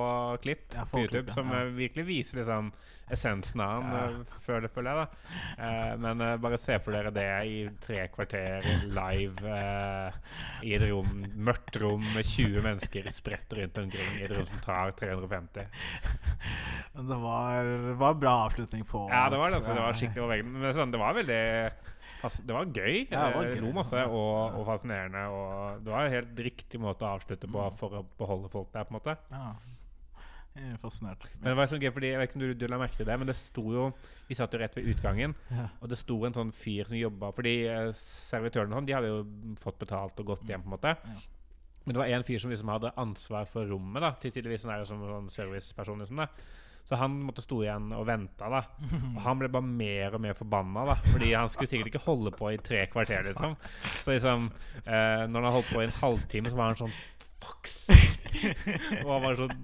klipp 0.45 0.75
Ja, 0.77 0.85
på 0.91 1.01
YouTube 1.07 1.23
klipp, 1.25 1.31
ja. 1.33 1.37
som 1.39 1.53
eh, 1.57 1.71
virkelig 1.73 2.05
viser 2.11 2.43
liksom 2.43 2.69
essensen 3.15 3.63
av 3.65 3.71
han, 3.87 3.95
Ja. 3.95 4.03
eh, 4.11 4.37
føler, 4.45 4.69
føler 4.69 4.91
jeg. 4.93 5.09
da 5.57 5.63
uh, 5.63 5.97
Men 6.05 6.21
eh, 6.27 6.35
bare 6.43 6.59
se 6.61 6.77
for 6.85 6.93
dere 6.93 7.15
det 7.17 7.27
i 7.49 7.57
tre 7.81 8.03
kvarter 8.13 8.69
live 8.93 9.57
eh, 9.57 10.21
i 10.69 10.75
et 10.77 10.85
rom, 10.91 11.09
mørkt 11.49 11.81
rom 11.81 12.05
med 12.13 12.29
20 12.35 12.61
mennesker 12.69 13.09
spredt 13.17 13.57
rundt 13.57 13.81
omkring 13.87 14.21
i 14.21 14.27
et 14.29 14.37
rom 14.37 14.45
som 14.53 14.61
tar 14.69 14.93
350. 15.01 15.65
Men 16.93 17.09
det 17.09 17.21
var, 17.25 17.73
var 18.05 18.21
bra 18.21 18.37
avslutning 18.51 18.85
på 18.89 19.09
Ja, 19.09 19.31
det 19.33 19.41
var 19.41 19.49
det. 19.51 19.63
Altså, 19.63 19.73
det 19.73 19.81
var 19.89 19.97
skikkelig 19.97 20.23
over 20.27 20.35
veggen. 20.37 20.53
Men 20.61 20.77
sånn, 20.77 20.93
det 20.93 21.01
var 21.01 21.17
veldig 21.17 21.43
Det 22.23 22.55
var 22.55 22.65
gøy. 22.67 23.07
Ja, 23.11 23.29
det 23.29 23.37
var 23.37 23.45
gøy. 23.51 23.61
lo 23.61 23.73
masse 23.77 24.03
og, 24.09 24.57
og 24.59 24.67
fascinerende. 24.67 25.25
Og 25.31 25.85
det 25.85 25.93
var 25.93 26.05
en 26.07 26.13
helt 26.13 26.39
riktig 26.47 26.81
måte 26.81 27.05
å 27.07 27.15
avslutte 27.17 27.47
på 27.51 27.67
for 27.77 28.01
å 28.01 28.05
beholde 28.19 28.49
folk 28.51 28.73
der. 28.73 28.85
på 28.85 28.95
en 28.95 29.01
måte 29.01 29.17
Ja. 29.31 29.55
Er 30.57 30.79
fascinert. 30.81 31.21
Men 31.37 31.51
det 31.51 31.57
var 31.59 31.67
sånn 31.69 31.83
gøy, 31.85 31.91
fordi 31.93 32.09
Jeg 32.15 32.19
vet 32.19 32.31
ikke 32.31 32.37
om 32.41 32.41
du, 32.47 32.55
du 32.55 32.67
la 32.73 32.79
merke 32.81 32.97
til 32.97 33.05
det, 33.05 33.19
men 33.21 33.29
det 33.29 33.35
sto 33.37 33.61
jo 33.75 33.93
Vi 34.31 34.35
satt 34.39 34.55
jo 34.57 34.59
rett 34.63 34.75
ved 34.79 34.87
utgangen, 34.89 35.35
Ja. 35.53 35.67
og 35.83 35.91
det 35.93 35.99
sto 36.01 36.17
en 36.25 36.33
sånn 36.33 36.53
fyr 36.57 36.89
som 36.89 36.97
jobba 36.97 37.29
Fordi 37.37 37.53
eh, 37.69 37.91
servitørene 37.93 38.73
og 38.73 38.79
sånn, 38.81 38.87
de 38.89 38.95
hadde 38.97 39.11
jo 39.11 39.19
fått 39.61 39.79
betalt 39.85 40.19
og 40.19 40.27
gått 40.33 40.47
hjem, 40.49 40.63
på 40.65 40.71
en 40.73 40.77
måte. 40.79 40.95
Ja. 40.97 41.21
Men 41.85 41.93
det 41.95 42.01
var 42.01 42.09
en 42.17 42.25
fyr 42.25 42.41
som 42.41 42.51
liksom 42.51 42.69
hadde 42.73 42.95
ansvar 42.97 43.45
for 43.47 43.69
rommet, 43.69 44.01
da 44.03 44.11
ty- 44.17 44.31
tydeligvis 44.33 44.65
sånn 44.65 44.87
som 44.89 45.05
sånn 45.05 45.29
serviceperson. 45.31 46.01
Liksom, 46.01 46.17
da. 46.17 46.27
Så 46.87 46.99
han 47.01 47.17
måtte 47.27 47.43
stå 47.43 47.61
igjen 47.65 47.91
og 47.97 48.07
vente. 48.07 48.47
da 48.53 48.63
Og 49.17 49.21
han 49.25 49.41
ble 49.41 49.51
bare 49.51 49.67
mer 49.67 50.15
og 50.15 50.23
mer 50.23 50.39
forbanna, 50.39 50.87
da 50.93 50.97
fordi 51.11 51.33
han 51.35 51.51
skulle 51.51 51.71
sikkert 51.73 51.93
ikke 51.93 52.05
holde 52.07 52.33
på 52.37 52.53
i 52.55 52.61
tre 52.63 52.85
kvarter. 52.93 53.27
liksom 53.31 53.57
Så 54.05 54.15
liksom 54.15 54.51
eh, 54.85 55.27
Når 55.27 55.41
han 55.49 55.53
holdt 55.59 55.73
på 55.73 55.83
i 55.83 55.89
en 55.89 55.99
halvtime, 56.01 56.51
så 56.53 56.59
var 56.61 56.73
han 56.73 56.83
sånn 56.85 56.97
Fuck 57.43 57.69
og 59.05 59.11
han 59.11 59.23
var 59.25 59.39
sånn 59.39 59.55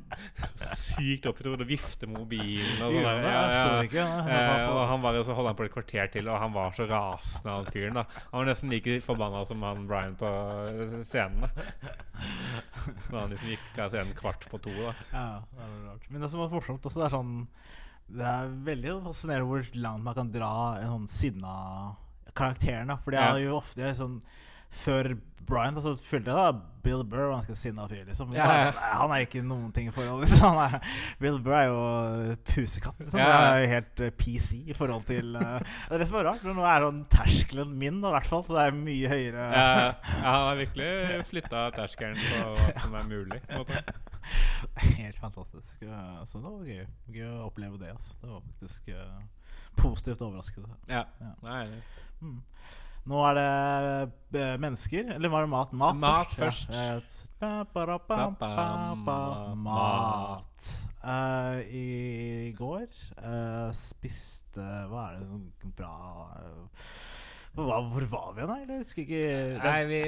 sykt 0.72 1.26
oppgitt 1.28 1.48
og 1.50 1.64
vifte 1.68 2.08
med 2.08 2.22
mobilen 2.22 2.82
og 2.84 2.94
sånn. 2.94 3.24
Ja, 3.26 3.40
så 3.52 3.96
ja. 3.96 4.06
ja. 4.26 4.38
Eh, 4.38 4.64
og 4.72 4.80
han 4.90 5.02
var, 5.04 5.18
så 5.26 5.36
holdt 5.36 5.50
han 5.50 5.58
på 5.58 5.66
et 5.66 5.74
kvarter 5.74 6.12
til, 6.12 6.30
og 6.32 6.40
han 6.40 6.54
var 6.54 6.76
så 6.76 6.86
rasende, 6.90 7.56
han 7.58 7.70
fyren. 7.74 7.98
da 8.00 8.04
Han 8.30 8.36
var 8.40 8.50
nesten 8.50 8.72
like 8.72 8.98
forbanna 9.04 9.42
som 9.48 9.64
han 9.66 9.86
Brian 9.90 10.16
på 10.20 10.30
scenen. 11.08 11.44
da 11.44 11.66
Når 13.10 13.18
han 13.18 13.34
liksom 13.34 13.52
gikk 13.54 13.82
av 13.84 13.92
scenen 13.94 14.14
kvart 14.18 14.48
på 14.50 14.62
to. 14.62 14.74
da 14.78 14.92
Ja, 15.12 15.26
det 15.50 15.66
veldig 15.66 15.88
rart. 15.88 16.08
Men 16.10 16.24
det 16.24 16.32
som 16.32 16.44
var 16.44 16.54
morsomt 16.54 16.88
også, 16.88 17.02
det 17.02 17.08
er 17.08 17.16
sånn 17.16 17.34
Det 18.12 18.30
er 18.30 18.54
veldig 18.70 18.96
fascinerende 19.08 19.50
hvor 19.50 19.82
langt 19.86 20.06
man 20.06 20.18
kan 20.20 20.32
dra 20.32 20.54
en 20.78 20.94
sånn 20.94 21.10
sinna 21.12 21.56
karakter. 22.32 22.86
da 22.88 22.98
For 23.02 23.14
det 23.14 23.26
er 23.26 23.44
jo 23.44 23.58
ofte 23.60 23.92
sånn 23.98 24.22
Før 24.72 25.14
Brian 25.46 25.74
da, 25.76 25.82
så 25.84 25.92
følte 26.06 26.30
jeg 26.30 26.38
da 26.38 26.68
Bill 26.82 27.02
Burr 27.06 27.28
var 27.28 27.40
ganske 27.40 27.54
sinna 27.58 27.84
fyr. 27.90 28.04
liksom 28.06 28.32
Ja, 28.34 28.44
ja. 28.46 28.70
Han, 28.74 29.00
han 29.02 29.12
er 29.14 29.24
ikke 29.26 29.42
noen 29.46 29.72
ting 29.74 29.88
i 29.90 29.92
forhold. 29.94 30.24
Liksom. 30.24 30.56
Han 30.56 30.74
er, 30.78 30.94
Bill 31.22 31.38
Burr 31.42 31.56
er 31.58 31.66
jo 31.68 32.36
pusekatt. 32.48 32.98
Liksom. 33.02 33.20
Ja, 33.20 33.26
Han 33.30 33.46
er 33.48 33.58
jo 33.62 33.68
helt 33.72 34.02
eh, 34.06 34.12
PC 34.18 34.60
i 34.72 34.76
forhold 34.76 35.04
til 35.06 35.36
uh, 35.38 35.58
Det 35.62 35.94
er 35.96 36.02
det 36.02 36.08
som 36.10 36.18
er 36.18 36.26
rart. 36.30 36.46
Men 36.46 36.58
nå 36.58 36.64
er 36.66 36.86
sånn 36.86 37.02
terskelen 37.12 37.74
min, 37.78 38.00
i 38.02 38.14
hvert 38.16 38.30
fall. 38.30 38.46
Så 38.46 38.56
det 38.56 38.64
er 38.64 38.78
mye 38.78 39.12
høyere. 39.12 39.48
Ja, 39.54 39.66
ja, 39.82 39.90
han 40.24 40.48
har 40.48 40.58
virkelig 40.62 41.26
flytta 41.30 41.64
terskelen 41.78 42.18
på 42.22 42.40
hva 42.56 42.70
som 42.80 42.96
er 42.98 43.10
mulig. 43.10 43.42
På 43.50 43.60
en 43.60 43.64
måte. 43.66 43.82
Helt 45.02 45.18
fantastisk. 45.22 45.76
Så 45.78 46.38
det 46.38 46.46
var 46.48 46.70
gøy. 46.72 46.84
Gøy 47.18 47.28
å 47.30 47.46
oppleve 47.50 47.78
det. 47.82 47.92
Altså. 47.94 48.14
Det 48.22 48.30
var 48.30 48.42
faktisk 48.48 48.90
uh, 48.94 49.52
positivt 49.78 50.22
overraskende. 50.26 50.78
Ja. 50.90 51.04
Ja. 51.22 51.34
Nei, 51.46 51.66
Mm. 52.22 52.36
Nå 53.10 53.18
er 53.26 53.34
det 53.34 54.40
eh, 54.40 54.56
mennesker, 54.62 55.08
eller 55.16 55.28
var 55.32 55.42
det 55.42 55.50
mat? 55.50 55.72
Mat, 55.74 55.98
Mat 56.00 56.34
først. 56.38 56.68
først. 56.70 57.24
et- 57.40 57.72
ba, 57.74 58.26
ba, 58.94 59.54
Mat. 59.58 60.68
Uh, 61.02 61.58
I 61.66 62.52
går 62.54 62.84
uh, 63.18 63.72
spiste 63.74 64.62
Hva 64.86 65.08
er 65.08 65.16
det 65.18 65.24
som 65.26 65.40
bra 65.74 65.96
hva, 67.56 67.80
Hvor 67.90 68.06
var 68.08 68.28
vi 68.36 68.46
da? 68.46 68.54
Jeg 68.62 68.78
husker 68.84 69.02
ikke 69.02 69.18
det, 69.18 69.64
Nei 69.64 69.80
vi, 69.90 69.98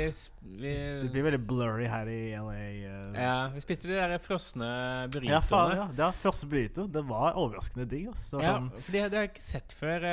vi 0.62 0.70
det 1.02 1.11
blir 1.12 1.26
veldig 1.26 1.40
blurry 1.50 1.88
her 1.90 2.07
i 2.09 2.20
LA. 2.38 2.61
Uh. 2.87 3.18
Ja, 3.18 3.35
vi 3.52 3.64
spiste 3.64 3.90
de 3.90 3.98
der 3.98 4.14
frosne 4.22 4.70
Ja, 4.70 5.09
faen, 5.11 5.11
burritoene. 5.18 5.74
ja. 5.83 5.88
Det 5.90 6.07
var 6.07 6.16
første 6.22 6.48
burrito. 6.48 6.87
Det 6.94 7.02
var 7.11 7.35
overraskende 7.42 7.88
digg. 7.90 8.07
ass. 8.14 8.30
Det 8.30 8.38
var 8.38 8.46
Ja, 8.46 8.54
sånn, 8.61 8.70
for 8.78 8.92
det, 8.96 9.02
det 9.11 9.18
har 9.18 9.26
jeg 9.26 9.35
ikke 9.35 9.46
sett 9.50 9.76
før. 9.83 10.09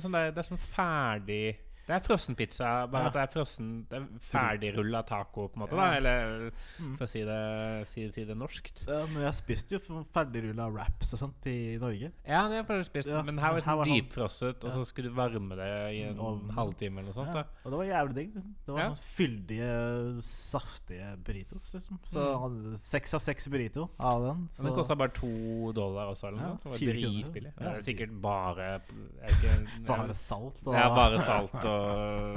sånn 0.00 0.16
der, 0.18 0.32
det 0.32 0.42
er 0.42 0.48
sånn 0.48 0.64
ferdig 0.64 1.44
Det 1.86 1.94
er 1.96 2.00
frossenpizza, 2.00 2.90
bare 2.90 3.02
Ja. 3.02 3.06
at 3.08 3.12
det 3.12 3.22
er 3.22 3.26
frossen 3.34 3.84
Det 3.90 3.98
er 4.00 4.06
ferdigrulla 4.18 5.02
taco, 5.06 5.48
på 5.48 5.56
en 5.56 5.62
måte. 5.66 5.72
Ja. 5.76 5.90
da 5.90 5.96
Eller 5.96 6.50
Mm. 6.80 6.96
for 6.96 7.04
å 7.04 7.08
si 7.08 7.22
det, 7.24 7.88
si, 7.88 8.10
si 8.10 8.24
det 8.24 8.36
norskt. 8.36 8.86
ja, 8.88 9.04
men 9.06 9.22
jeg 9.22 9.34
spiste 9.34 9.70
jo 9.72 10.04
ferdigrulla 10.14 10.70
wraps 10.72 11.12
og 11.12 11.18
sånt 11.18 11.46
i 11.46 11.76
Norge. 11.78 12.10
Ja, 12.26 12.48
det 12.48 12.66
har 12.66 12.76
jeg 12.76 12.86
spist, 12.86 13.08
Ja, 13.08 13.20
men 13.22 13.36
her 13.38 13.52
var 13.52 13.60
det 13.60 13.64
sånn 13.64 13.84
sånn- 13.84 14.08
dypfrosset, 14.10 14.64
og 14.64 14.72
så 14.72 14.84
skulle 14.86 15.10
du 15.10 15.14
varme 15.14 15.54
det 15.56 15.94
i 15.94 16.02
en 16.08 16.16
Ovnen. 16.18 16.50
halvtime 16.54 16.98
eller 16.98 17.12
noe 17.12 17.12
sånt. 17.12 17.34
Ja, 17.34 17.42
da 17.42 17.48
og 17.64 17.70
det 17.70 17.78
var 17.78 17.84
jævlig 17.84 18.14
digg. 18.14 18.34
Det 18.34 18.72
var 18.74 18.80
sånn 18.94 18.98
fyldige, 18.98 20.22
saftige 20.22 21.16
burritos. 21.22 21.70
liksom 21.74 21.98
Så 22.04 22.20
Mm. 22.40 22.76
seks 22.76 23.14
av 23.14 23.20
seks 23.20 23.48
burrito 23.48 23.88
av 24.00 24.22
den. 24.22 24.48
Men 24.58 24.66
det 24.72 24.74
kosta 24.74 24.96
bare 24.96 25.12
to 25.12 25.72
dollar 25.72 26.06
også, 26.12 26.28
eller 26.28 26.38
noe. 26.40 26.58
Det 26.62 26.70
var 26.70 26.78
dritbillig. 26.78 27.52
Ja, 27.60 27.68
er 27.74 27.80
sikkert 27.82 28.20
bare 28.20 28.80
ikke, 29.28 29.86
bare 29.86 30.14
salt 30.14 30.54
og 30.66 30.74
Ja, 30.74 30.88
bare 30.94 31.18
salt 31.24 31.54
og 31.64 31.73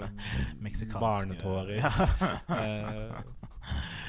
meksikanske 0.67 1.03
barnetårer. 1.03 1.83
Eh, 2.47 3.21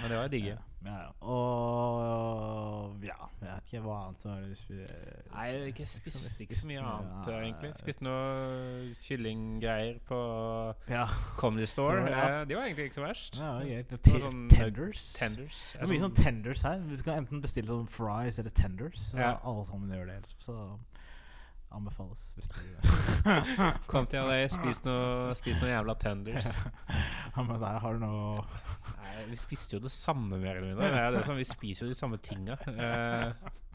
men 0.03 0.11
det 0.13 0.17
var 0.21 0.29
digge. 0.31 0.53
Ja, 0.87 0.93
ja. 0.95 1.09
Og 1.27 3.03
ja, 3.03 3.17
jeg 3.43 3.49
vet 3.49 3.65
ikke 3.73 3.81
hva 3.83 3.97
annet 4.07 4.23
var 4.29 4.37
det 4.45 4.51
vi 4.53 4.59
spiste. 4.61 5.09
Nei, 5.33 5.47
jeg 5.51 5.89
spiste 5.91 6.45
ikke 6.45 6.59
så 6.61 6.69
mye 6.71 6.85
annet, 6.87 7.31
egentlig. 7.35 7.71
Spiste 7.81 8.07
noe 8.07 8.93
kyllinggreier 9.03 9.99
på 10.07 10.19
Ja, 10.93 11.03
Comedy 11.41 11.67
Store. 11.67 12.05
Ja. 12.07 12.23
Eh, 12.39 12.47
De 12.49 12.55
var 12.57 12.69
egentlig 12.69 12.87
ikke 12.93 13.01
så 13.01 13.05
verst. 13.09 13.41
ja 13.43 13.51
greit. 13.65 13.91
Det 13.91 14.15
sånn 14.23 14.47
tenders. 14.55 15.03
Tenders. 15.19 15.59
Det 15.75 15.83
er 15.83 15.93
mye 15.93 16.05
sånn 16.07 16.17
tenders 16.23 16.63
her. 16.69 16.87
Vi 16.93 17.01
kan 17.03 17.25
enten 17.25 17.43
bestille 17.43 17.75
sånn 17.75 17.91
fries 17.99 18.39
eller 18.39 18.55
tenders. 18.63 19.11
Så 19.11 19.19
Ja. 19.19 19.35
Alle 19.43 19.67
sammen 19.67 19.91
gjør 19.91 20.07
det. 20.15 20.21
Så 20.47 20.55
anbefales. 21.75 22.23
Kom 23.91 24.07
til 24.09 24.25
LA, 24.25 24.41
spis 24.53 24.81
noe, 24.87 25.35
spis 25.39 25.59
noe 25.61 25.71
jævla 25.71 25.95
tenders. 26.01 26.49
ja, 27.35 27.43
men 27.45 27.59
der 27.61 27.81
har 27.85 27.99
du 27.99 28.05
noe 28.05 28.45
Nei, 28.99 29.25
vi 29.31 29.37
spiste 29.39 29.77
jo 29.77 29.83
det 29.83 29.91
samme, 29.93 30.39
mer 30.39 30.59
eller 30.59 30.71
mindre. 30.71 30.89
Det 30.89 31.19
det 31.19 31.25
som, 31.27 31.37
vi 31.39 31.47
spiser 31.47 31.87
jo 31.87 31.93
de 31.93 31.99
samme 31.99 32.21
tinga. 32.23 32.59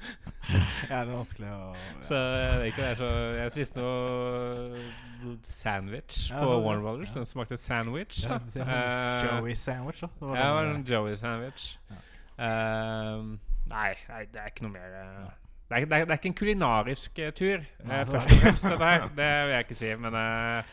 Ja, 0.04 0.98
det 0.98 0.98
er 0.98 1.10
vanskelig 1.14 1.48
å 1.48 1.70
så 2.04 2.18
jeg 2.18 2.56
vet 2.60 2.66
ikke, 2.74 2.82
det 2.82 2.88
er 2.90 2.98
så 3.00 3.10
Jeg 3.38 3.52
spiste 3.54 3.80
noe 3.80 5.38
sandwich 5.48 6.26
Ja, 6.34 6.42
på 6.42 6.58
Warner 6.66 6.84
Brothers. 6.84 7.14
ja. 7.14 7.22
Den 7.22 7.30
smakte 7.30 7.56
sandwich, 7.56 8.26
da. 8.28 8.42
Eh, 8.52 9.24
Joey 9.24 9.56
sandwich, 9.56 10.02
da. 10.04 10.10
Det 10.20 10.28
var 10.28 10.36
Ja, 10.36 10.44
det 10.50 10.58
var 10.58 10.72
en. 10.74 10.84
Joey 10.90 11.16
sandwich. 11.16 11.70
Ja. 11.88 12.02
Ehm, 12.44 13.40
nei, 13.72 13.94
nei, 14.10 14.26
det 14.34 14.42
er 14.44 14.52
ikke 14.52 14.66
noe 14.68 14.74
mer 14.76 15.00
eh, 15.00 15.32
det 15.74 15.82
er, 15.82 15.86
det, 15.86 15.98
er, 15.98 16.06
det 16.06 16.12
er 16.12 16.20
ikke 16.22 16.30
en 16.30 16.36
kulinarisk 16.38 17.20
eh, 17.20 17.32
tur, 17.34 17.64
Nei, 17.84 18.00
eh, 18.00 18.08
først 18.08 18.32
og 18.32 18.42
fremst. 18.42 18.64
Det 18.64 18.80
der 18.80 19.08
Det 19.08 19.30
vil 19.46 19.54
jeg 19.54 19.66
ikke 19.66 19.78
si. 19.80 19.96
Men, 19.96 20.18
eh, 20.20 20.64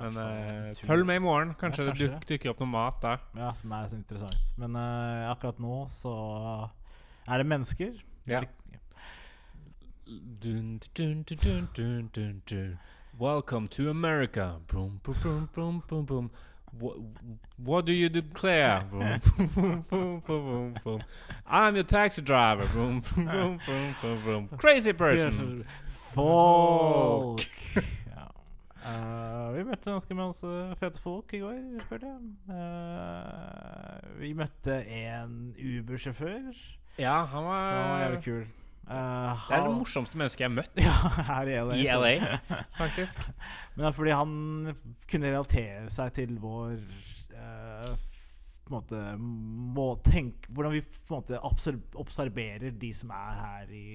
men 0.00 0.16
eh, 0.22 0.86
følg 0.86 1.06
med 1.06 1.16
i 1.16 1.18
morgen. 1.18 1.54
Kanskje 1.60 1.84
Ja, 1.84 1.90
det 1.90 1.98
kanskje 1.98 2.14
duk, 2.14 2.28
dukker 2.28 2.50
opp 2.54 2.60
noe 2.64 2.72
mat 2.72 3.02
da. 3.02 3.16
Ja, 3.36 3.52
som 3.60 3.72
er 3.76 3.88
så 3.90 3.96
interessant. 3.96 4.38
Men 4.56 4.76
eh, 4.76 5.30
akkurat 5.30 5.60
nå 5.60 5.82
så 5.92 6.14
er 7.28 7.42
det 7.42 7.46
mennesker. 7.46 7.92
Ja. 8.26 8.40
Dun, 10.42 10.80
dun, 10.96 11.24
dun. 12.50 12.78
Welcome 13.20 13.68
to 13.68 13.90
America. 13.90 14.54
Brum, 14.66 15.00
brum, 15.04 16.06
brum. 16.06 16.30
What, 16.78 16.96
what 17.56 17.84
do 17.86 17.92
you 17.92 18.08
declare? 18.08 18.84
Boom, 18.90 19.20
boom, 19.90 20.22
boom, 20.26 20.74
boom. 20.82 21.00
I'm 21.46 21.74
your 21.74 21.84
taxi 21.84 22.22
driver. 22.22 22.66
Boom, 22.74 23.02
boom, 23.14 23.60
boom, 24.00 24.22
boom. 24.24 24.48
Crazy 24.58 24.92
person. 24.92 25.64
Folk! 26.14 27.40
ja. 28.16 28.26
Eh, 28.84 29.52
vi 29.54 29.64
møtte 29.64 29.92
ganske 29.92 30.14
masse 30.16 30.54
fete 30.80 31.00
folk 31.00 31.32
i 31.36 31.42
går, 31.44 31.60
følte 31.88 32.10
jeg. 32.10 32.56
Eh, 32.56 34.08
vi 34.20 34.32
møtte 34.36 34.80
en 34.88 35.54
Uber-sjåfør. 35.56 36.50
Ja, 36.98 37.22
han 37.24 37.44
var 37.44 37.70
var 37.72 38.02
jævlig 38.02 38.24
kul. 38.24 38.42
Uh, 38.82 39.38
det 39.46 39.56
er 39.56 39.66
det 39.68 39.74
morsomste 39.78 40.18
mennesket 40.18 40.42
jeg 40.42 40.50
har 40.50 40.56
møtt 40.56 40.80
ja, 40.82 40.94
her 41.28 41.50
i 41.50 41.58
LA. 41.62 41.76
i 41.78 41.84
LA, 41.86 42.38
faktisk. 42.82 43.28
Men 43.74 43.84
det 43.84 43.90
er 43.90 43.98
fordi 43.98 44.16
han 44.16 44.32
kunne 45.10 45.30
relatere 45.30 45.92
seg 45.94 46.16
til 46.18 46.34
vår 46.42 46.74
uh, 47.36 47.92
på 48.62 48.70
en 48.70 48.76
måte 48.76 48.98
må 49.18 49.86
tenke 50.06 50.50
Hvordan 50.54 50.74
vi 50.76 50.82
på 50.82 51.16
en 51.16 51.22
måte 51.22 51.40
observerer 51.98 52.74
de 52.78 52.92
som 52.94 53.10
er 53.14 53.40
her 53.40 53.72
i 53.74 53.86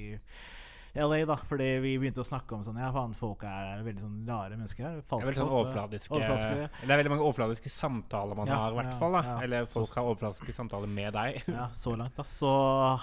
LA, 0.98 1.20
da. 1.30 1.38
Fordi 1.50 1.68
vi 1.84 1.94
begynte 2.02 2.24
å 2.24 2.28
snakke 2.28 2.58
om 2.58 2.64
sånn 2.66 2.80
Ja, 2.82 2.90
faen, 2.96 3.16
folk 3.18 3.46
er 3.48 3.84
veldig 3.86 4.04
sånn 4.04 4.20
rare 4.28 4.58
mennesker 4.58 4.88
her. 4.88 5.02
Falske 5.08 5.24
det 5.24 5.28
er 5.28 5.32
veldig 5.32 5.44
sånn 5.44 5.56
overfladiske, 5.60 6.14
overfladiske 6.16 6.70
Det 6.82 6.90
er 6.90 7.02
veldig 7.02 7.14
mange 7.14 7.28
overfladiske 7.28 7.74
samtaler 7.74 8.40
man 8.40 8.52
ja, 8.52 8.62
har, 8.64 8.76
i 8.76 8.80
hvert 8.82 8.98
fall. 9.02 9.18
da 9.18 9.36
Eller 9.46 9.70
folk 9.72 9.94
har 9.98 10.10
overfladiske 10.12 10.58
samtaler 10.58 10.92
med 11.00 11.14
deg. 11.18 11.42
ja, 11.60 11.68
så 11.78 11.96
langt, 12.00 12.18
da. 12.18 12.28
Så 12.30 12.54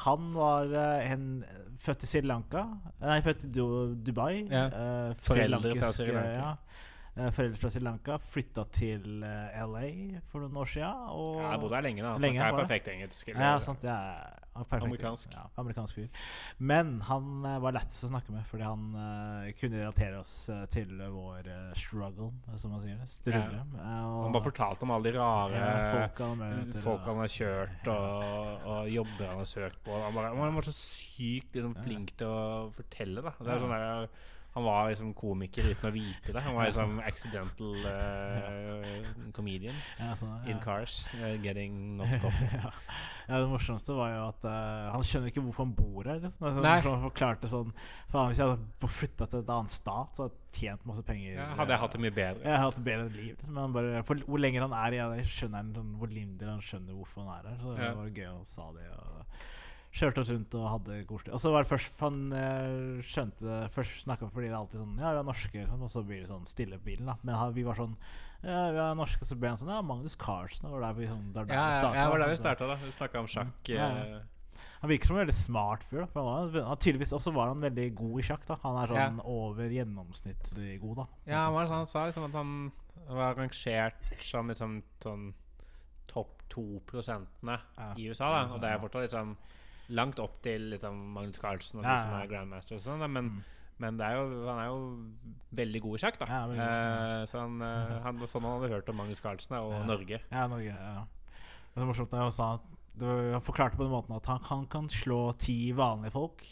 han 0.04 0.32
var 0.36 0.74
uh, 0.74 1.12
en 1.12 1.28
født 1.84 2.06
i 2.06 2.10
Sri 2.10 2.24
Lanka. 2.26 2.66
Nei, 3.02 3.20
født 3.24 3.46
i 3.46 3.52
Dubai. 3.54 4.32
Ja. 4.48 4.66
Uh, 4.70 5.24
Foreldre 5.24 5.76
fra 5.78 5.92
Sri 5.94 6.10
Lanka. 6.10 6.34
Ja. 6.34 6.54
Uh, 7.14 7.28
foreldre 7.30 7.60
fra 7.62 7.68
Sri 7.70 7.78
Lanka 7.78 8.16
flytta 8.26 8.64
til 8.74 9.22
uh, 9.22 9.58
LA 9.70 9.90
for 10.32 10.42
noen 10.42 10.56
år. 10.58 10.70
Og 11.14 11.36
ja, 11.38 11.52
jeg 11.52 11.60
bodde 11.62 11.76
her 11.78 11.84
lenge. 11.86 12.02
da 12.02 12.14
lenge, 12.18 12.40
er 12.42 12.56
perfekt 12.58 12.90
engelsk. 12.90 13.30
Ja, 13.30 13.52
sant, 13.62 13.84
ja, 13.86 13.98
perfekt, 14.56 14.82
amerikansk. 14.88 15.36
Ja, 15.36 15.44
amerikansk 15.62 16.00
fyr. 16.00 16.24
Men 16.58 16.96
han 17.06 17.46
uh, 17.46 17.60
var 17.62 17.76
lettest 17.78 18.08
å 18.08 18.10
snakke 18.10 18.34
med, 18.34 18.42
fordi 18.50 18.66
han 18.66 18.82
kunne 19.60 19.84
relatere 19.84 20.24
oss 20.24 20.34
til 20.74 20.90
vår 21.14 21.52
struggle, 21.78 22.32
som 22.58 22.74
man 22.74 22.82
sier. 22.82 22.98
Strulle. 23.14 23.62
han 23.78 24.34
bare 24.34 24.48
fortalte 24.48 24.86
om 24.86 24.96
alle 24.96 25.12
de 25.12 25.18
rare 25.20 25.64
folk 25.94 26.22
han, 26.24 26.76
folk 26.82 27.08
han 27.12 27.22
har 27.22 27.34
kjørt, 27.38 27.90
og, 27.94 28.68
og, 28.74 28.90
jobber 28.90 29.30
han 29.30 29.42
har 29.44 29.50
søkt 29.54 29.82
på. 29.86 30.02
Han, 30.02 30.18
bare, 30.18 30.34
han 30.34 30.58
var 30.58 30.66
så 30.66 30.74
sykt 30.74 31.54
liksom, 31.54 31.78
flink 31.86 32.16
til 32.18 32.34
å 32.34 32.70
fortelle. 32.74 33.22
da 33.22 33.38
Det 33.38 33.54
er 33.54 33.62
sånn 33.62 33.78
der 33.78 34.08
han 34.54 34.64
var 34.64 34.90
liksom 34.92 35.08
komiker 35.18 35.66
uten 35.66 35.88
å 35.88 35.90
vite 35.90 36.30
det. 36.30 36.42
Han 36.44 36.54
var 36.54 36.68
liksom 36.68 37.00
accidental 37.10 37.86
uh, 37.90 39.08
comedian 39.34 39.74
ja, 39.98 40.12
så, 40.14 40.28
ja. 40.30 40.52
in 40.52 40.60
cars, 40.62 40.98
uh, 41.18 41.32
getting 41.42 41.96
not 41.98 42.12
coffee. 42.22 42.46
ja. 42.62 42.70
ja. 43.26 43.40
Det 43.40 43.48
morsomste 43.50 43.96
var 43.98 44.12
jo 44.12 44.20
at 44.28 44.46
uh, 44.46 44.92
han 44.94 45.02
skjønner 45.08 45.32
ikke 45.32 45.42
hvorfor 45.42 45.66
han 45.66 45.74
bor 45.74 46.06
her. 46.06 46.20
Liksom. 46.20 46.36
Altså, 46.38 46.62
Nei. 46.68 46.76
Han 46.86 47.02
forklarte 47.08 47.50
sånn 47.50 47.74
Faen, 48.12 48.30
Hvis 48.30 48.44
jeg 48.44 48.52
hadde 48.52 48.92
flytta 49.00 49.28
til 49.32 49.42
et 49.42 49.52
annet 49.56 49.74
stat, 49.74 50.14
så 50.14 50.28
hadde 50.28 50.38
jeg 50.38 50.60
tjent 50.60 50.86
masse 50.86 51.02
penger. 51.10 51.34
Ja, 51.34 51.48
hadde 51.58 51.74
jeg 51.74 51.82
hatt 51.82 51.98
det 51.98 52.02
mye 52.06 52.14
bedre. 52.14 52.46
Jeg 52.46 52.54
hadde 52.54 52.70
hatt 52.70 52.86
bedre 52.92 53.10
liv. 53.10 53.34
Liksom. 53.34 53.58
Men 53.58 53.74
bare, 53.74 54.06
for, 54.06 54.22
hvor 54.28 54.44
lenger 54.44 54.68
han 54.68 54.78
er 54.84 54.94
i 54.94 55.02
det, 55.16 55.26
skjønner 55.34 55.64
han 55.64 55.74
sånn, 55.80 55.92
hvor 55.98 56.14
mindre 56.14 56.54
han 56.54 56.62
skjønner 56.62 56.94
hvorfor 57.00 57.26
han 57.26 57.34
er 57.40 57.50
her. 57.50 57.60
Så 57.64 57.74
det 57.80 57.92
var 57.98 58.16
gøy 58.22 58.30
å 58.30 58.40
sa 58.54 58.70
det. 58.78 58.86
Og, 58.94 59.44
kjørte 59.94 60.24
oss 60.24 60.32
rundt 60.34 60.56
og 60.58 60.66
hadde 60.72 60.98
koselig. 61.06 61.32
Og 61.36 61.42
så 61.42 61.52
var 61.54 61.64
det 61.64 61.70
først 61.70 62.00
Han 62.02 62.20
skjønte 63.06 63.46
det 63.46 63.58
Først 63.76 64.00
snakka 64.02 64.26
fordi 64.32 64.48
det 64.48 64.54
er 64.54 64.58
alltid 64.58 64.82
sånn 64.82 64.98
Ja, 64.98 65.12
vi 65.14 65.22
er 65.22 65.28
norske, 65.28 65.64
sånn, 65.70 65.86
og 65.86 65.92
så 65.92 66.02
blir 66.06 66.24
det 66.24 66.30
sånn 66.32 66.48
stille 66.50 66.80
på 66.80 66.88
bilen. 66.90 67.10
da 67.12 67.16
Men 67.22 67.54
vi 67.54 67.66
var 67.66 67.78
sånn 67.78 67.94
Ja, 68.42 68.60
vi 68.74 68.82
er 68.82 68.98
norske, 68.98 69.28
så 69.28 69.38
ble 69.38 69.54
han 69.54 69.60
sånn 69.60 69.70
Ja, 69.70 69.80
Magnus 69.86 70.18
Carlsen. 70.18 70.66
Det 70.66 70.74
var 70.74 70.86
der 70.88 70.98
vi, 70.98 71.08
sånn, 71.12 71.26
der, 71.36 71.46
der 71.46 71.54
ja, 71.60 71.66
ja, 71.78 71.92
det 71.94 72.12
var 72.12 72.24
der 72.26 72.34
vi 72.34 72.40
starta, 72.42 72.70
da. 72.72 72.78
Vi 72.82 72.94
snakka 72.98 73.22
om 73.22 73.30
sjakk. 73.30 73.54
Mm. 73.70 73.74
Ja, 73.78 73.90
ja. 73.94 74.18
Eh. 74.18 74.30
Han 74.84 74.90
virker 74.90 75.08
som 75.08 75.16
en 75.16 75.22
veldig 75.22 75.34
smart 75.38 75.84
fyr. 75.88 76.02
For 76.12 76.26
han 76.28 76.50
han, 76.52 76.76
tydeligvis 76.76 77.14
også 77.16 77.32
var 77.32 77.48
han 77.54 77.62
veldig 77.64 77.86
god 77.96 78.18
i 78.20 78.24
sjakk. 78.26 78.42
da 78.50 78.58
Han 78.66 78.76
er 78.82 78.90
sånn 78.92 79.22
over 79.32 79.72
gjennomsnittlig 79.72 80.74
god, 80.82 80.98
da. 80.98 81.06
Ja, 81.24 81.38
han, 81.46 81.54
var, 81.56 81.70
sånn, 81.70 81.80
han 81.80 81.88
sa 81.88 82.04
liksom 82.10 82.26
at 82.28 82.36
han 82.36 82.52
var 83.08 83.38
rangert 83.38 84.12
som 84.20 84.52
liksom 84.52 84.76
sånn 85.00 85.24
topp 86.10 86.44
to 86.52 86.66
prosentene 86.84 87.56
i 87.96 88.10
USA, 88.10 88.28
da. 88.28 88.42
Og 88.52 88.60
det 88.60 88.74
er 88.74 88.82
fortsatt 88.82 89.06
liksom 89.06 89.32
langt 89.88 90.20
opp 90.22 90.38
til 90.44 90.70
liksom, 90.72 90.96
Magnus 91.16 91.40
Carlsen 91.42 91.80
og 91.80 91.86
ja, 91.86 91.94
de 91.94 92.04
som 92.04 92.14
er 92.16 92.30
grandmaster. 92.30 92.78
Og 92.78 92.84
sånn, 92.84 93.04
men, 93.04 93.30
mm. 93.30 93.72
men 93.84 94.00
er 94.04 94.16
jo, 94.16 94.26
han 94.48 94.60
er 94.62 94.68
jo 94.70 94.78
veldig 95.60 95.82
god 95.84 95.98
i 95.98 96.02
sjakk. 96.04 96.20
da 96.20 96.28
ja, 96.30 96.42
uh, 96.50 97.16
Så 97.30 97.42
han, 97.42 97.58
uh, 97.60 97.96
han, 98.06 98.22
sånn 98.30 98.46
han 98.46 98.58
hadde 98.58 98.72
hørt 98.76 98.92
om 98.92 99.00
Magnus 99.02 99.24
Carlsen 99.24 99.58
og 99.60 99.74
Norge. 99.88 100.20
Ja, 100.30 100.46
Norge, 100.50 100.72
ja 100.72 101.04
Det 101.74 101.82
er 101.82 101.90
morsomt 101.90 102.12
da 102.14 102.22
han 102.22 102.34
sa 102.34 102.52
Han 103.00 103.44
forklarte 103.44 103.80
på 103.80 103.86
den 103.86 103.94
måten 103.94 104.14
at 104.16 104.30
han, 104.30 104.44
han, 104.50 104.68
kan 104.70 104.88
slå 104.92 105.26
ti 105.40 105.58
vanlige 105.76 106.14
folk. 106.14 106.46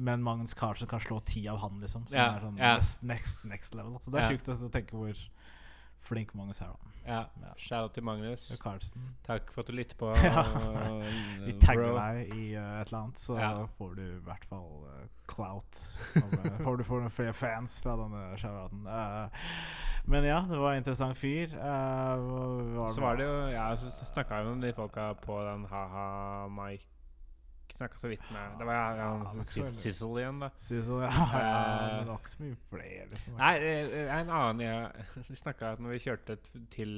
Men 0.00 0.22
Magnus 0.24 0.56
Carlsen 0.56 0.88
kan 0.88 1.02
slå 1.04 1.18
ti 1.28 1.44
av 1.52 1.60
han, 1.60 1.76
liksom. 1.82 2.06
Som 2.08 2.20
er 2.22 2.40
sånn 2.40 2.56
next, 2.56 3.02
next, 3.04 3.44
next, 3.44 3.76
level. 3.76 3.98
Så 4.00 4.12
det 4.12 4.22
er 4.22 4.32
sjukt 4.32 4.48
å 4.48 4.72
tenke 4.72 4.96
hvor 4.96 5.18
flink 6.00 6.34
Magnus 6.34 6.58
her, 6.58 6.72
da 6.74 6.90
ja. 7.06 7.24
ja. 7.42 7.52
Shout 7.56 7.94
til 7.94 8.04
Magnus. 8.04 8.46
Takk 9.26 9.52
for 9.52 9.62
at 9.62 9.68
du 9.68 9.72
lytter 9.72 9.96
på. 9.98 10.10
ja. 10.26 10.44
Vi 11.44 11.54
tagger 11.62 11.96
deg 11.96 12.34
i 12.34 12.44
uh, 12.54 12.80
et 12.80 12.90
eller 12.90 12.98
annet, 13.02 13.22
så 13.22 13.38
ja. 13.38 13.50
får 13.78 13.96
du 13.98 14.02
i 14.04 14.20
hvert 14.26 14.46
fall 14.50 14.68
uh, 14.84 15.00
clout. 15.30 15.80
uh, 16.16 16.46
får 16.64 16.80
du 16.80 16.86
får 16.86 17.04
noen 17.04 17.14
flere 17.14 17.34
fans 17.36 17.80
fra 17.84 17.96
denne 18.00 18.22
shout-outen. 18.40 18.86
men 20.10 20.28
ja, 20.28 20.44
det 20.50 20.60
var 20.60 20.76
en 20.76 20.84
interessant 20.84 21.18
fyr. 21.18 21.56
Var 21.56 22.94
så 22.94 23.04
var 23.04 23.20
det 23.20 23.28
jo 23.28 23.36
Ja, 23.52 23.72
så 23.76 23.90
snakka 24.12 24.42
vi 24.42 24.54
om 24.54 24.62
de 24.62 24.72
folka 24.76 25.12
på 25.24 25.42
den 25.46 25.66
ha-ha 25.70 26.48
Mike 26.48 26.99
snakka 27.80 28.00
så 28.02 28.10
vidt 28.12 28.26
med 28.34 28.58
Det 28.60 28.68
var 28.68 28.78
ja, 28.78 29.08
ja, 29.24 29.44
Sizzle 29.72 30.20
igjen, 30.20 30.42
da. 30.44 30.50
Sizzle, 30.60 31.00
ja, 31.06 31.26
ja, 31.40 31.56
det 32.00 32.12
var 32.12 32.20
ikke 32.20 32.34
så 32.34 32.44
mye 32.44 32.60
flere. 32.68 33.08
Liksom. 33.14 33.40
Nei, 33.40 33.54
en 34.04 34.30
annen 34.36 34.62
jeg, 34.66 35.08
Vi 35.30 35.40
snakka 35.40 35.74
når 35.80 35.96
vi 35.96 36.04
kjørte 36.06 36.38
til 36.74 36.94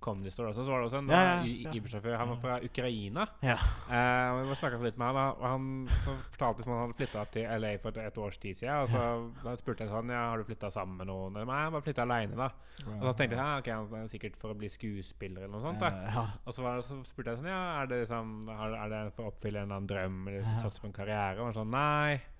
Comedy 0.00 0.30
Store 0.30 0.50
også, 0.52 0.64
så 0.64 0.72
var 0.72 0.82
det 0.82 0.88
også 0.90 1.00
en 1.00 1.10
ja, 1.10 1.20
ja, 1.42 1.72
Uber-sjåfør. 1.72 2.16
Han 2.20 2.32
var 2.34 2.40
fra 2.42 2.56
Ukraina. 2.64 3.26
Ja. 3.42 3.56
Uh, 3.88 4.42
og 4.42 4.50
Vi 4.50 4.58
snakka 4.60 4.80
litt 4.84 4.98
med 5.00 5.08
han, 5.08 5.18
og 5.38 5.46
han 5.46 5.70
så 6.04 6.14
fortalte 6.34 6.66
som 6.66 6.74
han 6.74 6.82
hadde 6.84 6.98
flytta 7.00 7.24
til 7.34 7.48
LA 7.62 7.72
for 7.82 8.02
et 8.02 8.20
års 8.20 8.38
tid 8.42 8.58
siden. 8.60 8.84
Og 8.84 8.92
så 8.92 9.02
da 9.42 9.56
spurte 9.60 9.86
jeg 9.86 9.92
sånn 9.92 10.12
Ja, 10.12 10.26
har 10.30 10.42
du 10.42 10.46
flytta 10.48 10.70
sammen 10.74 11.00
med 11.00 11.10
noen? 11.10 11.40
Nei, 11.40 11.62
jeg 11.64 11.74
bare 11.74 11.86
flytta 11.88 12.06
aleine, 12.06 12.38
da. 12.38 12.50
Og 12.98 13.08
så 13.08 13.16
tenkte 13.16 13.38
jeg 13.38 13.42
ja, 13.42 13.58
ok, 13.62 13.72
han 13.72 14.04
er 14.04 14.12
sikkert 14.12 14.38
for 14.40 14.52
å 14.52 14.58
bli 14.58 14.70
skuespiller 14.72 15.46
eller 15.46 15.56
noe 15.56 15.64
sånt. 15.64 15.82
da 15.82 16.26
Og 16.44 16.52
så, 16.52 16.62
var, 16.66 16.84
så, 16.86 17.00
spurte 17.08 17.32
jeg 17.32 17.42
sånn 17.42 17.52
Ja, 17.52 17.64
er 17.80 17.90
det, 17.90 18.04
liksom, 18.04 18.38
er 18.52 18.88
det 18.92 19.02
for 19.16 19.26
å 19.26 19.34
oppfylle 19.34 19.64
en 19.64 19.70
eller 19.70 19.80
annen 19.80 19.90
drøm 19.90 20.22
eller 20.30 20.48
satse 20.62 20.82
på 20.82 20.90
en 20.90 20.96
karriere? 20.96 21.40
Og 21.40 21.50
han 21.50 21.60
sånn 21.62 21.76
Nei. 21.76 22.35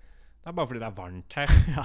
Det 0.47 0.53
er 0.53 0.55
bare 0.55 0.67
fordi 0.67 0.79
det 0.79 0.87
er 0.87 0.93
varmt 0.95 1.33
her. 1.35 1.49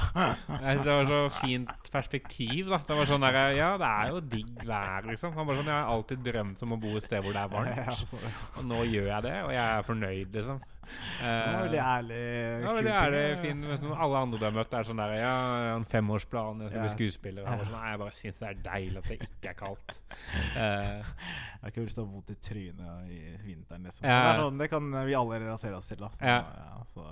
Ja. 0.63 0.75
det 0.85 0.93
var 0.95 1.07
så 1.11 1.41
fint 1.41 1.89
perspektiv. 1.91 2.69
da 2.71 2.79
Det 2.87 2.95
var 2.95 3.09
sånn 3.11 3.25
der, 3.25 3.39
Ja, 3.57 3.71
det 3.75 3.89
er 3.89 4.13
jo 4.13 4.21
digg 4.23 4.61
vær, 4.69 5.09
liksom. 5.09 5.33
Han 5.35 5.49
bare 5.49 5.57
sånn, 5.59 5.71
Jeg 5.73 5.75
har 5.75 5.91
alltid 5.91 6.23
drømt 6.23 6.63
om 6.63 6.77
å 6.77 6.79
bo 6.85 6.93
et 6.95 7.03
sted 7.03 7.25
hvor 7.25 7.35
det 7.35 7.43
er 7.43 7.51
varmt. 7.51 8.05
Og 8.61 8.69
nå 8.71 8.85
gjør 8.87 9.09
jeg 9.09 9.27
det, 9.27 9.35
og 9.43 9.51
jeg 9.57 9.65
er 9.65 9.89
fornøyd, 9.89 10.39
liksom. 10.39 10.63
Uh, 10.63 11.27
det 11.27 11.43
var 11.43 11.67
veldig 11.67 11.83
ærlig. 11.83 12.23
Ja, 12.63 12.73
veldig 12.77 12.95
ærlig, 13.01 13.25
fin 13.41 13.93
Alle 13.97 14.23
andre 14.27 14.39
du 14.39 14.47
har 14.47 14.55
møtt, 14.55 14.75
er 14.79 14.87
sånn 14.87 15.03
der 15.03 15.15
Ja, 15.17 15.37
en 15.75 15.87
femårsplan, 15.89 16.63
jeg 16.63 16.71
skal 16.71 16.87
bli 16.87 16.95
skuespiller. 16.95 17.43
Og 17.43 17.67
sånn, 17.67 17.77
Nei, 17.81 17.85
jeg 17.91 18.03
bare 18.07 18.17
syns 18.21 18.43
det 18.43 18.51
er 18.53 18.65
deilig 18.67 19.03
at 19.03 19.11
det 19.11 19.21
ikke 19.27 19.55
er 19.57 19.59
kaldt. 19.59 20.03
Uh, 20.53 21.03
jeg 21.03 21.63
har 21.63 21.71
ikke 21.73 21.83
lyst 21.87 21.97
til 21.97 22.03
å 22.03 22.07
ha 22.07 22.13
vondt 22.13 22.31
i 22.31 22.41
trynet 22.47 23.11
i 23.11 23.21
vinteren, 23.43 23.87
liksom. 23.89 24.07
Ja. 24.07 24.19
Det, 24.23 24.43
sånn, 24.43 24.59
det, 24.63 24.69
kan 24.71 24.91
vi 25.07 25.15
alle 25.19 25.39
relatere 25.43 25.79
oss 25.79 25.89
til. 25.91 26.03
Da. 26.03 26.11
Så, 26.15 26.29
ja. 26.29 26.43
Ja, 26.43 26.83
så 26.93 27.07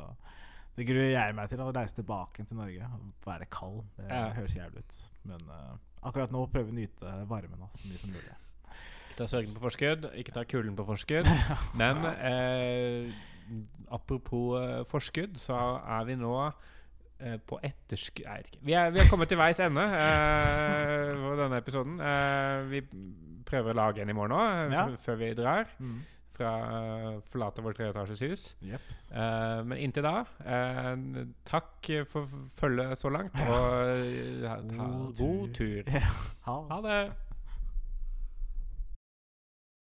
det 0.81 0.87
gruer 0.89 1.11
jeg 1.13 1.37
meg 1.37 1.51
til, 1.53 1.61
å 1.61 1.73
reise 1.77 1.97
tilbake 1.99 2.45
til 2.49 2.57
Norge. 2.57 2.87
Være 3.27 3.49
kald. 3.53 3.83
Det 3.99 4.07
ja. 4.09 4.31
høres 4.39 4.57
jævlig 4.57 4.85
ut. 4.85 5.01
Men 5.29 5.43
uh, 5.53 5.75
akkurat 6.09 6.33
nå 6.33 6.47
prøver 6.53 6.71
vi 6.71 6.73
å 6.73 6.79
nyte 6.79 7.17
varmen 7.29 7.67
så 7.75 7.91
mye 7.91 8.01
som 8.01 8.15
mulig. 8.15 8.37
Ikke 9.11 9.19
ta 9.19 9.27
sørgen 9.29 9.53
på 9.57 9.65
forskudd, 9.67 10.07
ikke 10.17 10.33
ta 10.33 10.47
kulden 10.49 10.79
på 10.79 10.87
forskudd. 10.89 11.29
Men 11.81 12.01
eh, 12.15 13.11
apropos 13.93 14.57
uh, 14.57 14.81
forskudd, 14.89 15.37
så 15.43 15.59
er 15.99 16.07
vi 16.09 16.17
nå 16.17 16.33
uh, 16.41 17.37
på 17.45 17.59
etterskudd 17.67 18.31
Nei, 18.31 18.39
ikke. 18.47 18.63
Vi 18.71 18.77
er, 18.79 18.95
vi 18.95 19.03
er, 19.03 19.11
kommet 19.13 19.29
til 19.29 19.41
veis 19.43 19.61
ende 19.61 19.85
på 21.21 21.35
denne 21.43 21.61
episoden. 21.61 22.01
vi 22.73 22.81
prøver 23.51 23.75
å 23.75 23.81
lage 23.83 24.01
en 24.01 24.15
i 24.15 24.17
morgen 24.17 24.39
òg, 24.39 24.73
ja. 24.73 24.87
før 25.05 25.21
vi 25.21 25.35
drar. 25.37 25.69
Mm 25.83 26.01
fra 26.41 26.53
uh, 26.65 27.21
forlate 27.31 27.65
vårt 27.65 27.79
treetasjes 27.79 28.23
hus. 28.27 28.47
Yep. 28.65 28.93
Uh, 29.13 29.61
men 29.69 29.83
inntil 29.85 30.07
da, 30.07 30.17
uh, 30.45 31.25
takk 31.49 31.91
for 32.11 32.31
følget 32.61 33.01
så 33.01 33.13
langt, 33.13 33.37
og 33.45 34.71
ta 34.73 34.87
god 35.21 35.59
tur. 35.61 35.91
Ha. 35.91 36.63
ha 36.75 36.81
det. 36.87 37.03